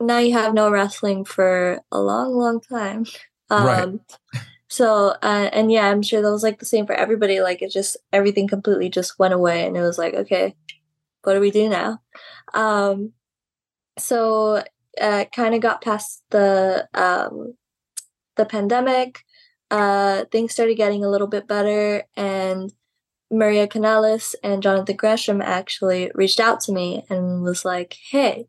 Now 0.00 0.18
you 0.18 0.32
have 0.34 0.52
no 0.54 0.70
wrestling 0.70 1.24
for 1.24 1.80
a 1.90 2.00
long, 2.00 2.34
long 2.34 2.60
time. 2.60 3.06
Right. 3.50 4.00
So 4.68 5.16
uh, 5.22 5.50
and 5.52 5.70
yeah, 5.70 5.88
I'm 5.88 6.02
sure 6.02 6.22
that 6.22 6.30
was 6.30 6.42
like 6.42 6.58
the 6.58 6.64
same 6.64 6.86
for 6.86 6.94
everybody. 6.94 7.40
Like 7.40 7.62
it 7.62 7.70
just 7.70 7.96
everything 8.12 8.48
completely 8.48 8.88
just 8.88 9.18
went 9.18 9.34
away, 9.34 9.66
and 9.66 9.76
it 9.76 9.82
was 9.82 9.98
like, 9.98 10.14
okay, 10.14 10.54
what 11.22 11.34
do 11.34 11.40
we 11.40 11.50
do 11.50 11.68
now? 11.68 12.00
Um, 12.54 13.12
so 13.98 14.62
uh, 15.00 15.24
kind 15.34 15.54
of 15.54 15.60
got 15.60 15.82
past 15.82 16.22
the 16.30 16.88
um, 16.94 17.54
the 18.36 18.44
pandemic. 18.46 19.24
Uh, 19.70 20.24
things 20.30 20.52
started 20.52 20.76
getting 20.76 21.04
a 21.04 21.10
little 21.10 21.26
bit 21.26 21.48
better, 21.48 22.04
and 22.16 22.72
Maria 23.30 23.66
Kanellis 23.66 24.34
and 24.42 24.62
Jonathan 24.62 24.96
Gresham 24.96 25.42
actually 25.42 26.10
reached 26.14 26.40
out 26.40 26.60
to 26.62 26.72
me 26.72 27.04
and 27.10 27.42
was 27.42 27.64
like, 27.64 27.96
"Hey, 28.10 28.46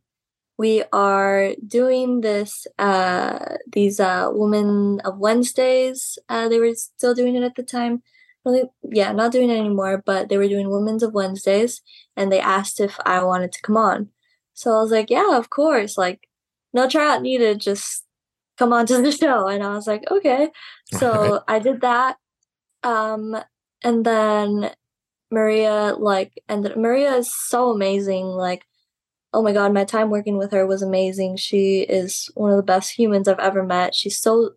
we 0.57 0.83
are 0.93 1.53
doing 1.67 2.21
this 2.21 2.67
uh, 2.79 3.57
these 3.71 3.99
uh, 3.99 4.29
Women 4.31 5.01
of 5.01 5.17
Wednesdays. 5.17 6.17
Uh, 6.29 6.47
they 6.47 6.59
were 6.59 6.73
still 6.75 7.13
doing 7.13 7.35
it 7.35 7.43
at 7.43 7.55
the 7.55 7.63
time. 7.63 8.03
Really, 8.45 8.63
yeah, 8.83 9.11
not 9.11 9.31
doing 9.31 9.49
it 9.49 9.57
anymore, 9.57 10.03
but 10.05 10.29
they 10.29 10.37
were 10.37 10.47
doing 10.47 10.69
Women's 10.69 11.03
of 11.03 11.13
Wednesdays, 11.13 11.81
and 12.15 12.31
they 12.31 12.39
asked 12.39 12.79
if 12.79 12.97
I 13.05 13.23
wanted 13.23 13.51
to 13.53 13.61
come 13.61 13.77
on. 13.77 14.09
So 14.53 14.71
I 14.71 14.81
was 14.81 14.91
like, 14.91 15.09
yeah, 15.09 15.37
of 15.37 15.49
course. 15.49 15.97
Like, 15.97 16.27
no 16.73 16.87
tryout 16.87 17.21
needed. 17.21 17.59
Just 17.59 18.05
come 18.57 18.73
on 18.73 18.85
to 18.87 19.01
the 19.01 19.11
show. 19.23 19.47
And 19.47 19.63
I 19.63 19.73
was 19.73 19.87
like, 19.87 20.09
okay. 20.09 20.49
So 20.93 21.43
I 21.47 21.59
did 21.59 21.81
that. 21.81 22.17
Um, 22.81 23.35
and 23.83 24.05
then 24.05 24.71
Maria, 25.29 25.95
like, 25.97 26.41
and 26.47 26.63
Maria 26.75 27.15
is 27.15 27.33
so 27.33 27.71
amazing. 27.71 28.25
Like, 28.25 28.65
oh 29.35 29.41
my 29.43 29.51
god, 29.51 29.73
my 29.73 29.83
time 29.83 30.09
working 30.09 30.37
with 30.37 30.51
her 30.53 30.65
was 30.65 30.81
amazing. 30.81 31.35
She 31.35 31.81
is 31.81 32.31
one 32.35 32.51
of 32.51 32.57
the 32.57 32.63
best 32.63 32.97
humans 32.97 33.27
I've 33.27 33.37
ever 33.39 33.63
met. 33.63 33.93
She's 33.93 34.17
so 34.17 34.51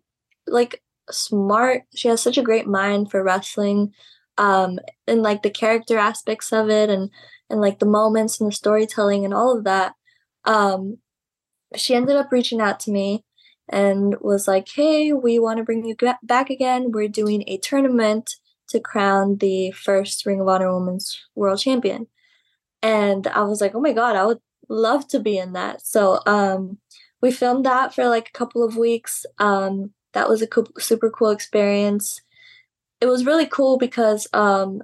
like 0.47 0.81
smart. 1.11 1.83
She 1.93 2.07
has 2.07 2.21
such 2.21 2.37
a 2.37 2.41
great 2.43 2.65
mind 2.65 3.11
for 3.11 3.21
wrestling. 3.21 3.93
Um, 4.37 4.79
and 5.05 5.21
like 5.21 5.43
the 5.43 5.49
character 5.49 5.97
aspects 5.97 6.53
of 6.53 6.69
it 6.69 6.89
and 6.89 7.09
and 7.49 7.59
like 7.59 7.79
the 7.79 7.85
moments 7.85 8.39
and 8.39 8.49
the 8.49 8.55
storytelling 8.55 9.25
and 9.25 9.33
all 9.33 9.57
of 9.57 9.65
that. 9.65 9.95
Um, 10.45 10.99
she 11.75 11.93
ended 11.93 12.15
up 12.15 12.31
reaching 12.31 12.61
out 12.61 12.79
to 12.81 12.91
me 12.91 13.25
and 13.67 14.15
was 14.21 14.47
like, 14.47 14.69
"Hey, 14.73 15.11
we 15.13 15.39
want 15.39 15.57
to 15.57 15.65
bring 15.65 15.85
you 15.85 15.95
back 16.23 16.49
again. 16.49 16.91
We're 16.93 17.09
doing 17.09 17.43
a 17.47 17.57
tournament 17.57 18.35
to 18.69 18.79
crown 18.79 19.37
the 19.37 19.71
first 19.71 20.25
Ring 20.25 20.39
of 20.41 20.47
Honor 20.47 20.73
Women's 20.73 21.19
World 21.35 21.59
Champion." 21.59 22.07
And 22.83 23.27
I 23.27 23.43
was 23.43 23.61
like, 23.61 23.75
"Oh 23.75 23.81
my 23.81 23.93
god, 23.93 24.15
I 24.15 24.25
would 24.25 24.39
love 24.69 25.07
to 25.09 25.19
be 25.19 25.37
in 25.37 25.53
that." 25.53 25.85
So, 25.85 26.19
um, 26.25 26.77
we 27.21 27.31
filmed 27.31 27.65
that 27.65 27.93
for 27.93 28.07
like 28.07 28.29
a 28.29 28.37
couple 28.37 28.63
of 28.63 28.77
weeks. 28.77 29.25
Um, 29.39 29.91
that 30.13 30.29
was 30.29 30.41
a 30.41 30.47
co- 30.47 30.65
super 30.79 31.09
cool 31.09 31.29
experience. 31.29 32.21
It 33.01 33.05
was 33.07 33.25
really 33.25 33.45
cool 33.45 33.77
because 33.77 34.27
um, 34.33 34.81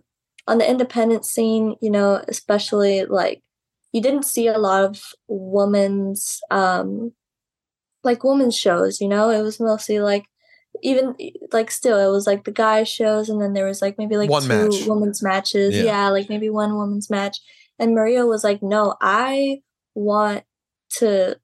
on 0.47 0.57
the 0.57 0.69
independent 0.69 1.25
scene, 1.25 1.75
you 1.81 1.89
know, 1.89 2.21
especially 2.27 3.05
like 3.05 3.41
you 3.91 4.01
didn't 4.01 4.23
see 4.25 4.47
a 4.47 4.57
lot 4.57 4.83
of 4.83 5.01
women's 5.27 6.39
um 6.51 7.13
like 8.03 8.23
women's 8.23 8.55
shows, 8.57 9.01
you 9.01 9.07
know? 9.07 9.29
It 9.29 9.41
was 9.41 9.59
mostly 9.59 9.99
like 9.99 10.25
even 10.83 11.15
like 11.51 11.71
still 11.71 11.97
it 11.97 12.11
was 12.11 12.27
like 12.27 12.43
the 12.43 12.51
guy 12.51 12.83
shows 12.83 13.29
and 13.29 13.41
then 13.41 13.53
there 13.53 13.65
was 13.65 13.81
like 13.81 13.97
maybe 13.97 14.17
like 14.17 14.29
One 14.29 14.43
two 14.43 14.47
match. 14.49 14.85
women's 14.85 15.23
matches. 15.23 15.75
Yeah. 15.75 15.83
Yeah. 15.83 16.09
like 16.09 16.29
maybe 16.29 16.49
one 16.49 16.77
women's 16.77 17.09
match. 17.09 17.39
And 17.79 17.93
Maria 17.95 18.25
was 18.25 18.43
like, 18.43 18.61
"No, 18.61 18.95
I 19.01 19.61
want 19.95 20.43
to 20.97 21.37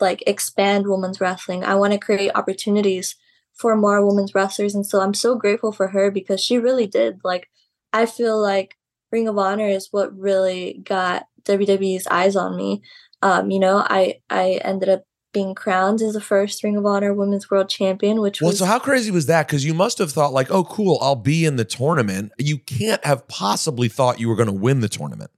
like 0.00 0.22
expand 0.26 0.86
women's 0.86 1.20
wrestling. 1.20 1.64
I 1.64 1.74
want 1.74 1.92
to 1.94 1.98
create 1.98 2.32
opportunities 2.34 3.16
for 3.54 3.76
more 3.76 4.04
women's 4.06 4.34
wrestlers." 4.34 4.74
And 4.74 4.86
so 4.86 5.00
I'm 5.00 5.14
so 5.14 5.34
grateful 5.36 5.72
for 5.72 5.88
her 5.88 6.10
because 6.10 6.40
she 6.40 6.58
really 6.58 6.86
did. 6.86 7.20
Like 7.24 7.48
I 7.92 8.06
feel 8.06 8.40
like 8.40 8.76
Ring 9.10 9.28
of 9.28 9.38
Honor 9.38 9.68
is 9.68 9.88
what 9.90 10.16
really 10.18 10.82
got 10.84 11.26
WWE's 11.44 12.06
eyes 12.08 12.36
on 12.36 12.56
me. 12.56 12.82
Um, 13.22 13.50
you 13.50 13.60
know, 13.60 13.78
I 13.88 14.20
I 14.28 14.60
ended 14.64 14.88
up 14.88 15.04
being 15.32 15.54
crowned 15.54 16.02
as 16.02 16.12
the 16.12 16.20
first 16.20 16.62
Ring 16.62 16.76
of 16.76 16.84
Honor 16.84 17.14
Women's 17.14 17.50
World 17.50 17.68
Champion, 17.68 18.20
which 18.20 18.40
Well, 18.40 18.50
was 18.50 18.58
so 18.58 18.66
how 18.66 18.78
crazy 18.78 19.10
was 19.10 19.26
that? 19.26 19.46
Because 19.46 19.64
you 19.64 19.74
must 19.74 19.98
have 19.98 20.12
thought 20.12 20.32
like, 20.32 20.50
oh, 20.50 20.64
cool, 20.64 20.98
I'll 21.00 21.16
be 21.16 21.44
in 21.44 21.56
the 21.56 21.64
tournament. 21.64 22.32
You 22.38 22.58
can't 22.58 23.04
have 23.04 23.26
possibly 23.28 23.88
thought 23.88 24.20
you 24.20 24.28
were 24.28 24.36
going 24.36 24.48
to 24.48 24.52
win 24.52 24.80
the 24.80 24.88
tournament. 24.88 25.30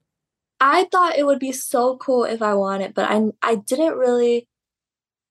I 0.66 0.84
thought 0.90 1.18
it 1.18 1.26
would 1.26 1.38
be 1.38 1.52
so 1.52 1.98
cool 1.98 2.24
if 2.24 2.40
I 2.40 2.54
won 2.54 2.80
it, 2.80 2.94
but 2.94 3.10
I 3.10 3.20
I 3.42 3.56
didn't 3.56 3.98
really. 3.98 4.48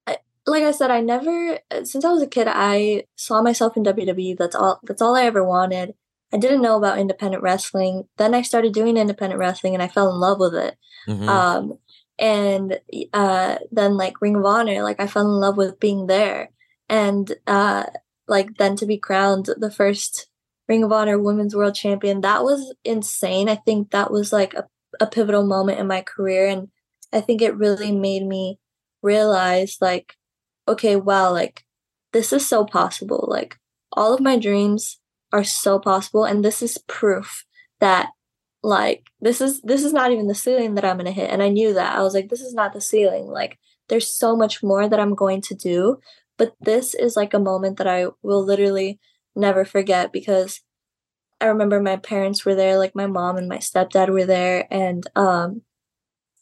I, 0.06 0.18
like 0.46 0.64
I 0.64 0.70
said, 0.72 0.92
I 0.92 1.02
never 1.02 1.58
since 1.84 2.06
I 2.06 2.12
was 2.12 2.22
a 2.22 2.28
kid, 2.28 2.48
I 2.48 3.06
saw 3.16 3.42
myself 3.42 3.76
in 3.76 3.84
WWE. 3.84 4.38
That's 4.38 4.56
all. 4.56 4.80
That's 4.84 5.02
all 5.02 5.16
I 5.16 5.24
ever 5.26 5.44
wanted. 5.44 5.96
I 6.32 6.38
didn't 6.38 6.62
know 6.62 6.78
about 6.78 7.00
independent 7.00 7.42
wrestling. 7.42 8.08
Then 8.18 8.36
I 8.36 8.44
started 8.44 8.74
doing 8.74 8.96
independent 8.96 9.40
wrestling, 9.40 9.74
and 9.74 9.82
I 9.82 9.88
fell 9.88 10.12
in 10.12 10.20
love 10.20 10.40
with 10.40 10.54
it. 10.54 10.78
Mhm. 11.08 11.28
Um, 11.28 11.80
and 12.20 12.80
uh, 13.14 13.58
then 13.72 13.98
like 13.98 14.22
Ring 14.22 14.36
of 14.36 14.46
Honor, 14.46 14.84
like 14.84 15.00
I 15.00 15.08
fell 15.08 15.24
in 15.26 15.40
love 15.40 15.58
with 15.58 15.80
being 15.80 16.06
there. 16.06 16.52
And 16.90 17.34
uh, 17.48 17.86
like 18.28 18.58
then 18.58 18.76
to 18.78 18.86
be 18.86 18.98
crowned 19.00 19.50
the 19.58 19.72
first 19.72 20.28
Ring 20.70 20.84
of 20.84 20.92
Honor 20.92 21.18
Women's 21.18 21.56
World 21.56 21.74
Champion, 21.76 22.22
that 22.22 22.44
was 22.44 22.76
insane. 22.84 23.50
I 23.50 23.56
think 23.56 23.92
that 23.92 24.12
was 24.12 24.32
like 24.32 24.54
a, 24.54 24.68
a 25.00 25.08
pivotal 25.08 25.46
moment 25.46 25.80
in 25.80 25.88
my 25.88 26.02
career. 26.02 26.48
And 26.48 26.70
I 27.12 27.22
think 27.22 27.42
it 27.42 27.56
really 27.56 27.92
made 27.92 28.26
me 28.26 28.60
realize, 29.02 29.78
like, 29.82 30.16
okay, 30.68 30.96
wow, 30.96 31.32
like, 31.32 31.64
this 32.12 32.32
is 32.32 32.48
so 32.48 32.66
possible. 32.66 33.26
Like, 33.28 33.58
all 33.92 34.14
of 34.14 34.20
my 34.22 34.38
dreams 34.38 35.00
are 35.32 35.44
so 35.44 35.80
possible. 35.80 36.26
And 36.26 36.44
this 36.44 36.62
is 36.62 36.78
proof 36.88 37.46
that 37.80 38.10
like 38.64 39.04
this 39.20 39.42
is 39.42 39.62
this 39.62 39.84
is 39.84 39.92
not 39.92 40.12
even 40.12 40.28
the 40.28 40.34
ceiling 40.34 40.76
that 40.76 40.86
i'm 40.86 40.96
going 40.96 41.06
to 41.06 41.12
hit 41.12 41.30
and 41.30 41.44
i 41.44 41.50
knew 41.50 41.74
that 41.74 41.96
i 41.96 42.02
was 42.02 42.14
like 42.14 42.30
this 42.30 42.42
is 42.42 42.54
not 42.54 42.72
the 42.72 42.82
ceiling 42.82 43.28
like 43.28 43.60
there's 43.90 44.10
so 44.10 44.36
much 44.36 44.64
more 44.64 44.88
that 44.88 45.00
i'm 45.00 45.14
going 45.14 45.42
to 45.42 45.54
do 45.54 45.98
but 46.38 46.54
this 46.62 46.96
is 46.96 47.18
like 47.18 47.34
a 47.34 47.40
moment 47.40 47.78
that 47.78 47.88
i 47.88 48.06
will 48.22 48.44
literally 48.44 49.00
never 49.36 49.66
forget 49.66 50.14
because 50.14 50.62
I 51.44 51.48
remember 51.48 51.82
my 51.82 51.98
parents 51.98 52.46
were 52.46 52.56
there, 52.56 52.78
like 52.78 52.96
my 52.96 53.06
mom 53.06 53.36
and 53.38 53.50
my 53.50 53.58
stepdad 53.58 54.10
were 54.10 54.26
there, 54.26 54.66
and 54.72 55.06
um, 55.16 55.62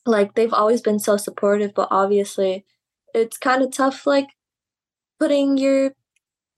like 0.05 0.35
they've 0.35 0.53
always 0.53 0.81
been 0.81 0.99
so 0.99 1.17
supportive, 1.17 1.73
but 1.73 1.87
obviously 1.91 2.65
it's 3.13 3.37
kind 3.37 3.63
of 3.63 3.71
tough, 3.71 4.05
like 4.05 4.27
putting 5.19 5.57
your 5.57 5.93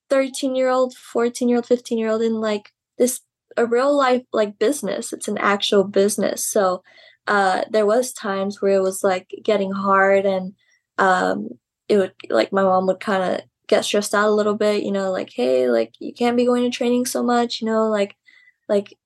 13 0.09 0.55
year 0.55 0.69
old, 0.69 0.95
14 0.95 1.49
year 1.49 1.57
old, 1.57 1.67
15 1.67 1.97
year 1.97 2.09
old 2.09 2.21
in 2.21 2.33
like 2.35 2.71
this 2.97 3.21
a 3.57 3.65
real 3.65 3.95
life 3.95 4.23
like 4.33 4.59
business. 4.59 5.13
It's 5.13 5.29
an 5.29 5.37
actual 5.37 5.85
business. 5.85 6.45
So 6.45 6.83
uh, 7.27 7.63
there 7.71 7.85
was 7.85 8.11
times 8.13 8.61
where 8.61 8.73
it 8.73 8.81
was 8.81 9.03
like 9.03 9.29
getting 9.43 9.71
hard 9.71 10.25
and 10.25 10.53
um, 10.97 11.49
it 11.87 11.97
would 11.97 12.13
like 12.29 12.51
my 12.51 12.63
mom 12.63 12.87
would 12.87 12.99
kind 12.99 13.23
of 13.35 13.41
get 13.67 13.85
stressed 13.85 14.13
out 14.13 14.27
a 14.27 14.31
little 14.31 14.55
bit, 14.55 14.83
you 14.83 14.91
know, 14.91 15.11
like, 15.11 15.31
hey, 15.33 15.69
like 15.69 15.93
you 15.99 16.13
can't 16.13 16.37
be 16.37 16.45
going 16.45 16.63
to 16.69 16.75
training 16.75 17.05
so 17.05 17.23
much, 17.23 17.61
you 17.61 17.67
know, 17.67 17.87
like 17.87 18.15
like 18.73 18.97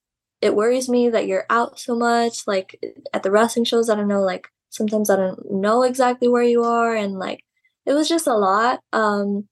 it 0.41 0.55
worries 0.55 0.87
me 0.87 1.09
that 1.09 1.27
you're 1.27 1.45
out 1.49 1.79
so 1.79 1.95
much. 1.95 2.47
Like 2.47 2.79
at 3.13 3.23
the 3.23 3.31
wrestling 3.31 3.65
shows, 3.65 3.89
I 3.89 3.95
don't 3.95 4.07
know, 4.07 4.21
like 4.21 4.47
sometimes 4.69 5.09
I 5.09 5.15
don't 5.15 5.51
know 5.51 5.83
exactly 5.83 6.27
where 6.27 6.43
you 6.43 6.63
are 6.63 6.95
and 6.95 7.19
like 7.19 7.43
it 7.85 7.93
was 7.93 8.07
just 8.07 8.27
a 8.27 8.35
lot. 8.35 8.79
Um 8.93 9.47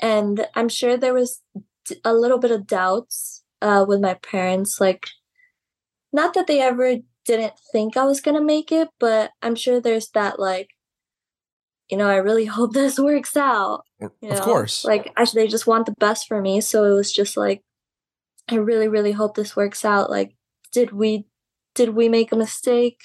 and 0.00 0.46
I'm 0.54 0.68
sure 0.68 0.96
there 0.96 1.14
was 1.14 1.42
a 2.04 2.12
little 2.12 2.38
bit 2.38 2.50
of 2.50 2.66
doubts 2.66 3.42
uh 3.60 3.84
with 3.88 4.00
my 4.00 4.14
parents, 4.14 4.80
like 4.80 5.06
not 6.12 6.34
that 6.34 6.46
they 6.46 6.60
ever 6.60 6.96
didn't 7.24 7.54
think 7.72 7.96
I 7.96 8.04
was 8.04 8.20
gonna 8.20 8.42
make 8.42 8.70
it, 8.70 8.88
but 9.00 9.32
I'm 9.42 9.56
sure 9.56 9.80
there's 9.80 10.10
that 10.10 10.38
like 10.38 10.70
you 11.90 11.96
know, 11.96 12.08
I 12.08 12.16
really 12.16 12.44
hope 12.56 12.72
this 12.72 12.98
works 12.98 13.36
out. 13.36 13.84
You 14.00 14.10
know? 14.22 14.30
Of 14.36 14.40
course. 14.40 14.84
Like, 14.84 15.12
actually, 15.16 15.42
they 15.42 15.48
just 15.48 15.66
want 15.68 15.86
the 15.86 15.94
best 16.00 16.26
for 16.26 16.40
me. 16.40 16.60
So 16.60 16.84
it 16.84 16.94
was 16.94 17.12
just 17.12 17.36
like, 17.36 17.62
I 18.48 18.56
really, 18.56 18.88
really 18.88 19.12
hope 19.12 19.34
this 19.34 19.56
works 19.56 19.84
out. 19.84 20.10
Like, 20.10 20.36
did 20.72 20.92
we, 20.92 21.26
did 21.74 21.90
we 21.90 22.08
make 22.08 22.32
a 22.32 22.36
mistake 22.36 23.00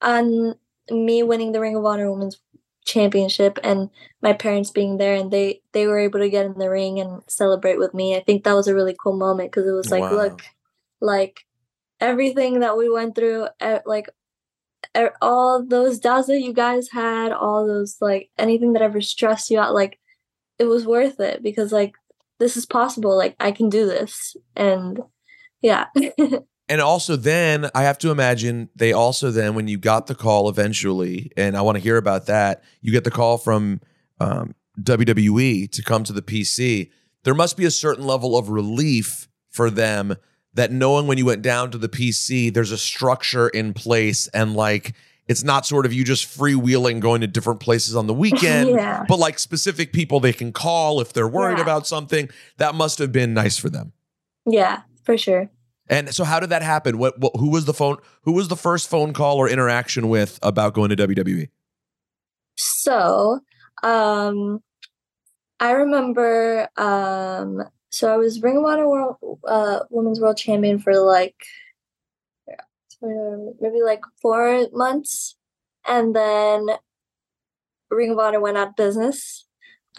on 0.00 0.54
me 0.90 1.22
winning 1.22 1.52
the 1.52 1.60
Ring 1.60 1.76
of 1.76 1.84
Honor 1.84 2.10
Women's 2.10 2.40
Championship 2.84 3.58
and 3.62 3.90
my 4.22 4.32
parents 4.32 4.70
being 4.70 4.96
there 4.96 5.14
and 5.14 5.30
they 5.30 5.60
they 5.72 5.86
were 5.86 5.98
able 5.98 6.18
to 6.18 6.30
get 6.30 6.46
in 6.46 6.58
the 6.58 6.70
ring 6.70 6.98
and 6.98 7.22
celebrate 7.28 7.78
with 7.78 7.94
me. 7.94 8.16
I 8.16 8.20
think 8.20 8.42
that 8.42 8.54
was 8.54 8.66
a 8.68 8.74
really 8.74 8.96
cool 9.00 9.16
moment 9.16 9.52
because 9.52 9.68
it 9.68 9.72
was 9.72 9.90
like, 9.90 10.02
wow. 10.02 10.14
look, 10.14 10.42
like 11.00 11.40
everything 12.00 12.60
that 12.60 12.76
we 12.76 12.90
went 12.90 13.14
through, 13.14 13.48
like 13.84 14.08
all 15.20 15.64
those 15.64 15.98
doubts 15.98 16.26
that 16.28 16.40
you 16.40 16.52
guys 16.52 16.88
had, 16.90 17.32
all 17.32 17.66
those 17.66 17.98
like 18.00 18.30
anything 18.38 18.72
that 18.72 18.82
ever 18.82 19.00
stressed 19.00 19.50
you 19.50 19.60
out, 19.60 19.74
like 19.74 19.98
it 20.58 20.64
was 20.64 20.86
worth 20.86 21.20
it 21.20 21.42
because 21.42 21.72
like 21.72 21.94
this 22.40 22.56
is 22.56 22.66
possible. 22.66 23.16
Like 23.16 23.36
I 23.38 23.52
can 23.52 23.68
do 23.68 23.86
this. 23.86 24.34
And 24.56 25.00
yeah. 25.62 25.86
and 26.68 26.80
also 26.80 27.14
then 27.14 27.70
I 27.74 27.82
have 27.82 27.98
to 27.98 28.10
imagine 28.10 28.70
they 28.74 28.92
also 28.92 29.30
then 29.30 29.54
when 29.54 29.68
you 29.68 29.78
got 29.78 30.08
the 30.08 30.16
call 30.16 30.48
eventually, 30.48 31.30
and 31.36 31.56
I 31.56 31.60
want 31.60 31.76
to 31.76 31.82
hear 31.82 31.98
about 31.98 32.26
that, 32.26 32.64
you 32.80 32.90
get 32.90 33.04
the 33.04 33.10
call 33.12 33.38
from 33.38 33.80
um, 34.18 34.56
WWE 34.80 35.70
to 35.70 35.82
come 35.82 36.02
to 36.02 36.12
the 36.12 36.22
PC. 36.22 36.90
There 37.22 37.34
must 37.34 37.56
be 37.56 37.66
a 37.66 37.70
certain 37.70 38.06
level 38.06 38.36
of 38.36 38.48
relief 38.48 39.28
for 39.50 39.70
them 39.70 40.16
that 40.54 40.72
knowing 40.72 41.06
when 41.06 41.18
you 41.18 41.26
went 41.26 41.42
down 41.42 41.70
to 41.70 41.78
the 41.78 41.88
PC, 41.88 42.52
there's 42.52 42.72
a 42.72 42.78
structure 42.78 43.48
in 43.48 43.72
place 43.72 44.26
and 44.28 44.54
like 44.54 44.94
it's 45.30 45.44
not 45.44 45.64
sort 45.64 45.86
of 45.86 45.92
you 45.92 46.02
just 46.02 46.26
freewheeling 46.26 46.98
going 46.98 47.20
to 47.20 47.28
different 47.28 47.60
places 47.60 47.94
on 47.94 48.08
the 48.08 48.12
weekend, 48.12 48.68
yeah. 48.76 49.04
but 49.06 49.20
like 49.20 49.38
specific 49.38 49.92
people 49.92 50.18
they 50.18 50.32
can 50.32 50.52
call 50.52 51.00
if 51.00 51.12
they're 51.12 51.28
worried 51.28 51.58
yeah. 51.58 51.62
about 51.62 51.86
something. 51.86 52.28
That 52.56 52.74
must 52.74 52.98
have 52.98 53.12
been 53.12 53.32
nice 53.32 53.56
for 53.56 53.70
them. 53.70 53.92
Yeah, 54.44 54.82
for 55.04 55.16
sure. 55.16 55.48
And 55.88 56.12
so, 56.12 56.24
how 56.24 56.40
did 56.40 56.50
that 56.50 56.62
happen? 56.62 56.98
What, 56.98 57.20
what 57.20 57.36
who 57.36 57.48
was 57.48 57.64
the 57.64 57.72
phone? 57.72 57.98
Who 58.22 58.32
was 58.32 58.48
the 58.48 58.56
first 58.56 58.90
phone 58.90 59.12
call 59.12 59.36
or 59.36 59.48
interaction 59.48 60.08
with 60.08 60.40
about 60.42 60.74
going 60.74 60.90
to 60.90 60.96
WWE? 60.96 61.48
So, 62.56 63.38
um, 63.84 64.60
I 65.60 65.70
remember 65.70 66.68
um, 66.76 67.62
so 67.90 68.12
I 68.12 68.16
was 68.16 68.42
Ring 68.42 68.56
of 68.56 68.64
Honor 68.64 68.88
World 68.88 69.16
uh, 69.46 69.80
Women's 69.90 70.18
World 70.18 70.38
Champion 70.38 70.80
for 70.80 70.98
like 70.98 71.36
maybe 73.02 73.82
like 73.84 74.02
four 74.20 74.68
months, 74.72 75.36
and 75.86 76.14
then 76.14 76.66
Ring 77.90 78.12
of 78.12 78.18
Honor 78.18 78.40
went 78.40 78.58
out 78.58 78.68
of 78.68 78.76
business. 78.76 79.46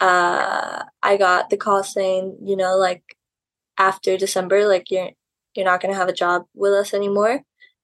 Uh, 0.00 0.84
I 1.02 1.16
got 1.16 1.50
the 1.50 1.56
call 1.56 1.84
saying, 1.84 2.38
you 2.42 2.56
know, 2.56 2.76
like 2.76 3.16
after 3.78 4.16
December, 4.16 4.66
like 4.66 4.90
you're 4.90 5.10
you're 5.54 5.66
not 5.66 5.80
gonna 5.80 5.94
have 5.94 6.08
a 6.08 6.14
job 6.14 6.44
with 6.54 6.72
us 6.72 6.94
anymore, 6.94 7.42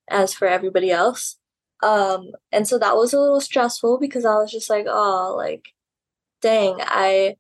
as 0.09 0.35
for 0.35 0.49
everybody 0.49 0.91
else. 0.91 1.37
Um, 1.83 2.33
and 2.51 2.67
so 2.67 2.79
that 2.79 2.97
was 2.97 3.13
a 3.13 3.21
little 3.21 3.41
stressful 3.41 3.99
because 4.01 4.25
I 4.25 4.35
was 4.35 4.51
just 4.51 4.69
like, 4.71 4.87
oh, 4.89 5.35
like, 5.37 5.69
dang, 6.43 6.77
I 6.81 7.37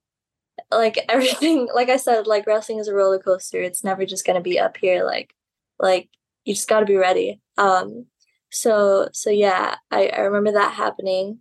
like 0.70 0.98
everything 1.08 1.68
like 1.74 1.88
i 1.88 1.96
said 1.96 2.26
like 2.26 2.46
wrestling 2.46 2.78
is 2.78 2.88
a 2.88 2.94
roller 2.94 3.18
coaster 3.18 3.60
it's 3.60 3.84
never 3.84 4.04
just 4.04 4.24
to 4.26 4.40
be 4.40 4.58
up 4.58 4.76
here 4.76 5.04
like 5.04 5.34
like 5.78 6.08
you 6.44 6.54
just 6.54 6.68
got 6.68 6.80
to 6.80 6.86
be 6.86 6.96
ready 6.96 7.40
um 7.58 8.06
so 8.50 9.08
so 9.12 9.30
yeah 9.30 9.76
I, 9.90 10.08
I 10.08 10.20
remember 10.20 10.52
that 10.52 10.74
happening 10.74 11.40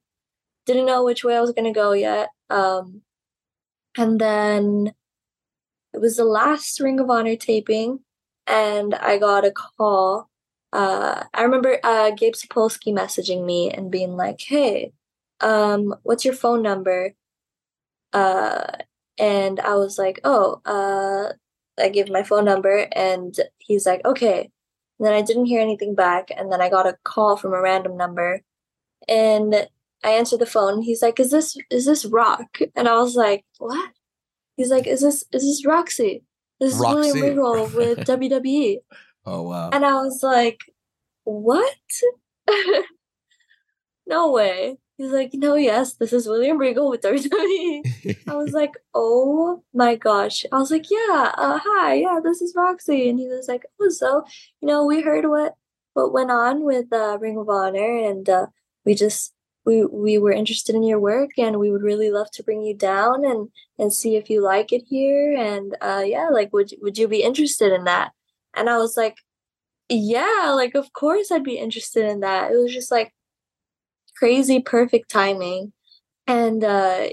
didn't 0.66 0.86
know 0.88 1.04
which 1.04 1.24
way 1.24 1.38
i 1.38 1.42
was 1.42 1.52
going 1.52 1.72
to 1.72 1.80
go 1.80 1.94
yet 1.94 2.30
um 2.50 3.02
and 3.98 4.20
then 4.20 4.94
it 5.94 6.02
was 6.02 6.18
the 6.18 6.26
last 6.26 6.80
ring 6.80 7.00
of 7.00 7.10
honor 7.10 7.36
taping 7.36 8.00
and 8.46 8.96
i 8.96 9.18
got 9.18 9.46
a 9.46 9.52
call 9.52 10.30
uh 10.74 11.24
i 11.34 11.44
remember 11.44 11.80
uh 11.84 12.12
gabe 12.12 12.34
sapolsky 12.34 12.94
messaging 12.94 13.46
me 13.46 13.72
and 13.72 13.92
being 13.92 14.18
like 14.18 14.42
hey 14.42 14.92
um 15.42 15.96
what's 16.04 16.26
your 16.26 16.34
phone 16.34 16.62
number 16.62 17.14
uh 18.14 18.66
and 19.20 19.60
I 19.60 19.76
was 19.76 19.98
like, 19.98 20.20
oh, 20.24 20.62
uh, 20.66 21.34
I 21.82 21.90
gave 21.90 22.10
my 22.10 22.24
phone 22.24 22.46
number, 22.46 22.88
and 22.92 23.36
he's 23.60 23.86
like, 23.86 24.06
okay. 24.06 24.52
And 25.00 25.08
then 25.08 25.14
I 25.14 25.22
didn't 25.22 25.46
hear 25.46 25.62
anything 25.62 25.94
back, 25.96 26.30
and 26.36 26.52
then 26.52 26.62
I 26.62 26.70
got 26.70 26.88
a 26.88 26.98
call 27.04 27.38
from 27.38 27.54
a 27.54 27.62
random 27.62 27.96
number, 27.98 28.42
and 29.08 29.68
I 30.04 30.12
answered 30.12 30.40
the 30.40 30.46
phone. 30.46 30.82
He's 30.82 31.02
like, 31.02 31.20
"Is 31.20 31.32
this 31.32 31.58
is 31.70 31.86
this 31.86 32.06
Rock?" 32.06 32.60
And 32.76 32.88
I 32.88 32.98
was 32.98 33.16
like, 33.16 33.46
"What?" 33.60 33.92
He's 34.56 34.72
like, 34.72 34.88
"Is 34.88 35.02
this 35.02 35.24
is 35.32 35.44
this 35.44 35.66
Roxy? 35.66 36.24
This 36.60 36.74
is 36.74 36.80
Roxy. 36.80 37.12
William 37.12 37.38
Regal 37.38 37.68
with 37.68 38.00
WWE." 38.08 38.78
Oh 39.26 39.44
wow! 39.44 39.70
And 39.72 39.86
I 39.86 39.94
was 39.94 40.22
like, 40.24 40.62
"What? 41.24 41.76
no 44.08 44.32
way!" 44.32 44.78
He's 44.98 45.12
like, 45.12 45.30
no, 45.34 45.54
yes, 45.54 45.94
this 45.94 46.12
is 46.12 46.28
William 46.28 46.58
Regal 46.58 46.90
with 46.90 47.02
WWE. 47.02 48.18
I 48.28 48.36
was 48.36 48.52
like, 48.52 48.72
oh 48.96 49.64
my 49.72 49.96
gosh. 49.96 50.44
I 50.52 50.58
was 50.58 50.72
like, 50.72 50.90
yeah, 50.90 51.34
uh, 51.38 51.60
hi, 51.64 51.94
yeah, 51.94 52.20
this 52.24 52.42
is 52.42 52.56
Roxy. 52.56 53.08
And 53.08 53.20
he 53.20 53.28
was 53.28 53.48
like, 53.48 53.66
oh, 53.80 53.90
so, 53.90 54.26
you 54.60 54.68
know, 54.68 54.86
we 54.86 55.02
heard 55.02 55.26
what 55.26 55.54
what 55.94 56.14
went 56.14 56.32
on 56.32 56.64
with 56.64 56.94
uh, 56.94 57.18
Ring 57.20 57.38
of 57.38 57.50
Honor, 57.50 57.98
and 57.98 58.30
uh, 58.30 58.48
we 58.86 58.94
just 58.94 59.34
we 59.66 59.84
we 59.86 60.18
were 60.18 60.32
interested 60.32 60.76
in 60.76 60.84
your 60.84 61.00
work, 61.00 61.32
and 61.38 61.60
we 61.60 61.72
would 61.72 61.82
really 61.82 62.12
love 62.12 62.30
to 62.32 62.44
bring 62.44 62.62
you 62.62 62.76
down 62.76 63.26
and 63.26 63.50
and 63.80 63.94
see 63.94 64.16
if 64.16 64.30
you 64.30 64.42
like 64.42 64.72
it 64.72 64.84
here, 64.88 65.36
and 65.36 65.76
uh, 65.82 66.04
yeah, 66.06 66.30
like, 66.30 66.54
would 66.54 66.72
would 66.82 66.98
you 66.98 67.08
be 67.08 67.24
interested 67.24 67.74
in 67.74 67.84
that? 67.86 68.12
And 68.56 68.70
I 68.70 68.78
was 68.78 68.96
like, 68.96 69.18
yeah, 69.90 70.54
like, 70.56 70.76
of 70.76 70.94
course 70.94 71.32
I'd 71.32 71.44
be 71.44 71.58
interested 71.58 72.06
in 72.06 72.22
that. 72.22 72.52
It 72.52 72.58
was 72.58 72.74
just 72.74 72.92
like 72.92 73.14
crazy 74.18 74.60
perfect 74.60 75.10
timing. 75.10 75.74
And 76.26 76.64
uh, 76.64 77.10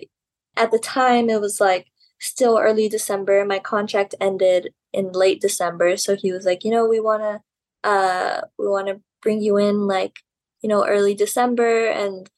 at 0.56 0.70
the 0.70 0.78
time, 0.78 1.28
it 1.30 1.40
was 1.40 1.60
like 1.60 1.86
still 2.20 2.58
early 2.58 2.88
December. 2.88 3.44
My 3.44 3.58
contract 3.58 4.14
ended 4.20 4.72
in 4.92 5.12
late 5.12 5.40
December, 5.40 5.96
so 5.96 6.16
he 6.16 6.32
was 6.32 6.44
like, 6.44 6.64
you 6.64 6.70
know, 6.70 6.86
we 6.86 7.00
want 7.00 7.22
to, 7.22 7.88
uh, 7.88 8.42
we 8.58 8.68
want 8.68 8.88
to 8.88 9.00
bring 9.22 9.40
you 9.40 9.56
in 9.56 9.86
like, 9.86 10.18
you 10.62 10.68
know, 10.68 10.86
early 10.86 11.14
December, 11.14 11.86
and 11.86 12.30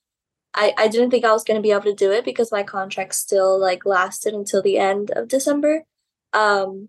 I 0.55 0.75
I 0.77 0.89
didn't 0.89 1.11
think 1.11 1.25
I 1.25 1.33
was 1.33 1.45
gonna 1.45 1.61
be 1.63 1.73
able 1.73 1.83
to 1.85 1.95
do 1.95 2.13
it 2.13 2.25
because 2.25 2.53
my 2.53 2.63
contract 2.63 3.15
still 3.15 3.61
like 3.61 3.87
lasted 3.87 4.35
until 4.35 4.63
the 4.63 4.79
end 4.79 5.11
of 5.13 5.29
December. 5.29 5.85
Um, 6.33 6.89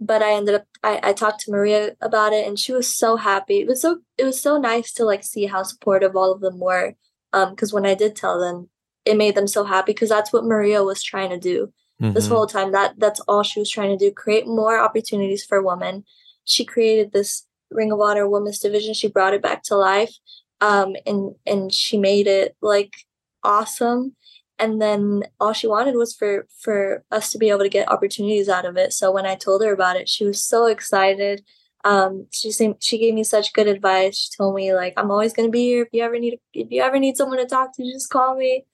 but 0.00 0.22
I 0.22 0.32
ended 0.34 0.54
up 0.56 0.66
I, 0.82 1.00
I 1.02 1.12
talked 1.12 1.40
to 1.40 1.50
Maria 1.52 1.96
about 2.00 2.32
it 2.32 2.46
and 2.46 2.58
she 2.58 2.72
was 2.72 2.94
so 2.94 3.16
happy. 3.16 3.60
It 3.60 3.68
was 3.68 3.82
so 3.82 4.00
it 4.16 4.24
was 4.24 4.40
so 4.40 4.58
nice 4.58 4.92
to 4.94 5.04
like 5.04 5.24
see 5.24 5.46
how 5.46 5.62
supportive 5.64 6.16
all 6.16 6.32
of 6.32 6.40
them 6.40 6.58
were. 6.60 6.94
Um, 7.32 7.50
because 7.50 7.72
when 7.72 7.86
I 7.86 7.94
did 7.94 8.16
tell 8.16 8.38
them, 8.40 8.70
it 9.04 9.16
made 9.16 9.34
them 9.34 9.46
so 9.46 9.64
happy 9.64 9.92
because 9.92 10.08
that's 10.08 10.32
what 10.32 10.44
Maria 10.44 10.82
was 10.82 11.02
trying 11.02 11.30
to 11.30 11.38
do 11.38 11.72
this 12.14 12.26
Mhm. 12.26 12.30
whole 12.30 12.46
time. 12.46 12.72
That 12.72 12.94
that's 12.98 13.20
all 13.20 13.42
she 13.42 13.60
was 13.60 13.70
trying 13.70 13.96
to 13.96 14.02
do: 14.04 14.12
create 14.12 14.46
more 14.46 14.78
opportunities 14.78 15.44
for 15.44 15.62
women. 15.62 16.04
She 16.44 16.64
created 16.64 17.12
this 17.12 17.46
Ring 17.70 17.92
of 17.92 18.00
Honor 18.00 18.28
Women's 18.28 18.58
Division. 18.60 18.94
She 18.94 19.08
brought 19.08 19.34
it 19.34 19.42
back 19.42 19.62
to 19.64 19.76
life, 19.76 20.14
um, 20.60 20.96
and 21.06 21.34
and 21.46 21.72
she 21.72 21.98
made 21.98 22.26
it 22.26 22.56
like 22.62 22.94
awesome. 23.42 24.16
And 24.58 24.80
then 24.82 25.24
all 25.38 25.52
she 25.52 25.66
wanted 25.68 25.94
was 25.94 26.14
for 26.14 26.46
for 26.58 27.04
us 27.10 27.30
to 27.32 27.38
be 27.38 27.48
able 27.50 27.60
to 27.60 27.68
get 27.68 27.90
opportunities 27.90 28.48
out 28.48 28.64
of 28.64 28.76
it. 28.76 28.92
So 28.92 29.10
when 29.12 29.26
I 29.26 29.34
told 29.36 29.62
her 29.62 29.72
about 29.72 29.96
it, 29.96 30.08
she 30.08 30.24
was 30.24 30.42
so 30.42 30.66
excited. 30.66 31.44
Um, 31.84 32.26
she 32.30 32.50
seemed, 32.50 32.82
she 32.82 32.98
gave 32.98 33.14
me 33.14 33.24
such 33.24 33.52
good 33.52 33.68
advice. 33.68 34.16
She 34.16 34.36
told 34.36 34.54
me 34.54 34.74
like 34.74 34.94
I'm 34.96 35.10
always 35.10 35.32
gonna 35.32 35.48
be 35.48 35.64
here. 35.66 35.82
If 35.82 35.88
you 35.92 36.02
ever 36.02 36.18
need 36.18 36.38
if 36.54 36.70
you 36.70 36.82
ever 36.82 36.98
need 36.98 37.16
someone 37.16 37.38
to 37.38 37.46
talk 37.46 37.74
to, 37.76 37.92
just 37.92 38.10
call 38.10 38.36
me. 38.36 38.64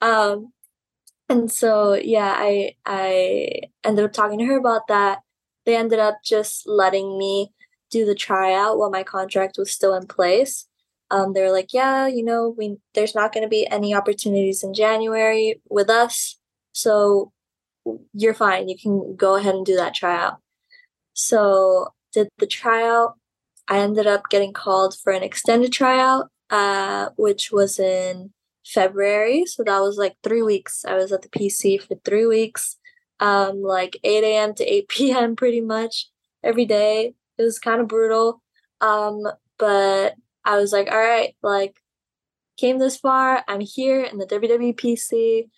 Um, 0.00 0.52
and 1.30 1.50
so 1.50 1.94
yeah 1.94 2.34
i 2.36 2.74
i 2.84 3.48
ended 3.82 4.04
up 4.04 4.12
talking 4.12 4.38
to 4.38 4.44
her 4.46 4.58
about 4.58 4.88
that. 4.88 5.20
They 5.66 5.76
ended 5.76 5.98
up 5.98 6.18
just 6.24 6.66
letting 6.68 7.18
me 7.18 7.52
do 7.90 8.04
the 8.04 8.14
tryout 8.14 8.78
while 8.78 8.90
my 8.90 9.02
contract 9.02 9.56
was 9.58 9.72
still 9.72 9.94
in 9.94 10.06
place. 10.06 10.66
Um, 11.10 11.32
they 11.32 11.42
were 11.42 11.52
like 11.52 11.72
yeah 11.72 12.06
you 12.06 12.24
know 12.24 12.54
we 12.56 12.78
there's 12.94 13.14
not 13.14 13.32
going 13.32 13.44
to 13.44 13.48
be 13.48 13.68
any 13.70 13.94
opportunities 13.94 14.64
in 14.64 14.74
january 14.74 15.60
with 15.68 15.90
us 15.90 16.38
so 16.72 17.32
you're 18.12 18.34
fine. 18.34 18.68
You 18.68 18.78
can 18.78 19.16
go 19.16 19.36
ahead 19.36 19.54
and 19.54 19.66
do 19.66 19.76
that 19.76 19.94
tryout. 19.94 20.38
So 21.12 21.88
did 22.14 22.28
the 22.38 22.46
tryout 22.46 23.14
i 23.68 23.78
ended 23.78 24.06
up 24.06 24.22
getting 24.30 24.52
called 24.52 24.96
for 25.02 25.12
an 25.12 25.22
extended 25.22 25.72
tryout 25.72 26.30
uh, 26.50 27.08
which 27.16 27.50
was 27.50 27.78
in 27.78 28.30
February. 28.64 29.44
So 29.46 29.62
that 29.64 29.80
was 29.80 29.96
like 29.96 30.16
three 30.22 30.42
weeks. 30.42 30.84
I 30.84 30.94
was 30.94 31.12
at 31.12 31.22
the 31.22 31.28
PC 31.28 31.82
for 31.82 31.96
three 32.04 32.26
weeks, 32.26 32.76
um, 33.20 33.62
like 33.62 33.98
8 34.04 34.24
a.m. 34.24 34.54
to 34.54 34.64
8 34.64 34.88
p.m. 34.88 35.36
pretty 35.36 35.60
much 35.60 36.10
every 36.42 36.64
day. 36.64 37.14
It 37.38 37.42
was 37.42 37.58
kind 37.58 37.80
of 37.80 37.88
brutal. 37.88 38.42
Um, 38.80 39.22
but 39.58 40.14
I 40.44 40.56
was 40.56 40.72
like, 40.72 40.90
all 40.90 40.98
right, 40.98 41.34
like, 41.42 41.76
came 42.56 42.78
this 42.78 42.96
far. 42.96 43.42
I'm 43.48 43.60
here 43.60 44.02
in 44.04 44.18
the 44.18 44.26
WWE 44.26 44.76
PC. 44.76 45.48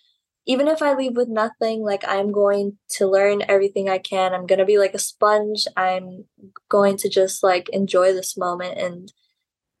Even 0.49 0.67
if 0.67 0.81
I 0.81 0.93
leave 0.93 1.15
with 1.15 1.27
nothing, 1.27 1.83
like, 1.83 2.03
I'm 2.07 2.31
going 2.31 2.77
to 2.91 3.07
learn 3.07 3.43
everything 3.47 3.89
I 3.89 3.97
can. 3.97 4.33
I'm 4.33 4.47
going 4.47 4.59
to 4.59 4.65
be 4.65 4.79
like 4.79 4.93
a 4.93 4.99
sponge. 4.99 5.67
I'm 5.75 6.25
going 6.69 6.97
to 6.97 7.09
just 7.09 7.43
like 7.43 7.69
enjoy 7.69 8.13
this 8.13 8.37
moment 8.37 8.79
and 8.79 9.11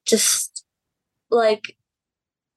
just 0.05 0.65
like 1.31 1.75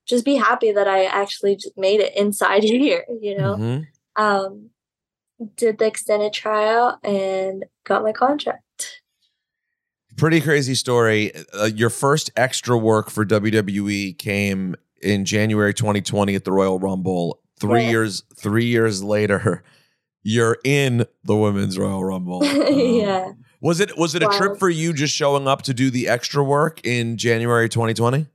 just 0.06 0.24
be 0.24 0.36
happy 0.36 0.72
that 0.72 0.88
I 0.88 1.04
actually 1.04 1.54
just 1.56 1.78
made 1.78 2.00
it 2.00 2.16
inside 2.16 2.62
here, 2.64 3.06
you 3.20 3.38
know. 3.38 3.56
Mhm. 3.56 3.86
Um 4.16 4.70
did 5.56 5.78
the 5.78 5.86
extended 5.86 6.32
trial 6.32 6.98
and 7.02 7.64
got 7.84 8.02
my 8.02 8.12
contract. 8.12 9.00
Pretty 10.16 10.40
crazy 10.40 10.74
story. 10.74 11.32
Uh, 11.58 11.64
your 11.64 11.88
first 11.88 12.30
extra 12.36 12.76
work 12.76 13.08
for 13.08 13.24
WWE 13.24 14.18
came 14.18 14.76
in 15.00 15.24
January 15.24 15.72
2020 15.72 16.34
at 16.34 16.44
the 16.44 16.52
Royal 16.52 16.78
Rumble. 16.78 17.39
Three 17.60 17.84
Yeah. 17.84 17.90
years, 17.90 18.24
three 18.36 18.64
years 18.66 19.02
later, 19.02 19.62
you're 20.22 20.58
in 20.64 21.06
the 21.24 21.36
Women's 21.36 21.78
Royal 21.78 22.04
Rumble. 22.04 22.42
Um, 22.44 22.78
yeah. 22.78 23.32
Was 23.62 23.78
it 23.80 23.98
was 23.98 24.14
it 24.14 24.22
a 24.22 24.26
trip 24.28 24.58
for 24.58 24.70
you 24.70 24.94
just 24.94 25.14
showing 25.14 25.46
up 25.46 25.60
to 25.62 25.74
do 25.74 25.90
the 25.90 26.08
extra 26.08 26.42
work 26.42 26.80
in 26.82 27.18
January 27.18 27.68
2020? 27.68 28.26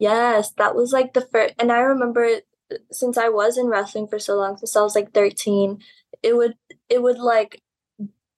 Yes, 0.00 0.52
that 0.58 0.74
was 0.74 0.92
like 0.92 1.14
the 1.14 1.20
first 1.20 1.54
and 1.60 1.70
I 1.70 1.78
remember 1.78 2.24
uh, 2.24 2.76
since 2.90 3.16
I 3.16 3.28
was 3.28 3.56
in 3.56 3.66
wrestling 3.66 4.08
for 4.08 4.18
so 4.18 4.36
long, 4.36 4.56
since 4.56 4.74
I 4.74 4.80
was 4.80 4.96
like 4.96 5.12
13, 5.12 5.78
it 6.24 6.36
would 6.36 6.54
it 6.88 7.02
would 7.02 7.18
like 7.20 7.62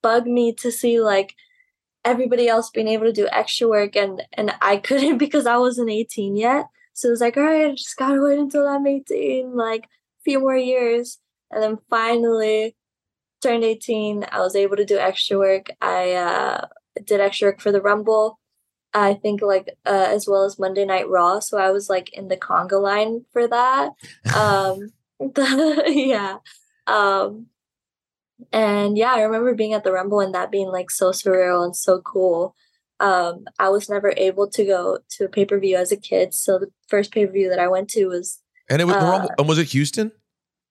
bug 0.03 0.27
me 0.27 0.53
to 0.59 0.71
see 0.71 0.99
like 1.01 1.33
everybody 2.05 2.47
else 2.47 2.69
being 2.69 2.87
able 2.87 3.05
to 3.05 3.13
do 3.13 3.27
extra 3.31 3.67
work 3.67 3.95
and 3.95 4.21
and 4.33 4.53
I 4.61 4.77
couldn't 4.77 5.17
because 5.25 5.47
I 5.47 5.57
wasn't 5.57 5.89
18 5.89 6.35
yet. 6.35 6.65
So 6.93 7.07
it 7.07 7.11
was 7.11 7.21
like, 7.21 7.37
all 7.37 7.43
right, 7.43 7.71
I 7.71 7.71
just 7.73 7.97
gotta 7.97 8.21
wait 8.21 8.37
until 8.37 8.67
I'm 8.67 8.85
18, 8.85 9.55
like 9.55 9.87
few 10.23 10.39
more 10.39 10.57
years. 10.57 11.19
And 11.51 11.61
then 11.61 11.79
finally 11.89 12.75
turned 13.43 13.63
18, 13.63 14.25
I 14.31 14.39
was 14.39 14.55
able 14.55 14.77
to 14.77 14.85
do 14.85 14.97
extra 14.97 15.37
work. 15.37 15.67
I 15.81 16.13
uh 16.13 16.67
did 17.05 17.21
extra 17.21 17.49
work 17.49 17.61
for 17.61 17.71
the 17.71 17.81
Rumble. 17.81 18.39
I 18.93 19.13
think 19.13 19.41
like 19.41 19.69
uh, 19.85 20.07
as 20.09 20.27
well 20.27 20.43
as 20.43 20.59
Monday 20.59 20.85
Night 20.85 21.09
Raw. 21.09 21.39
So 21.39 21.57
I 21.57 21.71
was 21.71 21.89
like 21.89 22.13
in 22.13 22.27
the 22.27 22.37
conga 22.37 22.81
line 22.81 23.25
for 23.33 23.47
that. 23.47 23.91
Um 24.35 24.91
yeah. 25.87 26.37
Um 26.87 27.47
and 28.51 28.97
yeah, 28.97 29.13
I 29.13 29.21
remember 29.21 29.53
being 29.53 29.73
at 29.73 29.83
the 29.83 29.91
Rumble 29.91 30.19
and 30.19 30.33
that 30.33 30.51
being 30.51 30.67
like 30.69 30.89
so 30.91 31.11
surreal 31.11 31.63
and 31.63 31.75
so 31.75 32.01
cool. 32.01 32.55
Um, 32.99 33.45
I 33.59 33.69
was 33.69 33.89
never 33.89 34.13
able 34.17 34.47
to 34.49 34.65
go 34.65 34.99
to 35.11 35.25
a 35.25 35.29
pay 35.29 35.45
per 35.45 35.59
view 35.59 35.75
as 35.75 35.91
a 35.91 35.97
kid, 35.97 36.33
so 36.33 36.59
the 36.59 36.67
first 36.87 37.11
pay 37.11 37.25
per 37.25 37.31
view 37.31 37.49
that 37.49 37.59
I 37.59 37.67
went 37.67 37.89
to 37.91 38.07
was, 38.07 38.40
And 38.71 38.81
it 38.81 38.85
was 38.85 38.95
the 38.95 39.01
Uh, 39.05 39.11
Rumble. 39.11 39.29
And 39.37 39.47
was 39.47 39.57
it 39.59 39.67
Houston? 39.69 40.11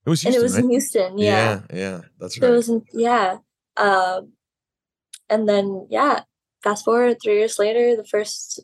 It 0.07 0.11
was 0.11 0.25
and 0.25 0.35
it 0.35 0.43
was 0.43 0.55
right? 0.55 0.65
in 0.65 0.71
Houston. 0.71 1.19
Yeah, 1.19 1.61
yeah, 1.73 1.77
yeah, 1.79 2.01
that's 2.19 2.35
So 2.37 2.41
right. 2.47 2.53
it 2.53 2.57
was 2.57 2.69
in, 2.71 2.83
yeah. 2.93 3.37
Um, 3.77 4.33
and 5.29 5.49
then 5.49 5.87
yeah, 5.91 6.23
fast 6.63 6.85
forward 6.85 7.19
three 7.23 7.37
years 7.39 7.59
later, 7.59 7.95
the 7.97 8.05
first 8.05 8.61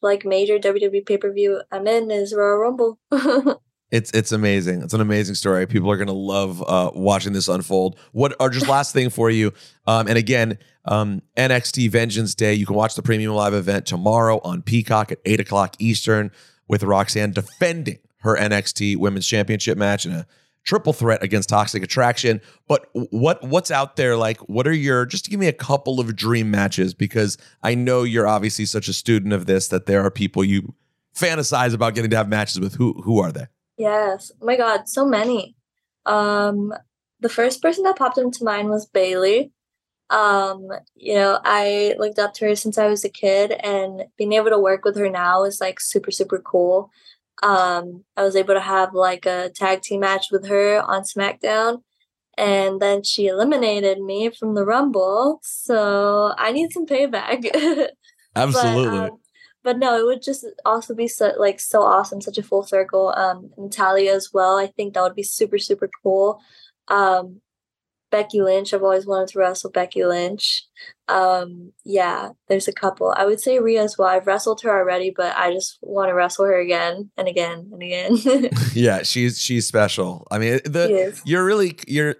like 0.00 0.24
major 0.24 0.58
WWE 0.58 1.04
pay 1.06 1.18
per 1.18 1.32
view 1.32 1.60
I'm 1.70 1.86
in 1.86 2.10
is 2.10 2.34
Royal 2.34 2.58
Rumble. 2.58 2.98
It's 3.92 4.10
it's 4.12 4.32
amazing. 4.32 4.80
It's 4.80 4.94
an 4.94 5.02
amazing 5.02 5.34
story. 5.34 5.66
People 5.66 5.90
are 5.90 5.98
gonna 5.98 6.12
love 6.14 6.62
uh, 6.66 6.90
watching 6.94 7.34
this 7.34 7.46
unfold. 7.46 7.98
What 8.12 8.34
are 8.40 8.48
just 8.48 8.66
last 8.66 8.94
thing 8.94 9.10
for 9.10 9.28
you? 9.28 9.52
Um, 9.86 10.08
and 10.08 10.16
again, 10.16 10.56
um, 10.86 11.20
NXT 11.36 11.90
Vengeance 11.90 12.34
Day. 12.34 12.54
You 12.54 12.64
can 12.64 12.74
watch 12.74 12.94
the 12.94 13.02
premium 13.02 13.34
live 13.34 13.52
event 13.52 13.84
tomorrow 13.84 14.40
on 14.44 14.62
Peacock 14.62 15.12
at 15.12 15.18
eight 15.26 15.40
o'clock 15.40 15.76
Eastern 15.78 16.30
with 16.68 16.82
Roxanne 16.84 17.32
defending 17.32 17.98
her 18.22 18.36
NXT 18.36 18.96
Women's 18.96 19.26
Championship 19.26 19.78
match 19.78 20.06
in 20.06 20.12
a 20.12 20.26
triple 20.64 20.92
threat 20.92 21.22
against 21.22 21.48
Toxic 21.48 21.82
Attraction. 21.82 22.40
But 22.68 22.88
what 22.92 23.42
what's 23.46 23.70
out 23.70 23.96
there? 23.96 24.16
Like, 24.16 24.38
what 24.48 24.66
are 24.66 24.72
your 24.72 25.06
just 25.06 25.28
give 25.28 25.40
me 25.40 25.48
a 25.48 25.52
couple 25.52 26.00
of 26.00 26.14
dream 26.16 26.50
matches 26.50 26.94
because 26.94 27.38
I 27.62 27.74
know 27.74 28.02
you're 28.02 28.26
obviously 28.26 28.64
such 28.66 28.88
a 28.88 28.92
student 28.92 29.32
of 29.32 29.46
this 29.46 29.68
that 29.68 29.86
there 29.86 30.04
are 30.04 30.10
people 30.10 30.44
you 30.44 30.74
fantasize 31.14 31.74
about 31.74 31.94
getting 31.94 32.10
to 32.10 32.16
have 32.16 32.28
matches 32.28 32.60
with. 32.60 32.74
Who 32.74 32.94
who 33.02 33.18
are 33.20 33.32
they? 33.32 33.46
Yes. 33.76 34.30
Oh 34.40 34.46
my 34.46 34.56
god, 34.56 34.88
so 34.88 35.04
many. 35.04 35.56
Um 36.06 36.72
the 37.20 37.28
first 37.28 37.62
person 37.62 37.84
that 37.84 37.96
popped 37.96 38.18
into 38.18 38.44
mind 38.44 38.68
was 38.68 38.86
Bayley. 38.86 39.52
Um, 40.10 40.68
you 40.94 41.14
know, 41.14 41.38
I 41.42 41.94
looked 41.98 42.18
up 42.18 42.34
to 42.34 42.46
her 42.46 42.56
since 42.56 42.76
I 42.76 42.88
was 42.88 43.04
a 43.04 43.08
kid 43.08 43.52
and 43.62 44.02
being 44.18 44.32
able 44.34 44.50
to 44.50 44.58
work 44.58 44.84
with 44.84 44.96
her 44.96 45.08
now 45.08 45.44
is 45.44 45.60
like 45.60 45.80
super 45.80 46.10
super 46.10 46.38
cool. 46.38 46.90
Um 47.42 48.04
I 48.16 48.22
was 48.22 48.36
able 48.36 48.54
to 48.54 48.60
have 48.60 48.94
like 48.94 49.26
a 49.26 49.50
tag 49.54 49.82
team 49.82 50.00
match 50.00 50.26
with 50.30 50.46
her 50.48 50.80
on 50.82 51.02
SmackDown 51.02 51.82
and 52.38 52.80
then 52.80 53.02
she 53.02 53.26
eliminated 53.26 54.00
me 54.00 54.30
from 54.30 54.54
the 54.54 54.64
Rumble. 54.64 55.40
So 55.42 56.32
I 56.38 56.52
need 56.52 56.72
some 56.72 56.86
payback. 56.86 57.44
Absolutely. 58.36 58.98
But, 58.98 59.10
um, 59.10 59.18
but 59.64 59.78
no, 59.78 59.98
it 59.98 60.04
would 60.04 60.22
just 60.22 60.46
also 60.64 60.94
be 60.94 61.06
so 61.06 61.32
like 61.38 61.60
so 61.60 61.82
awesome, 61.82 62.20
such 62.20 62.38
a 62.38 62.42
full 62.42 62.62
circle. 62.62 63.12
Um, 63.16 63.50
Natalya 63.58 64.12
as 64.12 64.30
well. 64.32 64.56
I 64.56 64.66
think 64.66 64.94
that 64.94 65.02
would 65.02 65.14
be 65.14 65.22
super 65.22 65.58
super 65.58 65.88
cool. 66.02 66.40
Um, 66.88 67.40
Becky 68.10 68.40
Lynch. 68.40 68.74
I've 68.74 68.82
always 68.82 69.06
wanted 69.06 69.28
to 69.28 69.38
wrestle 69.38 69.70
Becky 69.70 70.04
Lynch. 70.04 70.64
Um, 71.08 71.72
yeah, 71.84 72.30
there's 72.48 72.68
a 72.68 72.72
couple. 72.72 73.12
I 73.16 73.24
would 73.26 73.40
say 73.40 73.58
Rhea 73.58 73.82
as 73.82 73.98
well. 73.98 74.08
I've 74.08 74.26
wrestled 74.26 74.62
her 74.62 74.70
already, 74.70 75.12
but 75.14 75.36
I 75.36 75.52
just 75.52 75.78
want 75.82 76.08
to 76.08 76.14
wrestle 76.14 76.46
her 76.46 76.58
again 76.58 77.10
and 77.16 77.28
again 77.28 77.70
and 77.72 77.82
again. 77.82 78.50
yeah, 78.74 79.02
she's 79.02 79.38
she's 79.40 79.66
special. 79.66 80.26
I 80.30 80.38
mean, 80.38 80.60
the 80.64 80.88
you're 81.24 81.44
really 81.44 81.76
you're. 81.86 82.16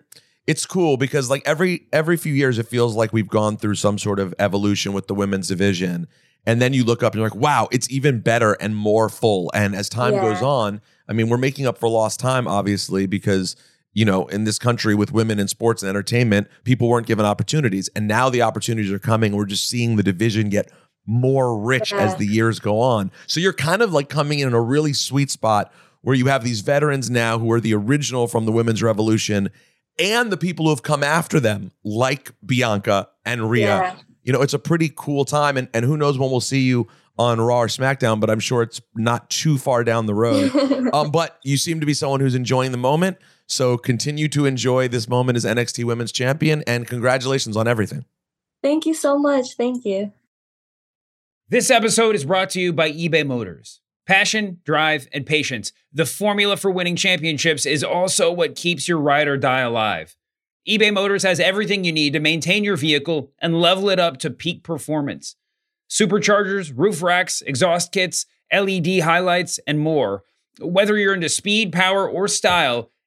It's 0.47 0.67
cool 0.67 0.97
because 0.97 1.31
like 1.31 1.43
every 1.47 1.87
every 1.93 2.17
few 2.17 2.35
years, 2.35 2.59
it 2.59 2.67
feels 2.67 2.97
like 2.97 3.13
we've 3.13 3.29
gone 3.29 3.57
through 3.57 3.77
some 3.77 3.97
sort 3.97 4.19
of 4.19 4.35
evolution 4.41 4.93
with 4.93 5.07
the 5.07 5.15
women's 5.15 5.47
division, 5.47 6.09
and 6.45 6.61
then 6.61 6.73
you 6.75 6.83
look 6.85 7.05
up 7.05 7.13
and 7.13 7.21
you're 7.21 7.31
like, 7.31 7.39
wow, 7.39 7.69
it's 7.71 7.89
even 7.91 8.21
better 8.21 8.55
and 8.55 8.75
more 8.75 9.09
full. 9.09 9.53
And 9.55 9.77
as 9.77 9.89
time 9.89 10.15
Yeah. 10.15 10.23
goes 10.23 10.43
on, 10.43 10.81
I 11.09 11.13
mean, 11.13 11.29
we're 11.29 11.39
making 11.39 11.67
up 11.69 11.79
for 11.79 11.89
lost 11.89 12.19
time, 12.19 12.49
obviously, 12.49 13.07
because 13.07 13.55
you 13.95 14.05
know, 14.05 14.26
in 14.26 14.45
this 14.45 14.59
country 14.59 14.95
with 14.95 15.12
women 15.12 15.38
in 15.38 15.49
sports 15.49 15.82
and 15.82 15.90
entertainment, 15.90 16.49
people 16.64 16.88
weren't 16.88 17.07
given 17.07 17.24
opportunities, 17.24 17.88
and 17.95 18.09
now 18.09 18.30
the 18.30 18.43
opportunities 18.43 18.90
are 18.90 18.99
coming. 18.99 19.36
We're 19.36 19.47
just 19.47 19.68
seeing 19.68 19.97
the 19.97 20.03
division 20.03 20.49
get 20.49 20.70
more 21.07 21.59
rich 21.59 21.93
as 21.93 22.16
the 22.16 22.26
years 22.26 22.61
go 22.61 22.80
on. 22.80 23.11
So 23.26 23.40
you're 23.40 23.53
kind 23.53 23.82
of 23.82 23.93
like 23.93 24.09
coming 24.09 24.38
in 24.38 24.49
in 24.49 24.55
a 24.55 24.61
really 24.61 24.93
sweet 24.93 25.30
spot 25.30 25.72
where 26.03 26.14
you 26.14 26.26
have 26.26 26.45
these 26.45 26.61
veterans 26.61 27.11
now 27.11 27.38
who 27.38 27.51
are 27.53 27.61
the 27.61 27.74
original 27.74 28.26
from 28.26 28.45
the 28.45 28.53
women's 28.53 28.82
revolution 28.82 29.51
and 29.99 30.30
the 30.30 30.36
people 30.36 30.66
who 30.66 30.70
have 30.70 30.82
come 30.82 31.03
after 31.03 31.40
them, 31.40 31.72
like 31.84 32.32
Bianca 32.45 33.09
and 33.24 33.51
Rhea. 33.51 33.66
Yeah. 33.66 33.97
You 34.22 34.32
know, 34.32 34.43
it's 34.43 34.55
a 34.55 34.59
pretty 34.59 34.93
cool 34.95 35.24
time. 35.24 35.57
And, 35.57 35.68
and 35.74 35.84
who 35.84 35.97
knows 35.97 36.18
when 36.18 36.30
we'll 36.30 36.40
see 36.40 36.61
you 36.61 36.88
on 37.18 37.40
Raw 37.40 37.62
or 37.62 37.66
SmackDown, 37.66 38.20
but 38.20 38.30
I'm 38.30 38.40
sure 38.40 38.62
it's 38.62 38.80
not 38.95 39.28
too 39.28 39.59
far 39.59 39.84
down 39.84 40.07
the 40.07 40.14
road. 40.14 40.51
um, 40.93 41.11
but 41.11 41.38
you 41.43 41.57
seem 41.57 41.80
to 41.80 41.86
be 41.86 41.95
someone 41.95 42.20
who's 42.20 42.34
enjoying 42.34 42.72
the 42.72 42.78
moment. 42.78 43.18
So 43.53 43.77
continue 43.77 44.29
to 44.29 44.47
enjoy 44.47 44.89
this 44.89 45.07
moment 45.07 45.37
as 45.37 45.45
NXT 45.45 45.85
Women's 45.85 46.11
Champion 46.11 46.65
and 46.67 46.87
congratulations 46.87 47.55
on 47.55 47.69
everything. 47.69 48.07
Thank 48.63 48.87
you 48.87 48.95
so 48.95 49.19
much. 49.19 49.57
Thank 49.57 49.85
you. 49.85 50.13
This 51.51 51.71
episode 51.71 52.15
is 52.15 52.25
brought 52.25 52.49
to 52.51 52.61
you 52.61 52.73
by 52.73 52.91
eBay 52.91 53.27
Motors. 53.27 53.81
Passion, 54.07 54.61
drive, 54.65 55.07
and 55.13 55.27
patience. 55.27 55.73
The 55.93 56.07
formula 56.07 56.57
for 56.57 56.71
winning 56.71 56.97
championships 56.97 57.67
is 57.67 57.85
also 57.85 58.33
what 58.33 58.57
keeps 58.57 58.89
your 58.89 58.99
ride 58.99 59.29
or 59.29 59.37
die 59.37 59.61
alive. 59.61 60.17
eBay 60.67 60.93
Motors 60.93 61.23
has 61.23 61.39
everything 61.39 61.85
you 61.85 61.93
need 61.93 62.15
to 62.15 62.21
maintain 62.21 62.65
your 62.65 62.77
vehicle 62.77 63.33
and 63.39 63.61
level 63.61 63.91
it 63.91 64.01
up 64.01 64.17
to 64.21 64.31
peak 64.31 64.63
performance. 64.63 65.37
Superchargers, 65.91 66.73
roof 66.75 67.03
racks, 67.03 67.43
exhaust 67.43 67.93
kits, 67.93 68.25
LED 68.51 69.01
highlights, 69.01 69.61
and 69.67 69.79
more. 69.79 70.23
Whether 70.59 70.97
you're 70.97 71.15
into 71.15 71.29
speed, 71.29 71.71
power, 71.71 72.09
or 72.09 72.29
style, 72.29 72.89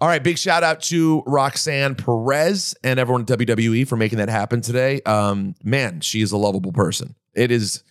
All 0.00 0.06
right, 0.06 0.22
big 0.22 0.38
shout 0.38 0.62
out 0.62 0.82
to 0.82 1.24
Roxanne 1.26 1.96
Perez 1.96 2.76
and 2.84 3.00
everyone 3.00 3.22
at 3.22 3.26
WWE 3.26 3.86
for 3.88 3.96
making 3.96 4.18
that 4.18 4.28
happen 4.28 4.60
today. 4.60 5.00
Um, 5.02 5.56
man, 5.64 6.00
she 6.02 6.22
is 6.22 6.30
a 6.30 6.36
lovable 6.36 6.70
person. 6.70 7.16
It 7.34 7.50
is 7.50 7.82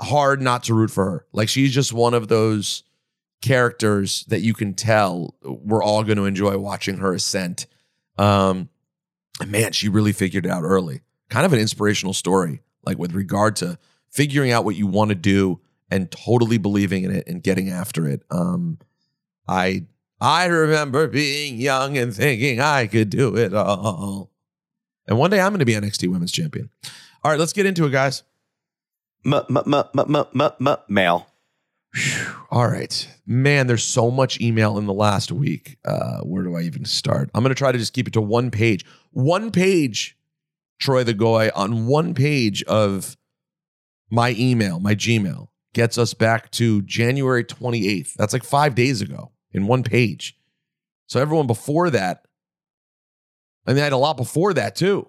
hard 0.00 0.40
not 0.40 0.64
to 0.64 0.74
root 0.74 0.92
for 0.92 1.04
her. 1.04 1.26
Like 1.32 1.48
she's 1.48 1.74
just 1.74 1.92
one 1.92 2.14
of 2.14 2.28
those 2.28 2.84
characters 3.42 4.24
that 4.28 4.42
you 4.42 4.54
can 4.54 4.74
tell 4.74 5.34
we're 5.42 5.82
all 5.82 6.04
going 6.04 6.18
to 6.18 6.24
enjoy 6.26 6.56
watching 6.56 6.98
her 6.98 7.12
ascent. 7.14 7.66
Um, 8.16 8.68
man, 9.44 9.72
she 9.72 9.88
really 9.88 10.12
figured 10.12 10.46
it 10.46 10.50
out 10.52 10.62
early. 10.62 11.00
Kind 11.30 11.46
of 11.46 11.52
an 11.52 11.58
inspirational 11.58 12.14
story, 12.14 12.62
like 12.84 12.98
with 12.98 13.12
regard 13.12 13.56
to 13.56 13.76
figuring 14.08 14.52
out 14.52 14.64
what 14.64 14.76
you 14.76 14.86
want 14.86 15.08
to 15.08 15.16
do 15.16 15.60
and 15.90 16.12
totally 16.12 16.58
believing 16.58 17.02
in 17.02 17.10
it 17.10 17.26
and 17.26 17.42
getting 17.42 17.70
after 17.70 18.06
it. 18.08 18.22
Um, 18.30 18.78
I 19.48 19.86
I 20.20 20.46
remember 20.46 21.08
being 21.08 21.56
young 21.56 21.96
and 21.96 22.14
thinking 22.14 22.60
I 22.60 22.86
could 22.86 23.08
do 23.08 23.36
it 23.36 23.54
all. 23.54 24.30
And 25.06 25.18
one 25.18 25.30
day 25.30 25.40
I'm 25.40 25.52
going 25.52 25.60
to 25.60 25.64
be 25.64 25.74
NXT 25.74 26.08
Women's 26.08 26.32
Champion. 26.32 26.68
All 27.24 27.30
right, 27.30 27.40
let's 27.40 27.54
get 27.54 27.66
into 27.66 27.86
it, 27.86 27.90
guys. 27.90 28.22
Mail. 30.90 31.26
All 32.50 32.68
right. 32.68 33.08
Man, 33.26 33.66
there's 33.66 33.82
so 33.82 34.10
much 34.10 34.40
email 34.40 34.78
in 34.78 34.86
the 34.86 34.92
last 34.94 35.32
week. 35.32 35.78
Uh, 35.84 36.20
where 36.20 36.42
do 36.42 36.54
I 36.54 36.62
even 36.62 36.84
start? 36.84 37.30
I'm 37.34 37.42
going 37.42 37.54
to 37.54 37.58
try 37.58 37.72
to 37.72 37.78
just 37.78 37.92
keep 37.94 38.06
it 38.06 38.12
to 38.12 38.20
one 38.20 38.50
page. 38.50 38.84
One 39.12 39.50
page, 39.50 40.16
Troy 40.78 41.02
the 41.02 41.14
Goy, 41.14 41.50
on 41.54 41.86
one 41.86 42.14
page 42.14 42.62
of 42.64 43.16
my 44.10 44.34
email, 44.38 44.80
my 44.80 44.94
Gmail, 44.94 45.48
gets 45.72 45.98
us 45.98 46.14
back 46.14 46.50
to 46.52 46.82
January 46.82 47.44
28th. 47.44 48.14
That's 48.14 48.32
like 48.32 48.44
five 48.44 48.74
days 48.74 49.00
ago 49.00 49.32
in 49.52 49.66
one 49.66 49.82
page. 49.82 50.36
So 51.06 51.20
everyone 51.20 51.46
before 51.46 51.90
that, 51.90 52.24
and 53.66 53.76
they 53.76 53.82
had 53.82 53.92
a 53.92 53.96
lot 53.96 54.16
before 54.16 54.54
that 54.54 54.76
too. 54.76 55.08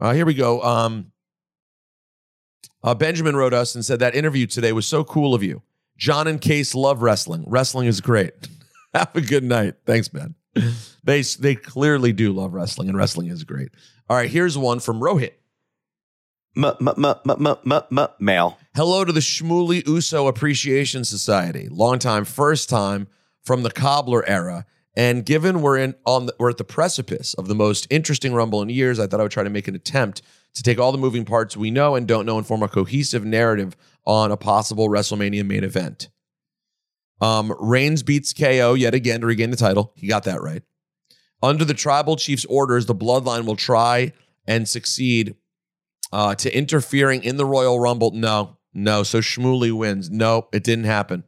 Uh, 0.00 0.12
here 0.12 0.26
we 0.26 0.34
go. 0.34 0.62
Um, 0.62 1.12
uh, 2.82 2.94
Benjamin 2.94 3.36
wrote 3.36 3.54
us 3.54 3.74
and 3.74 3.84
said 3.84 3.98
that 3.98 4.14
interview 4.14 4.46
today 4.46 4.72
was 4.72 4.86
so 4.86 5.04
cool 5.04 5.34
of 5.34 5.42
you. 5.42 5.62
John 5.96 6.26
and 6.26 6.40
Case 6.40 6.74
love 6.74 7.02
wrestling. 7.02 7.44
Wrestling 7.46 7.86
is 7.86 8.00
great. 8.00 8.32
Have 8.94 9.14
a 9.14 9.20
good 9.20 9.44
night. 9.44 9.74
Thanks, 9.84 10.08
Ben. 10.08 10.34
They 11.04 11.22
they 11.22 11.54
clearly 11.54 12.12
do 12.12 12.32
love 12.32 12.54
wrestling, 12.54 12.88
and 12.88 12.96
wrestling 12.96 13.28
is 13.28 13.44
great. 13.44 13.68
All 14.08 14.16
right, 14.16 14.30
here's 14.30 14.56
one 14.56 14.80
from 14.80 15.00
Rohit. 15.00 15.32
Mail. 18.18 18.58
Hello 18.74 19.04
to 19.04 19.12
the 19.12 19.20
Shmuley 19.20 19.86
Uso 19.86 20.26
Appreciation 20.26 21.04
Society. 21.04 21.68
Long 21.70 21.98
time, 21.98 22.24
first 22.24 22.70
time 22.70 23.08
from 23.42 23.62
the 23.62 23.70
cobbler 23.70 24.26
era. 24.26 24.64
And 24.96 25.26
given 25.26 25.60
we're 25.60 25.76
in 25.76 25.94
on 26.06 26.24
the, 26.24 26.34
we're 26.38 26.48
at 26.48 26.56
the 26.56 26.64
precipice 26.64 27.34
of 27.34 27.48
the 27.48 27.54
most 27.54 27.86
interesting 27.90 28.32
rumble 28.32 28.62
in 28.62 28.70
years, 28.70 28.98
I 28.98 29.06
thought 29.06 29.20
I 29.20 29.24
would 29.24 29.32
try 29.32 29.44
to 29.44 29.50
make 29.50 29.68
an 29.68 29.74
attempt 29.74 30.22
to 30.54 30.62
take 30.62 30.78
all 30.78 30.92
the 30.92 30.98
moving 30.98 31.26
parts 31.26 31.58
we 31.58 31.70
know 31.70 31.94
and 31.94 32.08
don't 32.08 32.24
know 32.24 32.38
and 32.38 32.46
form 32.46 32.62
a 32.62 32.68
cohesive 32.68 33.26
narrative 33.26 33.76
on 34.06 34.32
a 34.32 34.36
possible 34.38 34.88
WrestleMania 34.88 35.46
main 35.46 35.62
event. 35.62 36.08
Um, 37.20 37.54
Reigns 37.60 38.02
beats 38.02 38.32
KO 38.32 38.72
yet 38.72 38.94
again 38.94 39.20
to 39.20 39.26
regain 39.26 39.50
the 39.50 39.56
title. 39.58 39.92
He 39.94 40.06
got 40.06 40.24
that 40.24 40.40
right. 40.40 40.62
Under 41.42 41.66
the 41.66 41.74
tribal 41.74 42.16
chief's 42.16 42.46
orders, 42.46 42.86
the 42.86 42.94
bloodline 42.94 43.44
will 43.44 43.56
try 43.56 44.14
and 44.46 44.66
succeed 44.66 45.34
uh, 46.12 46.34
to 46.36 46.56
interfering 46.56 47.22
in 47.22 47.36
the 47.36 47.46
Royal 47.46 47.78
Rumble. 47.78 48.10
No, 48.12 48.58
no. 48.72 49.02
So 49.02 49.20
Shmuley 49.20 49.72
wins. 49.72 50.10
No, 50.10 50.48
it 50.52 50.64
didn't 50.64 50.84
happen. 50.84 51.24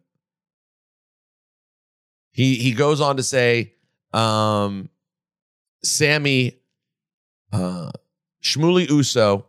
He 2.31 2.57
he 2.57 2.73
goes 2.73 3.01
on 3.01 3.17
to 3.17 3.23
say, 3.23 3.75
um, 4.13 4.91
Sami, 5.83 6.61
uh, 7.53 7.91
Shmuley 8.43 8.89
Uso 8.89 9.47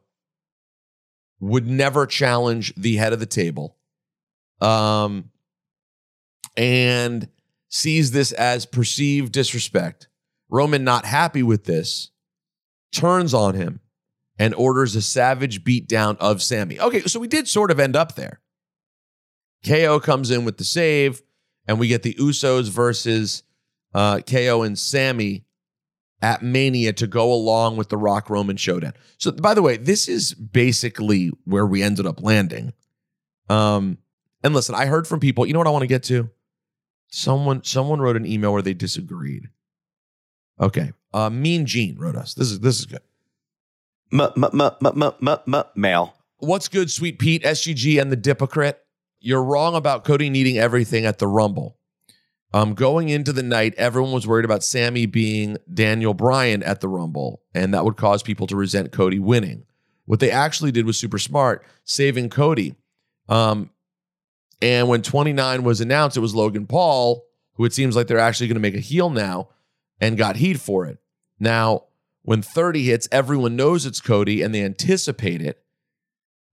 would 1.39 1.67
never 1.67 2.05
challenge 2.05 2.73
the 2.75 2.95
head 2.95 3.13
of 3.13 3.19
the 3.19 3.25
table, 3.25 3.77
um, 4.59 5.29
and 6.57 7.29
sees 7.69 8.11
this 8.11 8.31
as 8.31 8.65
perceived 8.65 9.31
disrespect. 9.31 10.07
Roman, 10.49 10.83
not 10.83 11.05
happy 11.05 11.43
with 11.43 11.65
this, 11.65 12.09
turns 12.91 13.35
on 13.35 13.53
him 13.53 13.81
and 14.39 14.55
orders 14.55 14.95
a 14.95 15.01
savage 15.01 15.63
beatdown 15.65 16.17
of 16.17 16.41
Sami. 16.41 16.79
Okay, 16.79 17.01
so 17.01 17.19
we 17.19 17.27
did 17.27 17.47
sort 17.47 17.69
of 17.69 17.79
end 17.79 17.95
up 17.95 18.15
there. 18.15 18.39
KO 19.65 19.99
comes 19.99 20.31
in 20.31 20.45
with 20.45 20.57
the 20.57 20.63
save, 20.63 21.21
and 21.67 21.77
we 21.77 21.89
get 21.89 22.01
the 22.03 22.13
Usos 22.13 22.69
versus 22.69 23.43
uh, 23.93 24.21
KO 24.21 24.63
and 24.63 24.79
Sami 24.79 25.43
at 26.21 26.41
Mania 26.41 26.93
to 26.93 27.07
go 27.07 27.31
along 27.31 27.75
with 27.75 27.89
the 27.89 27.97
Rock 27.97 28.29
Roman 28.29 28.55
showdown. 28.55 28.93
So, 29.17 29.31
by 29.31 29.53
the 29.53 29.61
way, 29.61 29.75
this 29.75 30.07
is 30.07 30.33
basically 30.33 31.31
where 31.43 31.65
we 31.65 31.83
ended 31.83 32.05
up 32.05 32.23
landing. 32.23 32.73
Um, 33.49 33.97
and 34.41 34.53
listen, 34.53 34.73
I 34.73 34.85
heard 34.85 35.05
from 35.05 35.19
people. 35.19 35.45
You 35.45 35.53
know 35.53 35.59
what 35.59 35.67
I 35.67 35.71
want 35.71 35.83
to 35.83 35.87
get 35.87 36.03
to? 36.03 36.29
Someone, 37.09 37.63
someone 37.63 37.99
wrote 37.99 38.15
an 38.15 38.25
email 38.25 38.53
where 38.53 38.61
they 38.61 38.73
disagreed. 38.73 39.49
Okay, 40.61 40.93
uh, 41.13 41.29
Mean 41.29 41.65
Gene 41.65 41.97
wrote 41.97 42.15
us. 42.15 42.33
This 42.33 42.51
is 42.51 42.59
this 42.59 42.79
is 42.79 42.85
good. 42.85 43.01
Mail. 45.75 46.15
What's 46.37 46.67
good, 46.67 46.89
Sweet 46.89 47.19
Pete, 47.19 47.43
SGG, 47.43 48.01
and 48.01 48.11
the 48.11 48.17
Dipocrit? 48.17 48.75
You're 49.19 49.43
wrong 49.43 49.75
about 49.75 50.05
Cody 50.05 50.29
needing 50.29 50.57
everything 50.57 51.05
at 51.05 51.19
the 51.19 51.27
Rumble. 51.27 51.77
Um, 52.53 52.73
going 52.73 53.09
into 53.09 53.31
the 53.31 53.43
night, 53.43 53.75
everyone 53.77 54.11
was 54.11 54.25
worried 54.25 54.45
about 54.45 54.63
Sami 54.63 55.05
being 55.05 55.57
Daniel 55.71 56.13
Bryan 56.13 56.63
at 56.63 56.81
the 56.81 56.87
Rumble, 56.87 57.41
and 57.53 57.73
that 57.73 57.85
would 57.85 57.97
cause 57.97 58.23
people 58.23 58.47
to 58.47 58.55
resent 58.55 58.91
Cody 58.91 59.19
winning. 59.19 59.65
What 60.05 60.19
they 60.19 60.31
actually 60.31 60.71
did 60.71 60.87
was 60.87 60.97
super 60.97 61.19
smart, 61.19 61.63
saving 61.83 62.29
Cody. 62.29 62.75
Um, 63.27 63.69
and 64.61 64.87
when 64.87 65.03
29 65.03 65.63
was 65.63 65.81
announced, 65.81 66.17
it 66.17 66.21
was 66.21 66.33
Logan 66.33 66.65
Paul, 66.65 67.23
who 67.53 67.65
it 67.65 67.73
seems 67.73 67.95
like 67.95 68.07
they're 68.07 68.17
actually 68.17 68.47
going 68.47 68.55
to 68.55 68.61
make 68.61 68.75
a 68.75 68.79
heel 68.79 69.11
now, 69.11 69.49
and 70.01 70.17
got 70.17 70.37
heat 70.37 70.59
for 70.59 70.87
it. 70.87 70.97
Now, 71.39 71.83
when 72.23 72.41
30 72.41 72.83
hits, 72.83 73.07
everyone 73.11 73.55
knows 73.55 73.85
it's 73.85 74.01
Cody 74.01 74.41
and 74.41 74.53
they 74.53 74.63
anticipate 74.63 75.41
it. 75.41 75.63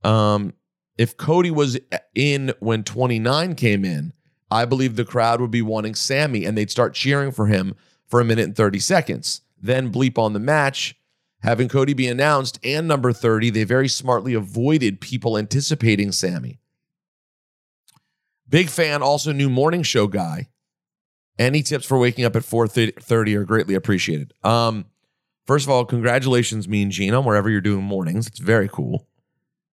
Um, 0.05 0.55
if 0.97 1.17
Cody 1.17 1.51
was 1.51 1.79
in 2.15 2.55
when 2.61 2.85
29 2.85 3.55
came 3.55 3.85
in, 3.85 4.13
I 4.51 4.65
believe 4.65 4.97
the 4.97 5.05
crowd 5.05 5.41
would 5.41 5.51
be 5.51 5.63
wanting 5.63 5.95
Sami 5.95 6.45
and 6.45 6.57
they'd 6.57 6.71
start 6.71 6.95
cheering 6.95 7.33
for 7.33 7.47
him 7.47 7.75
for 8.07 8.21
a 8.21 8.25
minute 8.25 8.45
and 8.45 8.57
30 8.57 8.79
seconds. 8.79 9.43
Then 9.61 9.93
bleep 9.93 10.19
on 10.19 10.33
the 10.33 10.39
match. 10.39 10.95
Having 11.41 11.69
Cody 11.69 11.93
be 11.93 12.09
announced 12.09 12.59
and 12.65 12.89
number 12.89 13.13
30, 13.13 13.51
they 13.51 13.65
very 13.65 13.89
smartly 13.89 14.35
avoided 14.35 15.01
people 15.01 15.37
anticipating 15.37 16.13
Sami. 16.13 16.61
Big 18.49 18.69
fan, 18.69 19.03
also 19.03 19.33
new 19.33 19.51
morning 19.51 19.83
show 19.83 20.07
guy. 20.07 20.49
Any 21.39 21.63
tips 21.63 21.85
for 21.85 21.99
waking 21.99 22.25
up 22.25 22.37
at 22.37 22.45
4:30 22.45 23.35
are 23.35 23.45
greatly 23.45 23.75
appreciated. 23.75 24.33
Um, 24.43 24.87
first 25.47 25.67
of 25.67 25.71
all, 25.71 25.85
congratulations, 25.85 26.69
Mean 26.69 26.91
Gene, 26.91 27.15
wherever 27.25 27.49
you're 27.49 27.61
doing 27.61 27.85
mornings. 27.85 28.27
It's 28.27 28.39
very 28.39 28.69
cool. 28.69 29.07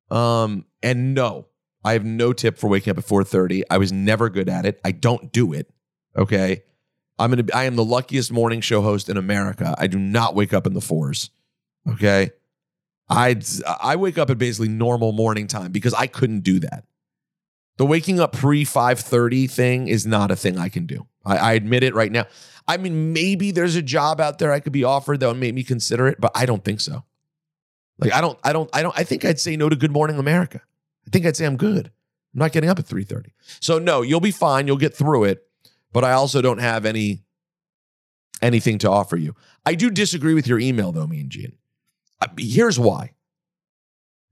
Um, 0.09 0.65
and 0.82 1.13
no, 1.13 1.47
I 1.84 1.93
have 1.93 2.05
no 2.05 2.34
tip 2.34 2.57
for 2.57 2.67
waking 2.67 2.91
up 2.91 2.97
at 2.97 3.05
4:30. 3.05 3.63
I 3.69 3.78
was 3.78 3.91
never 3.91 4.30
good 4.30 4.49
at 4.49 4.65
it. 4.65 4.80
I 4.84 4.91
don't 4.91 5.32
do 5.32 5.53
it. 5.53 5.71
Okay. 6.15 6.63
I'm 7.19 7.30
gonna 7.30 7.45
I 7.53 7.65
am 7.65 7.76
the 7.76 7.86
luckiest 7.86 8.32
morning 8.32 8.61
show 8.61 8.82
host 8.82 9.09
in 9.09 9.17
America. 9.17 9.76
I 9.78 9.88
do 9.88 9.99
not 9.99 10.36
wake 10.36 10.53
up 10.53 10.65
in 10.65 10.74
the 10.74 10.82
fours. 10.82 11.30
Okay. 11.88 12.32
I 13.09 13.39
I 13.82 13.95
wake 13.95 14.17
up 14.17 14.30
at 14.30 14.38
basically 14.38 14.69
normal 14.69 15.11
morning 15.11 15.47
time 15.47 15.71
because 15.71 15.93
I 15.93 16.07
couldn't 16.07 16.41
do 16.41 16.59
that. 16.59 16.86
The 17.78 17.86
waking 17.86 18.19
up 18.19 18.34
pre 18.34 18.65
5:30 18.65 19.49
thing 19.49 19.88
is 19.88 20.05
not 20.05 20.32
a 20.32 20.36
thing 20.36 20.57
I 20.57 20.69
can 20.69 20.86
do. 20.86 21.07
I, 21.26 21.38
I 21.38 21.53
admit 21.53 21.84
it 21.84 21.95
right 21.95 22.11
now. 22.11 22.26
I 22.68 22.78
mean, 22.78 23.14
maybe 23.14 23.51
there's 23.51 23.76
a 23.76 23.82
job 23.82 24.22
out 24.22 24.39
there 24.39 24.51
I 24.51 24.59
could 24.59 24.74
be 24.74 24.84
offered 24.84 25.20
that 25.20 25.28
would 25.28 25.38
make 25.38 25.53
me 25.53 25.64
consider 25.64 26.07
it, 26.07 26.20
but 26.20 26.32
I 26.36 26.45
don't 26.45 26.64
think 26.64 26.80
so. 26.80 27.03
Like 27.99 28.14
I 28.14 28.22
don't, 28.22 28.39
I 28.43 28.53
don't, 28.53 28.70
I 28.74 28.82
don't, 28.82 28.97
I 28.97 29.03
think 29.03 29.26
I'd 29.26 29.39
say 29.39 29.55
no 29.55 29.70
to 29.70 29.76
Good 29.76 29.91
Morning 29.91 30.18
America. 30.18 30.61
I 31.05 31.09
think 31.09 31.26
I'd 31.26 31.36
say 31.36 31.45
I'm 31.45 31.57
good. 31.57 31.88
I'm 32.34 32.39
not 32.39 32.51
getting 32.51 32.70
up 32.70 32.80
at 32.80 32.86
3:30. 32.86 33.32
So 33.59 33.80
no, 33.80 34.01
you'll 34.01 34.20
be 34.20 34.32
fine. 34.32 34.68
You'll 34.68 34.78
get 34.78 34.95
through 34.95 35.26
it. 35.26 35.45
But 35.91 36.03
I 36.03 36.14
also 36.14 36.41
don't 36.41 36.57
have 36.59 36.86
any 36.86 37.24
anything 38.41 38.80
to 38.80 38.89
offer 38.89 39.16
you. 39.16 39.36
I 39.66 39.76
do 39.76 39.89
disagree 39.89 40.34
with 40.34 40.47
your 40.47 40.59
email 40.59 40.91
though, 40.91 41.07
Mean 41.07 41.30
Gene. 41.30 41.57
Here's 42.38 42.80
why. 42.80 43.14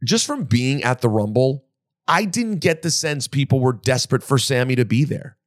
Just 0.04 0.26
from 0.26 0.46
being 0.46 0.84
at 0.84 1.02
the 1.02 1.10
Rumble, 1.10 1.66
I 2.08 2.26
didn't 2.26 2.60
get 2.60 2.82
the 2.82 2.90
sense 2.90 3.28
people 3.28 3.60
were 3.60 3.74
desperate 3.74 4.24
for 4.24 4.38
Sami 4.38 4.76
to 4.76 4.86
be 4.86 5.04
there 5.04 5.38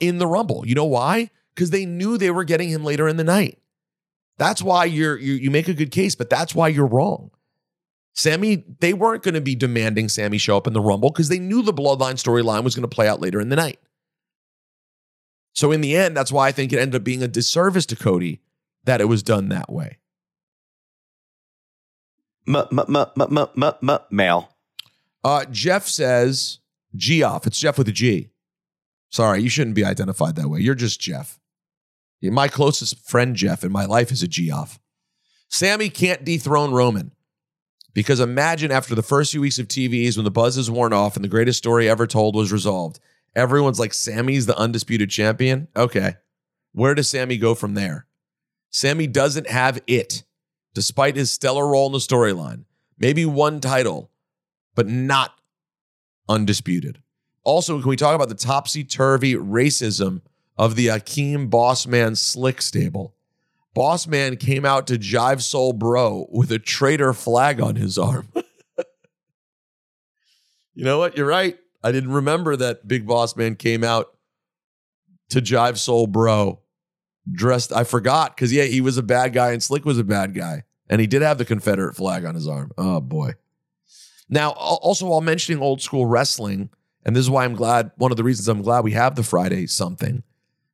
in 0.00 0.18
the 0.18 0.26
Rumble. 0.26 0.66
You 0.66 0.74
know 0.74 0.84
why? 0.84 1.30
Because 1.58 1.70
they 1.70 1.86
knew 1.86 2.16
they 2.16 2.30
were 2.30 2.44
getting 2.44 2.68
him 2.68 2.84
later 2.84 3.08
in 3.08 3.16
the 3.16 3.24
night. 3.24 3.58
That's 4.36 4.62
why 4.62 4.84
you're 4.84 5.18
you, 5.18 5.32
you 5.32 5.50
make 5.50 5.66
a 5.66 5.74
good 5.74 5.90
case, 5.90 6.14
but 6.14 6.30
that's 6.30 6.54
why 6.54 6.68
you're 6.68 6.86
wrong. 6.86 7.32
Sami, 8.14 8.64
they 8.78 8.92
weren't 8.92 9.24
going 9.24 9.34
to 9.34 9.40
be 9.40 9.56
demanding 9.56 10.08
Sami 10.08 10.38
show 10.38 10.56
up 10.56 10.68
in 10.68 10.72
the 10.72 10.80
Rumble 10.80 11.10
because 11.10 11.28
they 11.28 11.40
knew 11.40 11.62
the 11.62 11.74
Bloodline 11.74 12.14
storyline 12.14 12.62
was 12.62 12.76
going 12.76 12.88
to 12.88 12.94
play 12.94 13.08
out 13.08 13.20
later 13.20 13.40
in 13.40 13.48
the 13.48 13.56
night. 13.56 13.80
So 15.52 15.72
in 15.72 15.80
the 15.80 15.96
end, 15.96 16.16
that's 16.16 16.30
why 16.30 16.46
I 16.46 16.52
think 16.52 16.72
it 16.72 16.78
ended 16.78 17.00
up 17.00 17.04
being 17.04 17.24
a 17.24 17.28
disservice 17.28 17.86
to 17.86 17.96
Cody 17.96 18.40
that 18.84 19.00
it 19.00 19.06
was 19.06 19.24
done 19.24 19.48
that 19.48 19.68
way. 19.68 19.98
Mail. 24.12 24.48
Uh, 25.24 25.44
Jeff 25.46 25.88
says 25.88 26.60
Geoff. 26.94 27.48
It's 27.48 27.58
Jeff 27.58 27.78
with 27.78 27.88
a 27.88 27.92
G. 27.92 28.30
Sorry, 29.10 29.42
you 29.42 29.48
shouldn't 29.48 29.74
be 29.74 29.84
identified 29.84 30.36
that 30.36 30.48
way. 30.48 30.60
You're 30.60 30.76
just 30.76 31.00
Jeff. 31.00 31.40
My 32.22 32.48
closest 32.48 33.08
friend, 33.08 33.36
Jeff, 33.36 33.62
in 33.62 33.72
my 33.72 33.84
life 33.84 34.10
is 34.10 34.22
a 34.22 34.28
Geoff. 34.28 34.80
Sami 35.48 35.88
can't 35.88 36.24
dethrone 36.24 36.72
Roman. 36.72 37.12
Because 37.94 38.20
imagine 38.20 38.70
after 38.70 38.94
the 38.94 39.02
first 39.02 39.32
few 39.32 39.40
weeks 39.40 39.58
of 39.58 39.66
TVs, 39.66 40.16
when 40.16 40.24
the 40.24 40.30
buzz 40.30 40.56
is 40.56 40.70
worn 40.70 40.92
off 40.92 41.16
and 41.16 41.24
the 41.24 41.28
greatest 41.28 41.58
story 41.58 41.88
ever 41.88 42.06
told 42.06 42.34
was 42.34 42.52
resolved, 42.52 43.00
everyone's 43.34 43.80
like, 43.80 43.94
Sami's 43.94 44.46
the 44.46 44.56
undisputed 44.56 45.10
champion. 45.10 45.68
Okay. 45.74 46.14
Where 46.72 46.94
does 46.94 47.10
Sami 47.10 47.38
go 47.38 47.54
from 47.54 47.74
there? 47.74 48.06
Sami 48.70 49.06
doesn't 49.06 49.48
have 49.48 49.80
it, 49.86 50.22
despite 50.74 51.16
his 51.16 51.32
stellar 51.32 51.66
role 51.66 51.86
in 51.86 51.92
the 51.92 51.98
storyline. 51.98 52.64
Maybe 52.98 53.24
one 53.24 53.60
title, 53.60 54.10
but 54.74 54.86
not 54.86 55.34
undisputed. 56.28 57.02
Also, 57.42 57.80
can 57.80 57.88
we 57.88 57.96
talk 57.96 58.14
about 58.14 58.28
the 58.28 58.34
topsy 58.34 58.84
turvy 58.84 59.34
racism 59.34 60.20
of 60.58 60.76
the 60.76 60.88
Akeem 60.88 61.48
Bossman 61.48 62.16
Slick 62.16 62.60
stable? 62.60 63.14
Boss 63.74 64.06
Man 64.06 64.36
came 64.36 64.64
out 64.64 64.86
to 64.88 64.98
Jive 64.98 65.40
Soul 65.40 65.72
Bro 65.72 66.26
with 66.30 66.50
a 66.50 66.58
traitor 66.58 67.12
flag 67.12 67.60
on 67.60 67.76
his 67.76 67.96
arm. 67.96 68.28
you 70.74 70.84
know 70.84 70.98
what? 70.98 71.16
You're 71.16 71.26
right. 71.26 71.56
I 71.82 71.92
didn't 71.92 72.10
remember 72.10 72.56
that 72.56 72.88
Big 72.88 73.06
Boss 73.06 73.36
Man 73.36 73.54
came 73.54 73.84
out 73.84 74.16
to 75.28 75.40
Jive 75.40 75.78
Soul 75.78 76.08
Bro 76.08 76.58
dressed. 77.30 77.72
I 77.72 77.84
forgot 77.84 78.34
because, 78.34 78.52
yeah, 78.52 78.64
he 78.64 78.80
was 78.80 78.98
a 78.98 79.02
bad 79.02 79.32
guy 79.32 79.52
and 79.52 79.62
Slick 79.62 79.84
was 79.84 79.98
a 79.98 80.04
bad 80.04 80.34
guy. 80.34 80.64
And 80.90 81.00
he 81.00 81.06
did 81.06 81.22
have 81.22 81.38
the 81.38 81.44
Confederate 81.44 81.94
flag 81.94 82.24
on 82.24 82.34
his 82.34 82.48
arm. 82.48 82.72
Oh, 82.78 83.00
boy. 83.00 83.34
Now, 84.28 84.50
also, 84.52 85.06
while 85.06 85.20
mentioning 85.20 85.62
old 85.62 85.80
school 85.80 86.06
wrestling, 86.06 86.70
and 87.04 87.14
this 87.14 87.20
is 87.20 87.30
why 87.30 87.44
I'm 87.44 87.54
glad, 87.54 87.92
one 87.96 88.10
of 88.10 88.16
the 88.16 88.24
reasons 88.24 88.48
I'm 88.48 88.62
glad 88.62 88.84
we 88.84 88.92
have 88.92 89.14
the 89.14 89.22
Friday 89.22 89.66
something, 89.66 90.22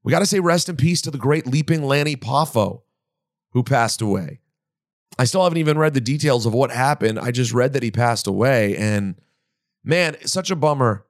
we 0.05 0.13
got 0.13 0.21
to 0.21 0.27
say 0.27 0.39
rest 0.39 0.69
in 0.69 0.77
peace 0.77 1.03
to 1.03 1.11
the 1.11 1.19
great 1.19 1.47
leaping 1.47 1.83
Lanny 1.83 2.15
Poffo 2.15 2.83
who 3.53 3.63
passed 3.63 4.01
away. 4.01 4.41
I 5.19 5.25
still 5.25 5.43
haven't 5.43 5.59
even 5.59 5.79
read 5.79 5.95
the 5.95 6.01
details 6.01 6.45
of 6.45 6.53
what 6.55 6.71
happened. 6.71 7.19
I 7.19 7.31
just 7.31 7.53
read 7.53 7.73
that 7.73 7.83
he 7.83 7.91
passed 7.91 8.27
away 8.27 8.77
and 8.77 9.17
man, 9.83 10.17
such 10.27 10.51
a 10.51 10.57
bummer. 10.57 11.07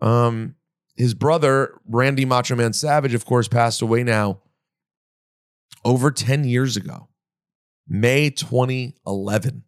Um 0.00 0.54
his 0.96 1.14
brother, 1.14 1.80
Randy 1.88 2.26
Macho 2.26 2.54
Man 2.56 2.74
Savage, 2.74 3.14
of 3.14 3.24
course, 3.24 3.48
passed 3.48 3.80
away 3.80 4.02
now 4.04 4.40
over 5.82 6.10
10 6.10 6.44
years 6.44 6.76
ago. 6.76 7.08
May 7.88 8.28
2011. 8.28 9.64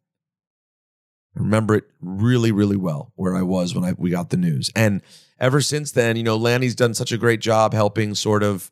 I 1.37 1.41
remember 1.41 1.75
it 1.75 1.85
really, 2.01 2.53
really 2.53 2.77
well 2.77 3.13
where 3.17 3.35
I 3.37 3.43
was 3.43 3.75
when 3.75 3.85
I 3.85 3.95
we 3.97 4.11
got 4.11 4.31
the 4.31 4.37
news. 4.37 4.71
And 4.77 5.03
ever 5.41 5.61
since 5.61 5.93
then, 5.93 6.17
you 6.17 6.23
know, 6.23 6.37
Lanny's 6.37 6.75
done 6.75 6.95
such 6.95 7.13
a 7.13 7.19
great 7.19 7.41
job 7.41 7.73
helping 7.73 8.15
sort 8.15 8.43
of 8.43 8.71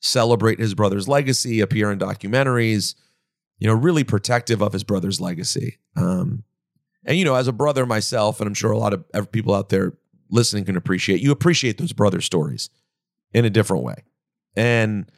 celebrate 0.00 0.58
his 0.58 0.74
brother's 0.74 1.08
legacy, 1.08 1.60
appear 1.60 1.90
in 1.90 1.98
documentaries, 1.98 2.94
you 3.58 3.68
know, 3.68 3.74
really 3.74 4.04
protective 4.04 4.60
of 4.60 4.72
his 4.72 4.84
brother's 4.84 5.20
legacy. 5.20 5.78
Um, 5.96 6.44
and 7.04 7.16
you 7.16 7.24
know, 7.24 7.34
as 7.34 7.48
a 7.48 7.52
brother 7.52 7.86
myself, 7.86 8.40
and 8.40 8.46
I'm 8.46 8.54
sure 8.54 8.72
a 8.72 8.78
lot 8.78 8.92
of 8.92 9.32
people 9.32 9.54
out 9.54 9.70
there 9.70 9.94
listening 10.30 10.64
can 10.64 10.76
appreciate, 10.76 11.20
you 11.20 11.30
appreciate 11.30 11.78
those 11.78 11.92
brother 11.92 12.20
stories 12.20 12.70
in 13.32 13.44
a 13.44 13.50
different 13.50 13.84
way. 13.84 14.04
And 14.56 15.10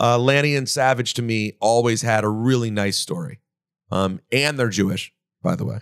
uh, 0.00 0.18
Lanny 0.18 0.54
and 0.54 0.68
Savage 0.68 1.14
to 1.14 1.22
me 1.22 1.54
always 1.60 2.02
had 2.02 2.24
a 2.24 2.28
really 2.28 2.70
nice 2.70 2.96
story. 2.96 3.40
Um, 3.90 4.20
and 4.30 4.58
they're 4.58 4.68
Jewish, 4.68 5.12
by 5.42 5.56
the 5.56 5.64
way. 5.64 5.80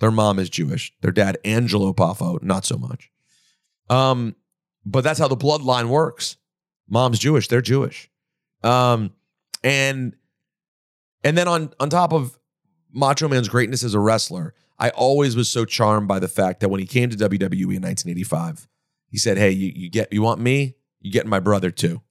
Their 0.00 0.10
mom 0.10 0.38
is 0.38 0.50
Jewish. 0.50 0.92
Their 1.00 1.12
dad, 1.12 1.38
Angelo 1.44 1.92
Poffo, 1.92 2.42
not 2.42 2.64
so 2.64 2.76
much. 2.76 3.10
Um, 3.88 4.34
but 4.84 5.04
that's 5.04 5.18
how 5.18 5.28
the 5.28 5.36
bloodline 5.36 5.88
works. 5.88 6.36
Mom's 6.88 7.18
Jewish, 7.18 7.48
they're 7.48 7.62
Jewish. 7.62 8.10
Um, 8.62 9.12
and 9.62 10.14
and 11.22 11.38
then 11.38 11.48
on 11.48 11.72
on 11.80 11.90
top 11.90 12.12
of 12.12 12.38
Macho 12.92 13.28
Man's 13.28 13.48
greatness 13.48 13.82
as 13.82 13.94
a 13.94 14.00
wrestler, 14.00 14.54
I 14.78 14.90
always 14.90 15.36
was 15.36 15.48
so 15.50 15.64
charmed 15.64 16.08
by 16.08 16.18
the 16.18 16.28
fact 16.28 16.60
that 16.60 16.68
when 16.68 16.80
he 16.80 16.86
came 16.86 17.10
to 17.10 17.16
WWE 17.16 17.76
in 17.76 17.82
1985, 17.82 18.68
he 19.08 19.18
said, 19.18 19.38
"Hey, 19.38 19.50
you, 19.50 19.72
you 19.74 19.90
get 19.90 20.12
you 20.12 20.22
want 20.22 20.40
me? 20.40 20.76
You 21.00 21.10
get 21.10 21.26
my 21.26 21.40
brother 21.40 21.70
too," 21.70 22.02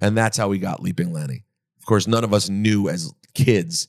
and 0.00 0.16
that's 0.16 0.36
how 0.36 0.48
we 0.48 0.58
got 0.58 0.82
Leaping 0.82 1.12
Lanny. 1.12 1.44
Of 1.78 1.86
course, 1.86 2.06
none 2.06 2.24
of 2.24 2.32
us 2.32 2.48
knew 2.48 2.88
as 2.88 3.12
kids 3.34 3.88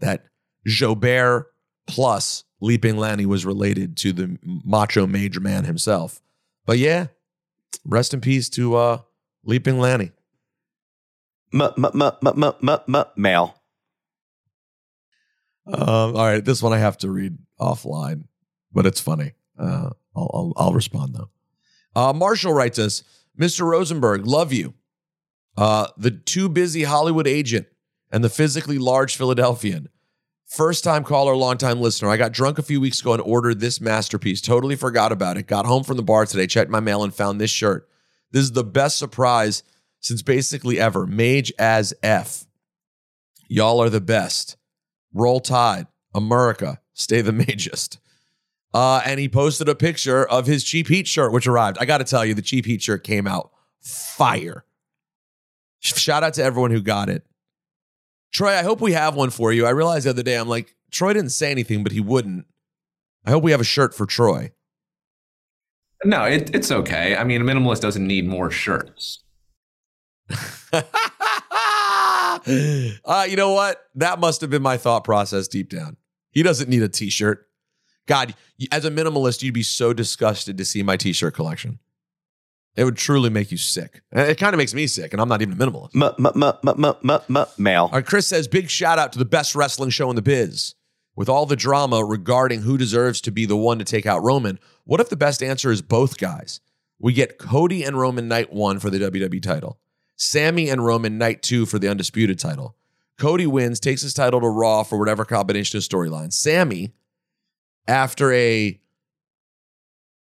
that 0.00 0.24
Jobert 0.66 1.44
plus 1.86 2.44
Leaping 2.60 2.96
Lanny 2.96 3.26
was 3.26 3.44
related 3.44 3.96
to 3.98 4.12
the 4.12 4.38
Macho 4.42 5.06
Major 5.06 5.40
Man 5.40 5.64
himself. 5.64 6.20
But 6.64 6.78
yeah, 6.78 7.08
rest 7.84 8.14
in 8.14 8.20
peace 8.20 8.48
to 8.50 8.76
uh, 8.76 8.98
Leaping 9.44 9.78
Lanny. 9.78 10.12
Mail. 13.16 13.54
Um, 15.66 16.16
all 16.16 16.24
right, 16.24 16.44
this 16.44 16.62
one 16.62 16.72
I 16.72 16.78
have 16.78 16.98
to 16.98 17.10
read 17.10 17.38
offline, 17.60 18.24
but 18.72 18.86
it's 18.86 19.00
funny. 19.00 19.32
Uh, 19.58 19.90
I'll, 20.14 20.30
I'll, 20.34 20.52
I'll 20.56 20.72
respond 20.72 21.14
though. 21.14 21.30
Uh, 21.94 22.12
Marshall 22.12 22.52
writes 22.52 22.78
us, 22.78 23.02
Mr. 23.38 23.62
Rosenberg, 23.66 24.26
love 24.26 24.52
you. 24.52 24.74
Uh, 25.56 25.88
the 25.96 26.10
too 26.10 26.48
busy 26.48 26.84
Hollywood 26.84 27.26
agent 27.26 27.66
and 28.10 28.22
the 28.22 28.28
physically 28.28 28.78
large 28.78 29.16
Philadelphian. 29.16 29.88
First 30.46 30.84
time 30.84 31.02
caller, 31.02 31.34
long 31.34 31.58
time 31.58 31.80
listener. 31.80 32.08
I 32.08 32.16
got 32.16 32.32
drunk 32.32 32.58
a 32.58 32.62
few 32.62 32.80
weeks 32.80 33.00
ago 33.00 33.12
and 33.12 33.22
ordered 33.22 33.58
this 33.58 33.80
masterpiece. 33.80 34.40
Totally 34.40 34.76
forgot 34.76 35.10
about 35.10 35.36
it. 35.36 35.48
Got 35.48 35.66
home 35.66 35.82
from 35.82 35.96
the 35.96 36.04
bar 36.04 36.24
today, 36.24 36.46
checked 36.46 36.70
my 36.70 36.80
mail, 36.80 37.02
and 37.02 37.12
found 37.12 37.40
this 37.40 37.50
shirt. 37.50 37.88
This 38.30 38.42
is 38.44 38.52
the 38.52 38.64
best 38.64 38.96
surprise 38.96 39.64
since 40.00 40.22
basically 40.22 40.78
ever. 40.78 41.04
Mage 41.04 41.52
as 41.58 41.92
F. 42.02 42.44
Y'all 43.48 43.82
are 43.82 43.90
the 43.90 44.00
best. 44.00 44.56
Roll 45.12 45.40
Tide, 45.40 45.88
America, 46.14 46.80
stay 46.92 47.22
the 47.22 47.32
magest. 47.32 47.98
Uh, 48.72 49.00
and 49.04 49.18
he 49.18 49.28
posted 49.28 49.68
a 49.68 49.74
picture 49.74 50.24
of 50.24 50.46
his 50.46 50.62
Cheap 50.62 50.88
Heat 50.88 51.08
shirt, 51.08 51.32
which 51.32 51.46
arrived. 51.46 51.78
I 51.80 51.86
got 51.86 51.98
to 51.98 52.04
tell 52.04 52.24
you, 52.24 52.34
the 52.34 52.42
Cheap 52.42 52.66
Heat 52.66 52.82
shirt 52.82 53.02
came 53.02 53.26
out 53.26 53.50
fire. 53.80 54.64
Shout 55.80 56.22
out 56.22 56.34
to 56.34 56.44
everyone 56.44 56.70
who 56.70 56.82
got 56.82 57.08
it. 57.08 57.24
Troy, 58.36 58.50
I 58.50 58.62
hope 58.62 58.82
we 58.82 58.92
have 58.92 59.16
one 59.16 59.30
for 59.30 59.50
you. 59.50 59.64
I 59.64 59.70
realized 59.70 60.04
the 60.04 60.10
other 60.10 60.22
day, 60.22 60.34
I'm 60.34 60.46
like, 60.46 60.76
Troy 60.90 61.14
didn't 61.14 61.30
say 61.30 61.50
anything, 61.50 61.82
but 61.82 61.90
he 61.90 62.00
wouldn't. 62.00 62.44
I 63.24 63.30
hope 63.30 63.42
we 63.42 63.50
have 63.50 63.62
a 63.62 63.64
shirt 63.64 63.94
for 63.94 64.04
Troy. 64.04 64.52
No, 66.04 66.24
it, 66.24 66.54
it's 66.54 66.70
okay. 66.70 67.16
I 67.16 67.24
mean, 67.24 67.40
a 67.40 67.44
minimalist 67.46 67.80
doesn't 67.80 68.06
need 68.06 68.26
more 68.26 68.50
shirts. 68.50 69.24
uh, 70.74 70.82
you 73.26 73.36
know 73.36 73.52
what? 73.54 73.86
That 73.94 74.18
must 74.20 74.42
have 74.42 74.50
been 74.50 74.60
my 74.60 74.76
thought 74.76 75.04
process 75.04 75.48
deep 75.48 75.70
down. 75.70 75.96
He 76.30 76.42
doesn't 76.42 76.68
need 76.68 76.82
a 76.82 76.90
t-shirt. 76.90 77.46
God, 78.06 78.34
as 78.70 78.84
a 78.84 78.90
minimalist, 78.90 79.42
you'd 79.42 79.54
be 79.54 79.62
so 79.62 79.94
disgusted 79.94 80.58
to 80.58 80.64
see 80.66 80.82
my 80.82 80.98
t-shirt 80.98 81.32
collection. 81.32 81.78
It 82.76 82.84
would 82.84 82.96
truly 82.96 83.30
make 83.30 83.50
you 83.50 83.56
sick. 83.56 84.02
It 84.12 84.38
kind 84.38 84.52
of 84.52 84.58
makes 84.58 84.74
me 84.74 84.86
sick, 84.86 85.12
and 85.14 85.20
I'm 85.20 85.28
not 85.28 85.40
even 85.40 85.54
a 85.54 85.66
minimalist. 85.66 85.94
Mail. 87.58 87.84
All 87.84 87.90
right, 87.90 88.04
Chris 88.06 88.26
says, 88.26 88.48
big 88.48 88.68
shout 88.68 88.98
out 88.98 89.12
to 89.14 89.18
the 89.18 89.24
best 89.24 89.54
wrestling 89.54 89.90
show 89.90 90.10
in 90.10 90.16
the 90.16 90.22
biz. 90.22 90.74
With 91.14 91.30
all 91.30 91.46
the 91.46 91.56
drama 91.56 92.04
regarding 92.04 92.60
who 92.60 92.76
deserves 92.76 93.22
to 93.22 93.30
be 93.30 93.46
the 93.46 93.56
one 93.56 93.78
to 93.78 93.84
take 93.84 94.04
out 94.04 94.22
Roman, 94.22 94.58
what 94.84 95.00
if 95.00 95.08
the 95.08 95.16
best 95.16 95.42
answer 95.42 95.70
is 95.70 95.80
both 95.80 96.18
guys? 96.18 96.60
We 96.98 97.14
get 97.14 97.38
Cody 97.38 97.82
and 97.82 97.98
Roman 97.98 98.28
night 98.28 98.52
one 98.52 98.78
for 98.78 98.90
the 98.90 98.98
WWE 98.98 99.42
title, 99.42 99.78
Sami 100.16 100.68
and 100.68 100.84
Roman 100.84 101.16
night 101.16 101.42
two 101.42 101.64
for 101.64 101.78
the 101.78 101.88
undisputed 101.88 102.38
title. 102.38 102.76
Cody 103.18 103.46
wins, 103.46 103.80
takes 103.80 104.02
his 104.02 104.12
title 104.12 104.42
to 104.42 104.48
Raw 104.48 104.82
for 104.82 104.98
whatever 104.98 105.24
combination 105.24 105.78
of 105.78 105.82
storylines. 105.82 106.34
Sami, 106.34 106.92
after 107.88 108.30
a 108.32 108.78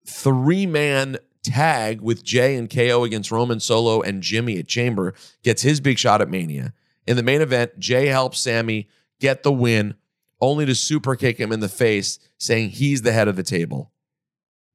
three 0.07 0.67
man 0.67 1.17
tag 1.45 2.01
with 2.01 2.23
Jey 2.23 2.55
and 2.55 2.69
KO 2.69 3.03
against 3.03 3.31
Roman 3.31 3.59
Solo 3.59 4.01
and 4.01 4.23
Jimmy 4.23 4.57
at 4.57 4.67
Chamber, 4.67 5.13
gets 5.43 5.61
his 5.61 5.79
big 5.79 5.97
shot 5.97 6.21
at 6.21 6.29
Mania. 6.29 6.73
In 7.07 7.17
the 7.17 7.23
main 7.23 7.41
event, 7.41 7.79
Jey 7.79 8.07
helps 8.07 8.39
Sami 8.39 8.87
get 9.19 9.43
the 9.43 9.51
win, 9.51 9.95
only 10.41 10.65
to 10.65 10.75
super 10.75 11.15
kick 11.15 11.37
him 11.37 11.51
in 11.51 11.59
the 11.59 11.69
face, 11.69 12.19
saying 12.37 12.71
he's 12.71 13.03
the 13.03 13.11
head 13.11 13.27
of 13.27 13.35
the 13.35 13.43
table. 13.43 13.91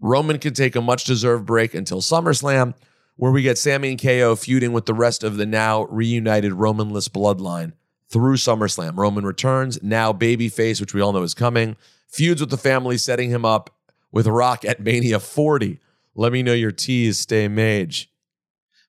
Roman 0.00 0.38
can 0.38 0.54
take 0.54 0.74
a 0.76 0.80
much 0.80 1.04
deserved 1.04 1.44
break 1.44 1.74
until 1.74 2.00
SummerSlam, 2.00 2.74
where 3.16 3.32
we 3.32 3.42
get 3.42 3.58
Sami 3.58 3.90
and 3.90 4.00
KO 4.00 4.34
feuding 4.34 4.72
with 4.72 4.86
the 4.86 4.94
rest 4.94 5.22
of 5.22 5.36
the 5.36 5.44
now 5.44 5.84
reunited 5.84 6.54
Romanless 6.54 7.08
bloodline 7.08 7.72
through 8.08 8.36
SummerSlam. 8.36 8.96
Roman 8.96 9.26
returns, 9.26 9.82
now 9.82 10.12
babyface, 10.12 10.80
which 10.80 10.94
we 10.94 11.00
all 11.00 11.12
know 11.12 11.22
is 11.22 11.34
coming, 11.34 11.76
feuds 12.08 12.40
with 12.40 12.50
the 12.50 12.56
family, 12.56 12.96
setting 12.96 13.30
him 13.30 13.44
up 13.44 13.76
with 14.10 14.26
Rock 14.26 14.64
at 14.64 14.80
Mania 14.80 15.20
40. 15.20 15.78
Let 16.14 16.32
me 16.32 16.42
know 16.42 16.52
your 16.52 16.72
T's, 16.72 17.18
stay 17.18 17.48
mage. 17.48 18.10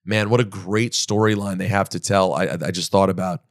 Man, 0.04 0.30
what 0.30 0.40
a 0.40 0.46
great 0.46 0.94
storyline 0.94 1.58
they 1.58 1.68
have 1.68 1.90
to 1.90 2.00
tell. 2.00 2.34
I, 2.34 2.58
I 2.66 2.72
just 2.72 2.92
thought 2.92 3.10
about 3.10 3.42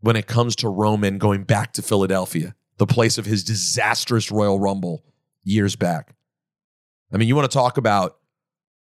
when 0.00 0.16
it 0.16 0.26
comes 0.26 0.54
to 0.56 0.68
Roman 0.68 1.18
going 1.18 1.44
back 1.44 1.72
to 1.74 1.82
Philadelphia, 1.82 2.54
the 2.76 2.86
place 2.86 3.18
of 3.18 3.24
his 3.24 3.42
disastrous 3.42 4.30
Royal 4.30 4.60
Rumble 4.60 5.04
years 5.42 5.76
back. 5.76 6.14
I 7.12 7.16
mean, 7.16 7.28
you 7.28 7.36
want 7.36 7.50
to 7.50 7.54
talk 7.54 7.78
about 7.78 8.18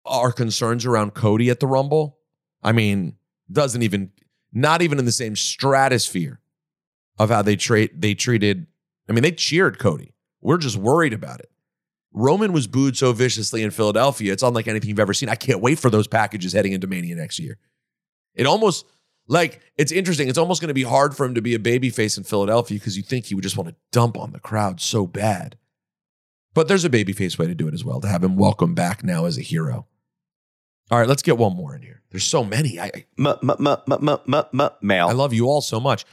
our 0.05 0.33
concerns 0.33 0.87
around 0.87 1.15
Cody 1.15 1.51
at 1.51 1.61
the 1.61 1.67
Rumble? 1.67 2.19
I 2.63 2.73
mean, 2.73 3.17
doesn't 3.51 3.83
even, 3.83 4.13
not 4.53 4.83
even 4.83 4.99
in 4.99 5.05
the 5.05 5.13
same 5.13 5.35
stratosphere 5.35 6.41
of 7.19 7.31
how 7.31 7.43
they 7.43 7.57
treat 7.57 8.01
they 8.01 8.15
treated. 8.15 8.67
I 9.09 9.13
mean, 9.13 9.23
they 9.23 9.33
cheered 9.33 9.79
Cody. 9.79 10.15
We're 10.41 10.59
just 10.59 10.77
worried 10.77 11.13
about 11.13 11.41
it. 11.41 11.51
Roman 12.15 12.53
was 12.53 12.67
booed 12.67 12.97
so 12.97 13.13
viciously 13.13 13.63
in 13.63 13.71
Philadelphia. 13.71 14.33
It's 14.33 14.43
unlike 14.43 14.69
anything 14.69 14.91
you've 14.91 14.99
ever 15.01 15.15
seen. 15.15 15.29
I 15.29 15.35
can't 15.35 15.61
wait 15.61 15.79
for 15.79 15.91
those 15.91 16.07
packages 16.07 16.53
heading 16.53 16.73
into 16.73 16.87
Mania 16.87 17.17
next 17.17 17.39
year. 17.39 17.59
It 18.35 18.47
almost 18.47 18.87
like 19.29 19.61
it's 19.77 19.93
interesting. 19.93 20.29
It's 20.29 20.39
almost 20.39 20.61
going 20.61 20.69
to 20.69 20.75
be 20.75 20.83
hard 20.83 21.17
for 21.17 21.25
him 21.25 21.35
to 21.35 21.43
be 21.43 21.55
a 21.55 21.59
babyface 21.59 22.19
in 22.19 22.25
Philadelphia 22.25 22.79
because 22.79 22.97
you 22.97 23.03
think 23.03 23.27
he 23.27 23.35
would 23.35 23.45
just 23.45 23.57
want 23.57 23.69
to 23.71 23.77
dump 23.93 24.19
on 24.19 24.33
the 24.33 24.41
crowd 24.41 24.81
so 24.81 25.07
bad. 25.07 25.57
But 26.55 26.69
there's 26.69 26.85
a 26.85 26.91
babyface 26.91 27.39
way 27.39 27.47
to 27.47 27.55
do 27.55 27.67
it 27.69 27.75
as 27.75 27.85
well 27.85 28.01
to 28.01 28.09
have 28.09 28.23
him 28.23 28.37
welcome 28.37 28.75
back 28.75 29.03
now 29.03 29.25
as 29.25 29.39
a 29.39 29.43
hero. 29.43 29.87
All 30.91 30.99
right, 30.99 31.09
let's 31.09 31.23
get 31.23 31.39
one 31.39 31.57
more 31.57 31.75
in 31.75 31.81
here. 31.81 32.03
There's 32.11 32.25
so 32.25 32.45
many. 32.45 32.79
I, 32.79 32.87
I 32.87 33.07
M- 33.19 33.27
m- 33.27 33.51
m- 33.51 33.67
m- 33.91 34.09
m- 34.09 34.35
m- 34.35 34.61
m- 34.61 34.71
mail. 34.83 35.09
I 35.09 35.13
love 35.13 35.33
you 35.33 35.47
all 35.47 35.63
so 35.63 35.81
much. 35.81 36.05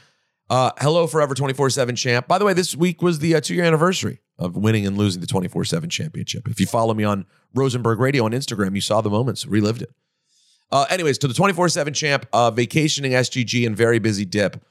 Uh, 0.48 0.70
hello, 0.78 1.06
Forever 1.06 1.34
24 1.34 1.70
7 1.70 1.94
champ. 1.94 2.26
By 2.26 2.38
the 2.38 2.44
way, 2.46 2.54
this 2.54 2.74
week 2.74 3.02
was 3.02 3.18
the 3.18 3.34
uh, 3.34 3.40
two 3.40 3.54
year 3.54 3.64
anniversary 3.64 4.20
of 4.40 4.56
winning 4.56 4.86
and 4.86 4.96
losing 4.96 5.20
the 5.20 5.26
24 5.26 5.64
7 5.64 5.88
championship. 5.90 6.48
If 6.48 6.58
you 6.58 6.66
follow 6.66 6.94
me 6.94 7.04
on 7.04 7.26
Rosenberg 7.54 8.00
Radio 8.00 8.24
on 8.24 8.32
Instagram, 8.32 8.74
you 8.74 8.80
saw 8.80 9.00
the 9.00 9.10
moments, 9.10 9.46
relived 9.46 9.82
it. 9.82 9.90
Uh, 10.72 10.86
anyways, 10.88 11.18
to 11.18 11.28
the 11.28 11.34
24 11.34 11.68
7 11.68 11.92
champ, 11.92 12.26
uh, 12.32 12.50
vacationing 12.50 13.12
SGG 13.12 13.66
and 13.66 13.76
very 13.76 13.98
busy 13.98 14.24
dip. 14.24 14.64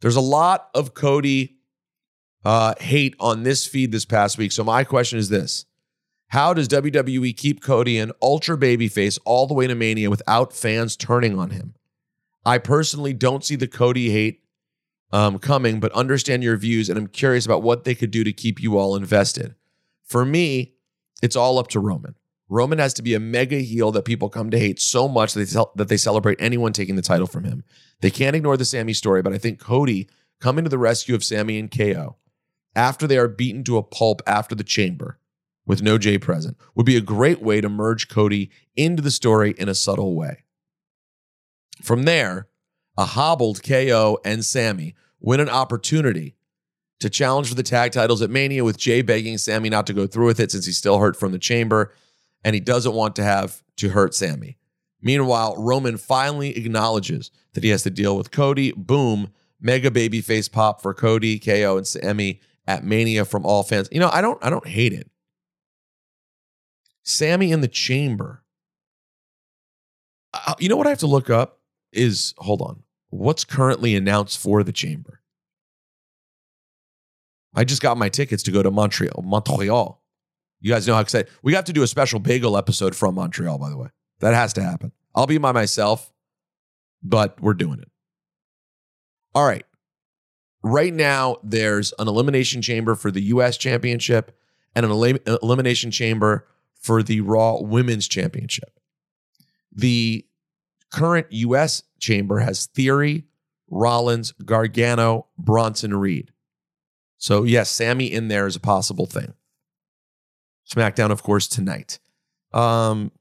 There's 0.00 0.16
a 0.16 0.20
lot 0.20 0.70
of 0.74 0.94
Cody 0.94 1.58
uh, 2.44 2.74
hate 2.80 3.14
on 3.20 3.42
this 3.42 3.66
feed 3.66 3.92
this 3.92 4.04
past 4.04 4.38
week. 4.38 4.52
So, 4.52 4.64
my 4.64 4.84
question 4.84 5.18
is 5.18 5.28
this 5.28 5.66
How 6.28 6.54
does 6.54 6.68
WWE 6.68 7.36
keep 7.36 7.62
Cody 7.62 7.98
an 7.98 8.12
ultra 8.22 8.56
babyface 8.56 9.18
all 9.24 9.46
the 9.46 9.54
way 9.54 9.66
to 9.66 9.74
Mania 9.74 10.08
without 10.08 10.52
fans 10.52 10.96
turning 10.96 11.38
on 11.38 11.50
him? 11.50 11.74
I 12.44 12.58
personally 12.58 13.12
don't 13.12 13.44
see 13.44 13.56
the 13.56 13.68
Cody 13.68 14.10
hate 14.10 14.39
um, 15.12 15.38
coming, 15.38 15.80
but 15.80 15.92
understand 15.92 16.42
your 16.42 16.56
views, 16.56 16.88
and 16.88 16.98
I'm 16.98 17.06
curious 17.08 17.44
about 17.44 17.62
what 17.62 17.84
they 17.84 17.94
could 17.94 18.10
do 18.10 18.24
to 18.24 18.32
keep 18.32 18.60
you 18.62 18.78
all 18.78 18.96
invested. 18.96 19.54
For 20.04 20.24
me, 20.24 20.74
it's 21.22 21.36
all 21.36 21.58
up 21.58 21.68
to 21.68 21.80
Roman. 21.80 22.14
Roman 22.48 22.78
has 22.80 22.94
to 22.94 23.02
be 23.02 23.14
a 23.14 23.20
mega 23.20 23.58
heel 23.58 23.92
that 23.92 24.04
people 24.04 24.28
come 24.28 24.50
to 24.50 24.58
hate 24.58 24.80
so 24.80 25.08
much 25.08 25.34
that 25.34 25.48
they, 25.48 25.64
that 25.76 25.88
they 25.88 25.96
celebrate 25.96 26.40
anyone 26.40 26.72
taking 26.72 26.96
the 26.96 27.02
title 27.02 27.28
from 27.28 27.44
him. 27.44 27.62
They 28.00 28.10
can't 28.10 28.34
ignore 28.34 28.56
the 28.56 28.64
Sami 28.64 28.92
story, 28.92 29.22
but 29.22 29.32
I 29.32 29.38
think 29.38 29.60
Cody 29.60 30.08
coming 30.40 30.64
to 30.64 30.70
the 30.70 30.78
rescue 30.78 31.14
of 31.14 31.22
Sami 31.22 31.58
and 31.58 31.70
KO 31.70 32.16
after 32.74 33.06
they 33.06 33.18
are 33.18 33.28
beaten 33.28 33.62
to 33.64 33.76
a 33.76 33.82
pulp 33.82 34.20
after 34.26 34.54
the 34.54 34.64
chamber 34.64 35.18
with 35.64 35.82
no 35.82 35.98
Jey 35.98 36.18
present 36.18 36.56
would 36.74 36.86
be 36.86 36.96
a 36.96 37.00
great 37.00 37.40
way 37.40 37.60
to 37.60 37.68
merge 37.68 38.08
Cody 38.08 38.50
into 38.74 39.02
the 39.02 39.10
story 39.10 39.54
in 39.56 39.68
a 39.68 39.74
subtle 39.74 40.16
way. 40.16 40.44
From 41.82 42.02
there, 42.02 42.48
a 43.00 43.06
hobbled 43.06 43.62
KO 43.62 44.18
and 44.26 44.44
Sami 44.44 44.94
win 45.20 45.40
an 45.40 45.48
opportunity 45.48 46.36
to 46.98 47.08
challenge 47.08 47.48
for 47.48 47.54
the 47.54 47.62
tag 47.62 47.92
titles 47.92 48.20
at 48.20 48.28
Mania 48.28 48.62
with 48.62 48.76
Jey 48.76 49.00
begging 49.00 49.38
Sami 49.38 49.70
not 49.70 49.86
to 49.86 49.94
go 49.94 50.06
through 50.06 50.26
with 50.26 50.38
it 50.38 50.50
since 50.50 50.66
he's 50.66 50.76
still 50.76 50.98
hurt 50.98 51.16
from 51.16 51.32
the 51.32 51.38
chamber 51.38 51.94
and 52.44 52.52
he 52.52 52.60
doesn't 52.60 52.92
want 52.92 53.16
to 53.16 53.22
have 53.22 53.62
to 53.76 53.88
hurt 53.88 54.14
Sami. 54.14 54.58
Meanwhile, 55.00 55.54
Roman 55.56 55.96
finally 55.96 56.54
acknowledges 56.58 57.30
that 57.54 57.64
he 57.64 57.70
has 57.70 57.82
to 57.84 57.90
deal 57.90 58.18
with 58.18 58.30
Cody. 58.30 58.72
Boom, 58.72 59.30
mega 59.58 59.90
baby 59.90 60.20
face 60.20 60.48
pop 60.48 60.82
for 60.82 60.92
Cody, 60.92 61.38
KO, 61.38 61.78
and 61.78 61.86
Sami 61.86 62.42
at 62.66 62.84
Mania 62.84 63.24
from 63.24 63.46
all 63.46 63.62
fans. 63.62 63.88
You 63.90 64.00
know, 64.00 64.10
I 64.12 64.20
don't 64.20 64.44
I 64.44 64.50
don't 64.50 64.66
hate 64.66 64.92
it. 64.92 65.10
Sami 67.02 67.50
in 67.50 67.62
the 67.62 67.68
chamber. 67.68 68.42
Uh, 70.34 70.52
you 70.58 70.68
know 70.68 70.76
what 70.76 70.86
I 70.86 70.90
have 70.90 70.98
to 70.98 71.06
look 71.06 71.30
up 71.30 71.60
is 71.92 72.34
hold 72.36 72.60
on. 72.60 72.82
What's 73.10 73.44
currently 73.44 73.94
announced 73.94 74.38
for 74.38 74.62
the 74.62 74.72
chamber? 74.72 75.20
I 77.54 77.64
just 77.64 77.82
got 77.82 77.96
my 77.98 78.08
tickets 78.08 78.42
to 78.44 78.52
go 78.52 78.62
to 78.62 78.70
Montreal. 78.70 79.22
Montreal. 79.24 80.00
You 80.60 80.72
guys 80.72 80.86
know 80.86 80.94
how 80.94 81.00
excited. 81.00 81.30
We 81.42 81.54
have 81.54 81.64
to 81.64 81.72
do 81.72 81.82
a 81.82 81.86
special 81.86 82.20
bagel 82.20 82.56
episode 82.56 82.94
from 82.94 83.16
Montreal, 83.16 83.58
by 83.58 83.70
the 83.70 83.76
way. 83.76 83.88
That 84.20 84.34
has 84.34 84.52
to 84.54 84.62
happen. 84.62 84.92
I'll 85.14 85.26
be 85.26 85.38
by 85.38 85.52
myself, 85.52 86.12
but 87.02 87.40
we're 87.40 87.54
doing 87.54 87.80
it. 87.80 87.90
All 89.34 89.46
right. 89.46 89.64
Right 90.62 90.92
now, 90.92 91.38
there's 91.42 91.94
an 91.98 92.06
elimination 92.06 92.62
chamber 92.62 92.94
for 92.94 93.10
the 93.10 93.22
US 93.22 93.56
Championship 93.56 94.36
and 94.74 94.84
an 94.84 94.92
elim- 94.92 95.18
elimination 95.42 95.90
chamber 95.90 96.46
for 96.74 97.02
the 97.02 97.22
Raw 97.22 97.60
Women's 97.60 98.06
Championship. 98.06 98.78
The 99.72 100.26
current 100.90 101.26
US 101.30 101.82
chamber 101.98 102.38
has 102.38 102.66
Theory, 102.66 103.24
Rollins, 103.68 104.32
Gargano, 104.44 105.28
Bronson 105.38 105.94
Reed. 105.94 106.32
So, 107.18 107.44
yes, 107.44 107.70
Sami 107.70 108.06
in 108.06 108.28
there 108.28 108.46
is 108.46 108.56
a 108.56 108.60
possible 108.60 109.06
thing. 109.06 109.34
SmackDown, 110.68 111.10
of 111.10 111.22
course, 111.22 111.46
tonight. 111.46 111.98
Um, 112.52 113.12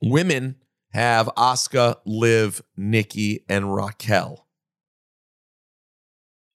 women 0.00 0.56
have 0.92 1.28
Asuka, 1.36 1.96
Liv, 2.04 2.62
Nikki, 2.76 3.44
and 3.48 3.74
Raquel. 3.74 4.46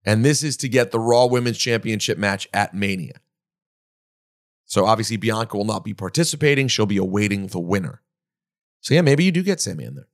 And 0.05 0.23
this 0.23 0.43
is 0.43 0.55
to 0.57 0.69
get 0.69 0.91
the 0.91 0.99
Raw 0.99 1.25
Women's 1.25 1.57
Championship 1.57 2.17
match 2.17 2.47
at 2.53 2.73
Mania. 2.73 3.21
So 4.65 4.85
obviously 4.85 5.17
Bianca 5.17 5.57
will 5.57 5.65
not 5.65 5.83
be 5.83 5.93
participating. 5.93 6.67
She'll 6.67 6.85
be 6.85 6.97
awaiting 6.97 7.47
the 7.47 7.59
winner. 7.59 8.01
So 8.85 8.93
yeah, 8.93 9.01
maybe 9.01 9.23
you 9.23 9.31
do 9.31 9.41
get 9.41 9.59
Sami 9.59 9.83
in 9.83 9.95
there. 9.95 10.07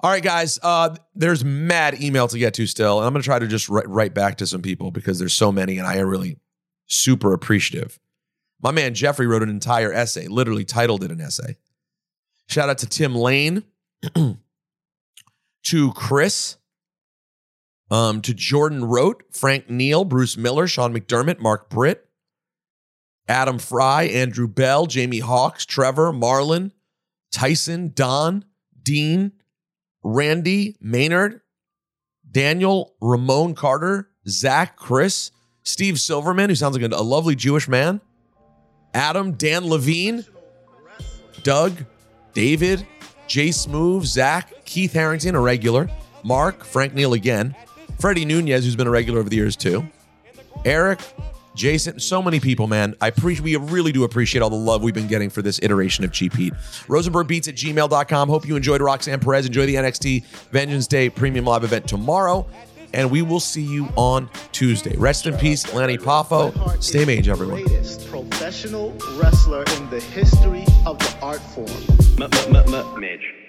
All 0.00 0.10
right, 0.10 0.22
guys. 0.22 0.58
Uh, 0.62 0.96
there's 1.14 1.44
mad 1.44 2.00
email 2.00 2.26
to 2.26 2.38
get 2.38 2.54
to 2.54 2.66
still, 2.66 2.98
and 2.98 3.06
I'm 3.06 3.12
gonna 3.12 3.22
try 3.22 3.38
to 3.38 3.46
just 3.46 3.68
write, 3.68 3.86
write 3.86 4.14
back 4.14 4.38
to 4.38 4.46
some 4.46 4.62
people 4.62 4.90
because 4.90 5.18
there's 5.18 5.34
so 5.34 5.52
many, 5.52 5.76
and 5.76 5.86
I 5.86 5.96
am 5.96 6.08
really 6.08 6.38
super 6.86 7.34
appreciative. 7.34 7.98
My 8.62 8.70
man 8.70 8.94
Jeffrey 8.94 9.26
wrote 9.26 9.42
an 9.42 9.50
entire 9.50 9.92
essay, 9.92 10.26
literally 10.26 10.64
titled 10.64 11.04
it 11.04 11.10
an 11.10 11.20
essay. 11.20 11.58
Shout 12.48 12.70
out 12.70 12.78
to 12.78 12.86
Tim 12.86 13.14
Lane, 13.14 13.62
to 15.64 15.92
Chris, 15.92 16.56
um, 17.90 18.22
to 18.22 18.32
Jordan 18.32 18.86
Rote, 18.86 19.22
Frank 19.32 19.68
Neal, 19.68 20.06
Bruce 20.06 20.38
Miller, 20.38 20.66
Sean 20.66 20.94
McDermott, 20.94 21.40
Mark 21.40 21.68
Britt, 21.68 22.08
Adam 23.28 23.58
Fry, 23.58 24.04
Andrew 24.04 24.48
Bell, 24.48 24.86
Jamie 24.86 25.18
Hawks, 25.18 25.66
Trevor, 25.66 26.10
Marlon, 26.10 26.70
Tyson, 27.36 27.92
Don, 27.94 28.46
Dean, 28.82 29.30
Randy, 30.02 30.74
Maynard, 30.80 31.42
Daniel, 32.30 32.94
Ramon 33.02 33.54
Carter, 33.54 34.08
Zach, 34.26 34.76
Chris, 34.76 35.32
Steve 35.62 36.00
Silverman, 36.00 36.48
who 36.48 36.54
sounds 36.54 36.78
like 36.78 36.90
a, 36.90 37.02
lovely 37.02 37.34
Jewish 37.34 37.68
man, 37.68 38.00
Adam, 38.94 39.32
Dan 39.32 39.68
Levine, 39.68 40.24
Doug, 41.42 41.74
David, 42.32 42.86
Jay 43.26 43.50
Smooth, 43.50 44.06
Zach, 44.06 44.64
Keith 44.64 44.94
Harrington, 44.94 45.34
a 45.34 45.40
regular, 45.40 45.90
Mark, 46.24 46.64
Frank 46.64 46.94
Neal 46.94 47.12
again, 47.12 47.54
Freddie 48.00 48.24
Nunez, 48.24 48.64
who's 48.64 48.76
been 48.76 48.86
a 48.86 48.90
regular 48.90 49.20
over 49.20 49.28
the 49.28 49.36
years 49.36 49.56
too, 49.56 49.86
Eric, 50.64 51.00
Jason, 51.56 51.98
so 51.98 52.22
many 52.22 52.38
people, 52.38 52.66
man. 52.66 52.94
I 53.00 53.08
appreciate 53.08 53.42
we 53.42 53.56
really 53.56 53.90
do 53.90 54.04
appreciate 54.04 54.42
all 54.42 54.50
the 54.50 54.56
love 54.56 54.82
we've 54.82 54.94
been 54.94 55.08
getting 55.08 55.30
for 55.30 55.42
this 55.42 55.58
iteration 55.62 56.04
of 56.04 56.12
Cheap 56.12 56.34
Heat. 56.34 56.54
RosenbergBeats 56.86 57.48
at 57.48 57.54
gmail.com. 57.54 58.28
Hope 58.28 58.46
you 58.46 58.56
enjoyed 58.56 58.80
Roxanne 58.80 59.18
Perez. 59.18 59.46
Enjoy 59.46 59.66
the 59.66 59.74
NXT 59.74 60.24
Vengeance 60.50 60.86
Day 60.86 61.08
Premium 61.10 61.46
Live 61.46 61.64
event 61.64 61.88
tomorrow. 61.88 62.46
And 62.94 63.10
we 63.10 63.20
will 63.22 63.40
see 63.40 63.62
you 63.62 63.88
on 63.96 64.30
Tuesday. 64.52 64.96
Rest 64.96 65.26
in 65.26 65.36
peace, 65.36 65.74
Lanny 65.74 65.98
Poffo. 65.98 66.82
Stay 66.82 67.04
mage, 67.04 67.28
everyone. 67.28 67.62
Professional 68.08 68.92
wrestler 69.16 69.64
in 69.76 69.90
the 69.90 70.00
history 70.00 70.64
of 70.86 70.98
the 70.98 71.18
art 71.20 71.40
form. 71.40 71.66
Midge. 73.00 73.45